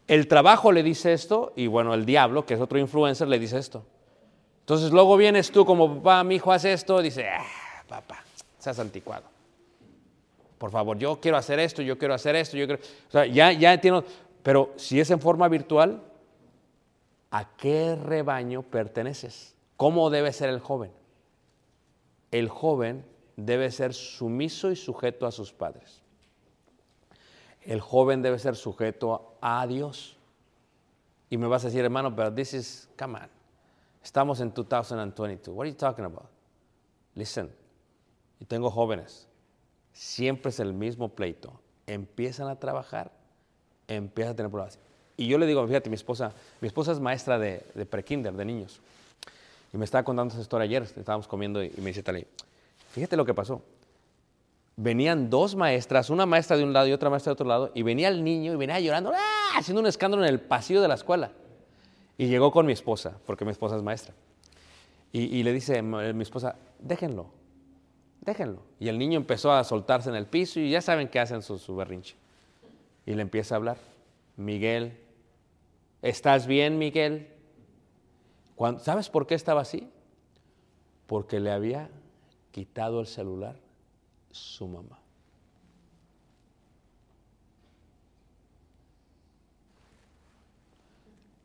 el 0.09 0.27
trabajo 0.27 0.73
le 0.73 0.83
dice 0.83 1.13
esto 1.13 1.53
y 1.55 1.67
bueno, 1.67 1.93
el 1.93 2.07
diablo, 2.07 2.47
que 2.47 2.55
es 2.55 2.61
otro 2.61 2.79
influencer, 2.79 3.29
le 3.29 3.39
dice 3.39 3.59
esto. 3.59 3.85
Entonces 4.61 4.91
luego 4.91 5.19
vienes 5.19 5.51
tú 5.51 5.67
como 5.67 5.97
papá, 5.97 6.25
mi 6.25 6.37
hijo 6.37 6.51
hace 6.51 6.73
esto, 6.73 7.03
dice, 7.03 7.29
ah, 7.29 7.45
papá, 7.87 8.25
seas 8.59 8.79
anticuado. 8.79 9.25
Por 10.57 10.71
favor, 10.71 10.97
yo 10.97 11.21
quiero 11.21 11.37
hacer 11.37 11.59
esto, 11.59 11.83
yo 11.83 11.99
quiero 11.99 12.15
hacer 12.15 12.37
esto, 12.37 12.57
yo 12.57 12.67
quiero... 12.67 12.83
O 12.83 13.11
sea, 13.11 13.27
ya, 13.27 13.53
ya 13.53 13.75
entiendo, 13.75 14.03
pero 14.43 14.73
si 14.77 14.99
es 14.99 15.11
en 15.11 15.21
forma 15.21 15.47
virtual, 15.49 16.01
¿a 17.31 17.55
qué 17.59 17.99
rebaño 18.03 18.63
perteneces? 18.63 19.60
¿Cómo 19.81 20.11
debe 20.11 20.31
ser 20.35 20.51
el 20.51 20.61
joven? 20.61 20.93
El 22.31 22.51
joven 22.51 23.03
debe 23.37 23.71
ser 23.71 23.95
sumiso 23.95 24.71
y 24.71 24.77
sujeto 24.77 25.27
a 25.27 25.33
sus 25.33 25.55
padres. 25.55 26.03
El 27.63 27.81
joven 27.81 28.21
debe 28.21 28.39
ser 28.39 28.57
sujeto 28.57 29.39
a 29.41 29.67
Dios. 29.67 30.19
Y 31.31 31.39
me 31.39 31.47
vas 31.47 31.65
a 31.65 31.69
decir, 31.69 31.83
hermano, 31.83 32.15
pero 32.15 32.31
this 32.31 32.53
is, 32.53 32.91
come 32.99 33.21
on. 33.21 33.31
Estamos 34.05 34.43
en 34.43 34.53
2022. 34.53 35.49
What 35.49 35.63
are 35.63 35.71
you 35.71 35.79
talking 35.79 36.05
about? 36.05 36.29
Listen. 37.15 37.51
Y 38.39 38.45
tengo 38.45 38.71
jóvenes. 38.71 39.29
Siempre 39.95 40.51
es 40.51 40.61
el 40.61 40.75
mismo 40.75 41.09
pleito. 41.09 41.59
Empiezan 41.87 42.49
a 42.49 42.57
trabajar, 42.57 43.11
empiezan 43.89 44.35
a 44.35 44.37
tener 44.37 44.51
problemas. 44.51 44.79
Y 45.17 45.27
yo 45.27 45.39
le 45.39 45.47
digo, 45.47 45.67
fíjate, 45.67 45.89
mi 45.89 45.95
esposa, 45.97 46.35
mi 46.61 46.69
esposa 46.69 46.93
es 46.93 47.01
maestra 47.01 47.39
de, 47.39 47.65
de 47.75 47.87
prekinder, 47.87 48.35
de 48.35 48.45
niños. 48.45 48.83
Y 49.73 49.77
me 49.77 49.85
estaba 49.85 50.03
contando 50.03 50.33
esa 50.33 50.43
historia 50.43 50.65
ayer, 50.65 50.83
estábamos 50.83 51.29
comiendo 51.29 51.63
y, 51.63 51.73
me 51.79 51.87
dice 51.87 52.03
Tali, 52.03 52.27
fíjate 52.91 53.17
lo 53.17 53.25
que 53.25 53.35
pasó. 53.35 53.63
Venían 54.77 55.31
dos 55.31 55.55
maestras, 55.55 56.11
una 56.11 56.27
maestra 56.27 56.57
de 56.57 56.65
un 56.65 56.73
lado 56.73 56.87
y 56.87 56.93
otra 56.93 57.11
maestra 57.11 57.31
de 57.31 57.35
otro 57.35 57.47
lado, 57.47 57.71
y 57.75 57.83
venía 57.83 58.09
el 58.09 58.25
niño 58.25 58.53
y 58.53 58.57
venía 58.57 58.81
llorando, 58.81 59.13
¡ah! 59.15 59.59
haciendo 59.59 59.81
un 59.81 59.87
escándalo 59.87 60.25
en 60.25 60.31
el 60.31 60.41
pasillo 60.41 60.81
de 60.83 60.89
la 60.89 60.95
escuela. 60.95 61.31
Y 62.19 62.27
llegó 62.27 62.51
con 62.51 62.67
mi 62.67 62.73
esposa, 62.73 63.19
porque 63.27 63.45
mi 63.45 63.51
esposa 63.51 63.77
es 63.77 63.83
maestra. 63.83 64.15
Y, 65.13 65.37
y 65.37 65.43
le 65.43 65.53
dice 65.53 65.83
mi 65.83 66.23
esposa, 66.23 66.57
déjenlo, 66.79 67.27
déjenlo. 68.21 68.63
Y 68.79 68.89
el 68.89 68.99
niño 68.99 69.19
empezó 69.19 69.53
a 69.53 69.63
soltarse 69.65 70.09
en 70.09 70.17
el 70.17 70.27
piso 70.27 70.61
y 70.61 70.71
ya 70.71 70.81
saben 70.81 71.09
qué 71.09 71.21
hacen 71.21 71.43
su, 71.43 71.59
su 71.59 71.77
berrinche. 71.77 72.17
Y 73.07 73.15
le 73.15 73.23
empieza 73.23 73.55
a 73.55 73.57
hablar, 73.57 73.77
Miguel, 74.37 74.99
¿estás 76.03 76.47
bien, 76.47 76.79
Miguel? 76.79 77.29
¿Sabes 78.79 79.09
por 79.09 79.27
qué 79.27 79.35
estaba 79.35 79.63
así? 79.63 79.91
Porque 81.07 81.41
le 81.41 81.51
había 81.51 81.91
quitado 82.51 83.01
el 83.01 83.07
celular 83.07 83.57
su 84.31 84.69
mamá. 84.69 84.99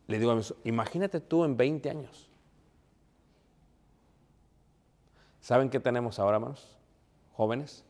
Le 0.08 0.18
digo 0.18 0.30
a 0.30 0.36
mi 0.36 0.42
imagínate 0.64 1.20
tú 1.20 1.44
en 1.44 1.56
20 1.56 1.90
años. 1.90 2.28
¿Saben 5.40 5.70
qué 5.70 5.80
tenemos 5.80 6.18
ahora, 6.18 6.36
hermanos? 6.36 6.76
Jóvenes. 7.32 7.84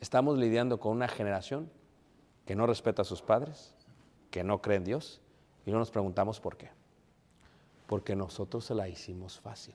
Estamos 0.00 0.38
lidiando 0.38 0.80
con 0.80 0.92
una 0.92 1.08
generación 1.08 1.70
que 2.46 2.56
no 2.56 2.66
respeta 2.66 3.02
a 3.02 3.04
sus 3.04 3.20
padres, 3.20 3.74
que 4.30 4.42
no 4.44 4.62
cree 4.62 4.78
en 4.78 4.84
Dios, 4.84 5.20
y 5.66 5.72
no 5.72 5.78
nos 5.78 5.90
preguntamos 5.90 6.40
por 6.40 6.56
qué. 6.56 6.79
Porque 7.90 8.14
nosotros 8.14 8.64
se 8.64 8.72
la 8.72 8.88
hicimos 8.88 9.40
fácil. 9.40 9.74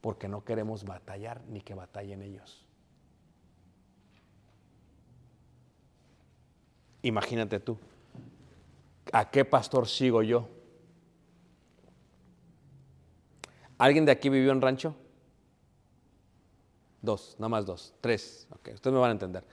Porque 0.00 0.26
no 0.26 0.44
queremos 0.44 0.82
batallar 0.82 1.40
ni 1.46 1.60
que 1.60 1.72
batallen 1.72 2.20
ellos. 2.20 2.66
Imagínate 7.02 7.60
tú, 7.60 7.78
¿a 9.12 9.30
qué 9.30 9.44
pastor 9.44 9.86
sigo 9.86 10.24
yo? 10.24 10.48
¿Alguien 13.78 14.04
de 14.04 14.10
aquí 14.10 14.28
vivió 14.28 14.50
en 14.50 14.60
rancho? 14.60 14.96
Dos, 17.00 17.36
nada 17.38 17.50
más 17.50 17.66
dos, 17.66 17.94
tres. 18.00 18.48
Ok, 18.50 18.70
ustedes 18.74 18.92
me 18.94 18.98
van 18.98 19.10
a 19.10 19.12
entender. 19.12 19.44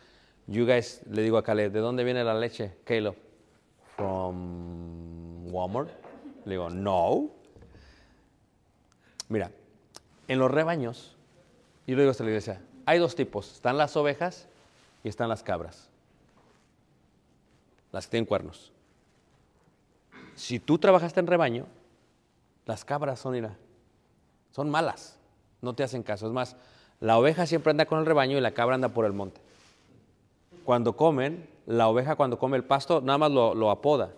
You 0.48 0.66
guys, 0.66 1.04
le 1.06 1.22
digo 1.22 1.38
a 1.38 1.44
Caleb, 1.44 1.72
¿de 1.72 1.82
dónde 1.82 2.04
viene 2.04 2.24
la 2.24 2.34
leche, 2.34 2.80
Caleb? 2.84 3.29
From 4.00 5.52
Walmart. 5.52 5.90
Le 6.46 6.52
digo, 6.52 6.70
no. 6.70 7.30
Mira, 9.28 9.52
en 10.30 10.40
los 10.40 10.50
rebaños, 10.50 11.18
y 11.86 11.92
lo 11.92 12.00
digo 12.00 12.12
hasta 12.12 12.24
la 12.24 12.30
iglesia, 12.30 12.62
hay 12.86 12.98
dos 12.98 13.14
tipos. 13.14 13.52
Están 13.52 13.78
las 13.78 13.98
ovejas 13.98 14.48
y 15.04 15.10
están 15.10 15.28
las 15.28 15.44
cabras. 15.44 15.90
Las 17.92 18.06
que 18.06 18.12
tienen 18.12 18.26
cuernos. 18.26 18.72
Si 20.36 20.60
tú 20.60 20.78
trabajaste 20.78 21.20
en 21.20 21.28
rebaño, 21.28 21.66
las 22.66 22.86
cabras 22.86 23.20
son, 23.20 23.34
mira, 23.34 23.58
son 24.52 24.70
malas. 24.70 25.18
No 25.62 25.76
te 25.76 25.84
hacen 25.84 26.04
caso. 26.04 26.26
Es 26.26 26.32
más, 26.32 26.56
la 27.02 27.18
oveja 27.18 27.46
siempre 27.46 27.72
anda 27.72 27.86
con 27.86 28.00
el 28.00 28.06
rebaño 28.06 28.38
y 28.38 28.42
la 28.42 28.52
cabra 28.52 28.76
anda 28.76 28.90
por 28.90 29.04
el 29.04 29.12
monte. 29.12 29.42
cuando 30.64 30.96
comen, 30.96 31.50
la 31.70 31.88
oveja 31.88 32.16
cuando 32.16 32.40
come 32.40 32.58
el 32.58 32.64
pasto, 32.64 33.00
nada 33.00 33.20
más 33.20 33.32
lo, 33.32 33.70
apoda. 33.70 34.12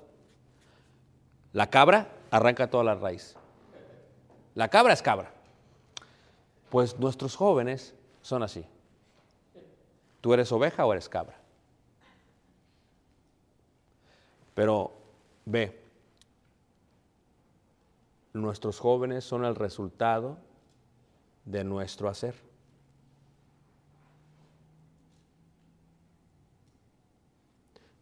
La 1.52 1.70
cabra 1.70 2.08
arranca 2.32 2.70
toda 2.70 2.86
la 2.86 2.96
raíz. 2.96 3.36
La 4.56 4.70
cabra 4.70 4.94
es 4.94 5.02
cabra. 5.02 5.34
Pues 6.70 6.98
nuestros 6.98 7.36
jóvenes 7.36 7.94
son 8.22 8.42
así. 8.42 8.66
¿Tú 10.22 10.34
eres 10.34 10.50
oveja 10.54 10.86
o 10.86 10.94
eres 10.94 11.10
cabra? 11.10 11.36
Pero 14.56 14.94
ve, 15.44 15.84
nuestros 18.32 18.80
jóvenes 18.80 19.26
son 19.26 19.44
el 19.44 19.56
resultado 19.56 20.38
de 21.44 21.66
nuestro 21.66 22.08
hacer. 22.08 22.51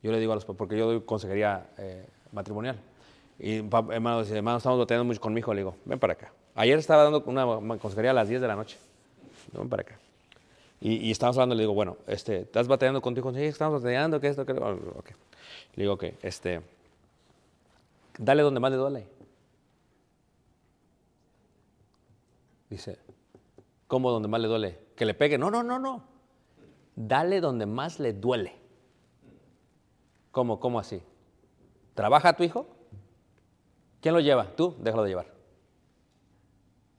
Yo 0.01 0.11
le 0.11 0.19
digo 0.19 0.31
a 0.31 0.35
los, 0.35 0.45
porque 0.45 0.77
yo 0.77 0.85
doy 0.87 1.01
consejería 1.01 1.69
eh, 1.77 2.05
matrimonial. 2.31 2.79
Y 3.37 3.57
hermano 3.57 4.21
dice, 4.21 4.35
hermano, 4.37 4.57
estamos 4.57 4.79
batallando 4.79 5.05
mucho 5.05 5.21
con 5.21 5.33
mi 5.33 5.39
hijo. 5.39 5.53
Le 5.53 5.61
digo, 5.61 5.75
ven 5.85 5.99
para 5.99 6.13
acá. 6.13 6.31
Ayer 6.55 6.77
estaba 6.79 7.03
dando 7.03 7.23
una 7.25 7.77
consejería 7.77 8.11
a 8.11 8.13
las 8.13 8.27
10 8.27 8.41
de 8.41 8.47
la 8.47 8.55
noche. 8.55 8.77
Ven 9.53 9.69
para 9.69 9.81
acá. 9.81 9.97
Y, 10.81 10.95
y 11.07 11.11
estábamos 11.11 11.37
hablando, 11.37 11.55
le 11.55 11.63
digo, 11.63 11.73
bueno, 11.73 11.97
este, 12.07 12.41
¿estás 12.41 12.67
batallando 12.67 13.01
con 13.01 13.13
tu 13.13 13.19
hijo? 13.19 13.33
Sí, 13.33 13.43
estamos 13.43 13.81
batallando, 13.81 14.19
que 14.21 14.27
esto, 14.27 14.45
que... 14.45 14.53
lo- 14.53 14.71
ok. 14.97 15.09
Le 15.75 15.83
digo, 15.83 15.93
ok, 15.93 16.05
este, 16.21 16.61
dale 18.17 18.43
donde 18.43 18.59
más 18.61 18.71
le 18.71 18.77
duele. 18.77 19.07
Dice, 22.69 22.97
¿cómo 23.87 24.11
donde 24.11 24.27
más 24.27 24.39
le 24.41 24.47
duele? 24.47 24.79
Que 24.95 25.05
le 25.05 25.13
pegue. 25.13 25.37
No, 25.37 25.49
no, 25.49 25.63
no, 25.63 25.79
no. 25.79 26.03
Dale 26.95 27.41
donde 27.41 27.65
más 27.65 27.99
le 27.99 28.13
duele. 28.13 28.53
¿Cómo, 30.39 30.57
cómo 30.57 30.79
así? 30.79 31.01
¿Trabaja 31.95 32.31
tu 32.31 32.43
hijo? 32.43 32.65
¿Quién 33.99 34.13
lo 34.13 34.21
lleva? 34.21 34.55
Tú, 34.55 34.73
déjalo 34.79 35.03
de 35.03 35.09
llevar. 35.09 35.27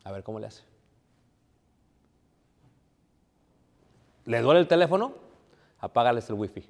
A 0.05 0.13
ver 0.13 0.23
cómo 0.23 0.39
le 0.39 0.47
hace. 0.47 0.63
¿Le 4.27 4.43
duele 4.43 4.61
el 4.61 4.69
teléfono? 4.69 5.15
Apágales 5.79 6.29
el 6.29 6.35
wifi. 6.35 6.69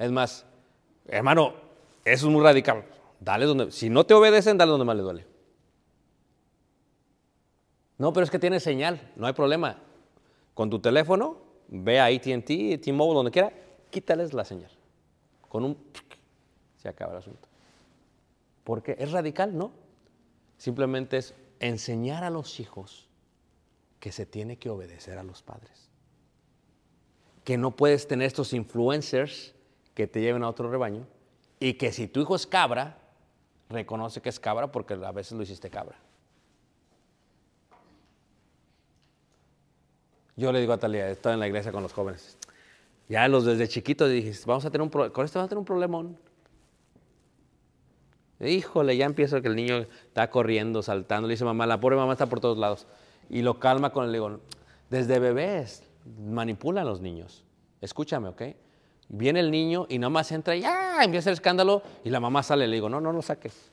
Es 0.00 0.10
más, 0.10 0.44
hermano, 1.06 1.54
eso 2.04 2.26
es 2.26 2.32
muy 2.32 2.42
radical. 2.42 2.84
Dale 3.20 3.46
donde, 3.46 3.70
si 3.70 3.90
no 3.90 4.04
te 4.04 4.14
obedecen, 4.14 4.58
dale 4.58 4.72
donde 4.72 4.86
más 4.86 4.96
le 4.96 5.02
duele. 5.02 5.26
No, 7.98 8.12
pero 8.12 8.24
es 8.24 8.30
que 8.32 8.40
tiene 8.40 8.58
señal, 8.58 9.12
no 9.14 9.28
hay 9.28 9.34
problema. 9.34 9.78
Con 10.52 10.68
tu 10.68 10.80
teléfono, 10.80 11.36
ve 11.68 12.00
a 12.00 12.06
ATT, 12.06 12.82
T-Mobile, 12.82 13.14
donde 13.14 13.30
quiera, 13.30 13.52
quítales 13.94 14.34
la 14.34 14.44
señal. 14.44 14.72
Con 15.48 15.64
un 15.64 15.78
se 16.82 16.88
acaba 16.88 17.12
el 17.12 17.18
asunto. 17.18 17.48
Porque 18.64 18.96
es 18.98 19.12
radical, 19.12 19.56
¿no? 19.56 19.70
Simplemente 20.58 21.18
es 21.18 21.32
enseñar 21.60 22.24
a 22.24 22.30
los 22.30 22.58
hijos 22.58 23.08
que 24.00 24.10
se 24.10 24.26
tiene 24.26 24.56
que 24.58 24.68
obedecer 24.68 25.16
a 25.16 25.22
los 25.22 25.42
padres. 25.42 25.88
Que 27.44 27.56
no 27.56 27.70
puedes 27.70 28.08
tener 28.08 28.26
estos 28.26 28.52
influencers 28.52 29.54
que 29.94 30.08
te 30.08 30.20
lleven 30.20 30.42
a 30.42 30.48
otro 30.48 30.68
rebaño 30.68 31.06
y 31.60 31.74
que 31.74 31.92
si 31.92 32.08
tu 32.08 32.20
hijo 32.20 32.34
es 32.34 32.48
cabra, 32.48 32.98
reconoce 33.68 34.20
que 34.20 34.28
es 34.28 34.40
cabra 34.40 34.72
porque 34.72 34.94
a 34.94 35.12
veces 35.12 35.32
lo 35.38 35.44
hiciste 35.44 35.70
cabra. 35.70 35.96
Yo 40.36 40.50
le 40.50 40.60
digo 40.60 40.72
a 40.72 40.78
Talia, 40.78 41.08
estaba 41.10 41.34
en 41.34 41.40
la 41.40 41.46
iglesia 41.46 41.70
con 41.70 41.84
los 41.84 41.92
jóvenes. 41.92 42.36
Ya 43.08 43.28
los 43.28 43.44
desde 43.44 43.68
chiquitos 43.68 44.10
dije, 44.10 44.32
vamos 44.46 44.64
a 44.64 44.70
tener 44.70 44.82
un 44.82 44.88
con 44.88 45.24
esto 45.24 45.38
vamos 45.38 45.46
a 45.46 45.48
tener 45.48 45.58
un 45.58 45.64
problemón. 45.64 46.18
Híjole, 48.40 48.96
ya 48.96 49.06
empiezo 49.06 49.40
que 49.40 49.48
el 49.48 49.56
niño 49.56 49.86
está 50.06 50.30
corriendo, 50.30 50.82
saltando. 50.82 51.28
Le 51.28 51.34
dice 51.34 51.44
mamá, 51.44 51.66
la 51.66 51.80
pobre 51.80 51.96
mamá 51.96 52.12
está 52.12 52.26
por 52.26 52.40
todos 52.40 52.58
lados. 52.58 52.86
Y 53.30 53.42
lo 53.42 53.58
calma 53.58 53.90
con 53.90 54.04
el 54.04 54.12
le 54.12 54.18
digo, 54.18 54.40
desde 54.90 55.18
bebés 55.18 55.82
manipulan 56.26 56.86
los 56.86 57.00
niños. 57.00 57.44
Escúchame, 57.80 58.28
¿ok? 58.28 58.42
Viene 59.08 59.40
el 59.40 59.50
niño 59.50 59.86
y 59.88 59.98
nada 59.98 60.10
más 60.10 60.32
entra 60.32 60.56
y 60.56 60.64
¡ah! 60.64 61.00
empieza 61.02 61.30
el 61.30 61.34
escándalo 61.34 61.82
y 62.02 62.10
la 62.10 62.20
mamá 62.20 62.42
sale. 62.42 62.66
Le 62.66 62.74
digo, 62.74 62.88
no, 62.88 63.00
no 63.00 63.12
lo 63.12 63.22
saques. 63.22 63.70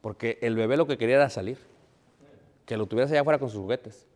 Porque 0.00 0.38
el 0.42 0.56
bebé 0.56 0.76
lo 0.76 0.86
que 0.86 0.98
quería 0.98 1.16
era 1.16 1.30
salir. 1.30 1.58
Que 2.66 2.76
lo 2.76 2.86
tuvieras 2.86 3.10
allá 3.10 3.20
afuera 3.20 3.38
con 3.38 3.48
sus 3.48 3.60
juguetes. 3.60 4.06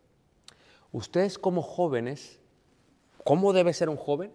Ustedes 0.91 1.37
como 1.37 1.61
jóvenes, 1.61 2.39
¿cómo 3.27 3.51
debe 3.51 3.73
ser 3.73 3.89
un 3.89 3.97
joven? 3.97 4.31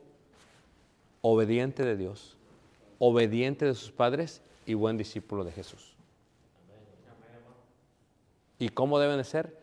Obediente 1.23 1.83
de 1.83 1.97
Dios, 1.97 2.37
obediente 2.99 3.65
de 3.65 3.75
sus 3.75 3.91
padres 3.91 4.43
y 4.67 4.75
buen 4.75 4.99
discípulo 4.99 5.45
de 5.45 5.53
Jesús. 5.53 5.95
¿Y 8.59 8.69
cómo 8.69 8.99
deben 8.99 9.17
de 9.17 9.25
ser? 9.25 9.59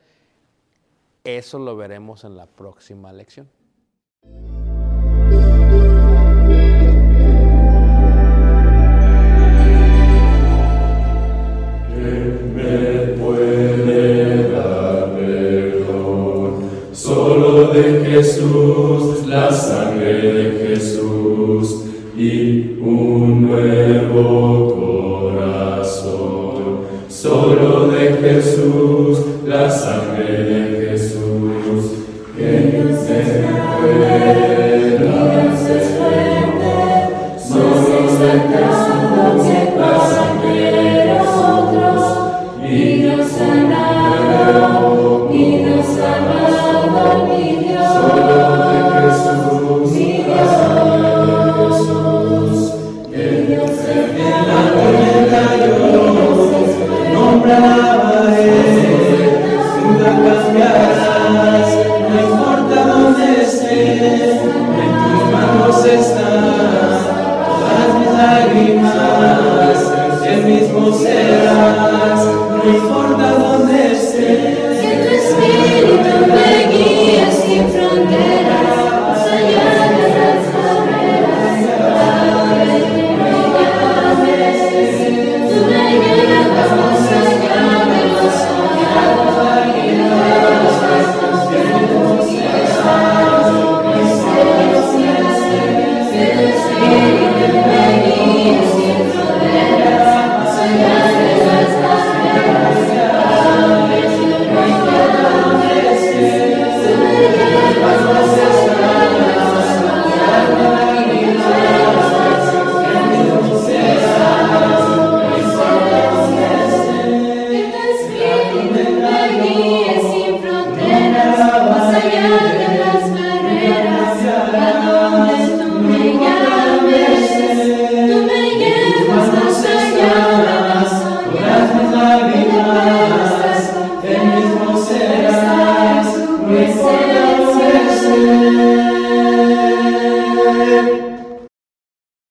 Eso 1.24 1.60
lo 1.60 1.78
veremos 1.78 2.24
en 2.24 2.38
la 2.38 2.48
próxima 2.48 3.14
lección. 3.14 3.48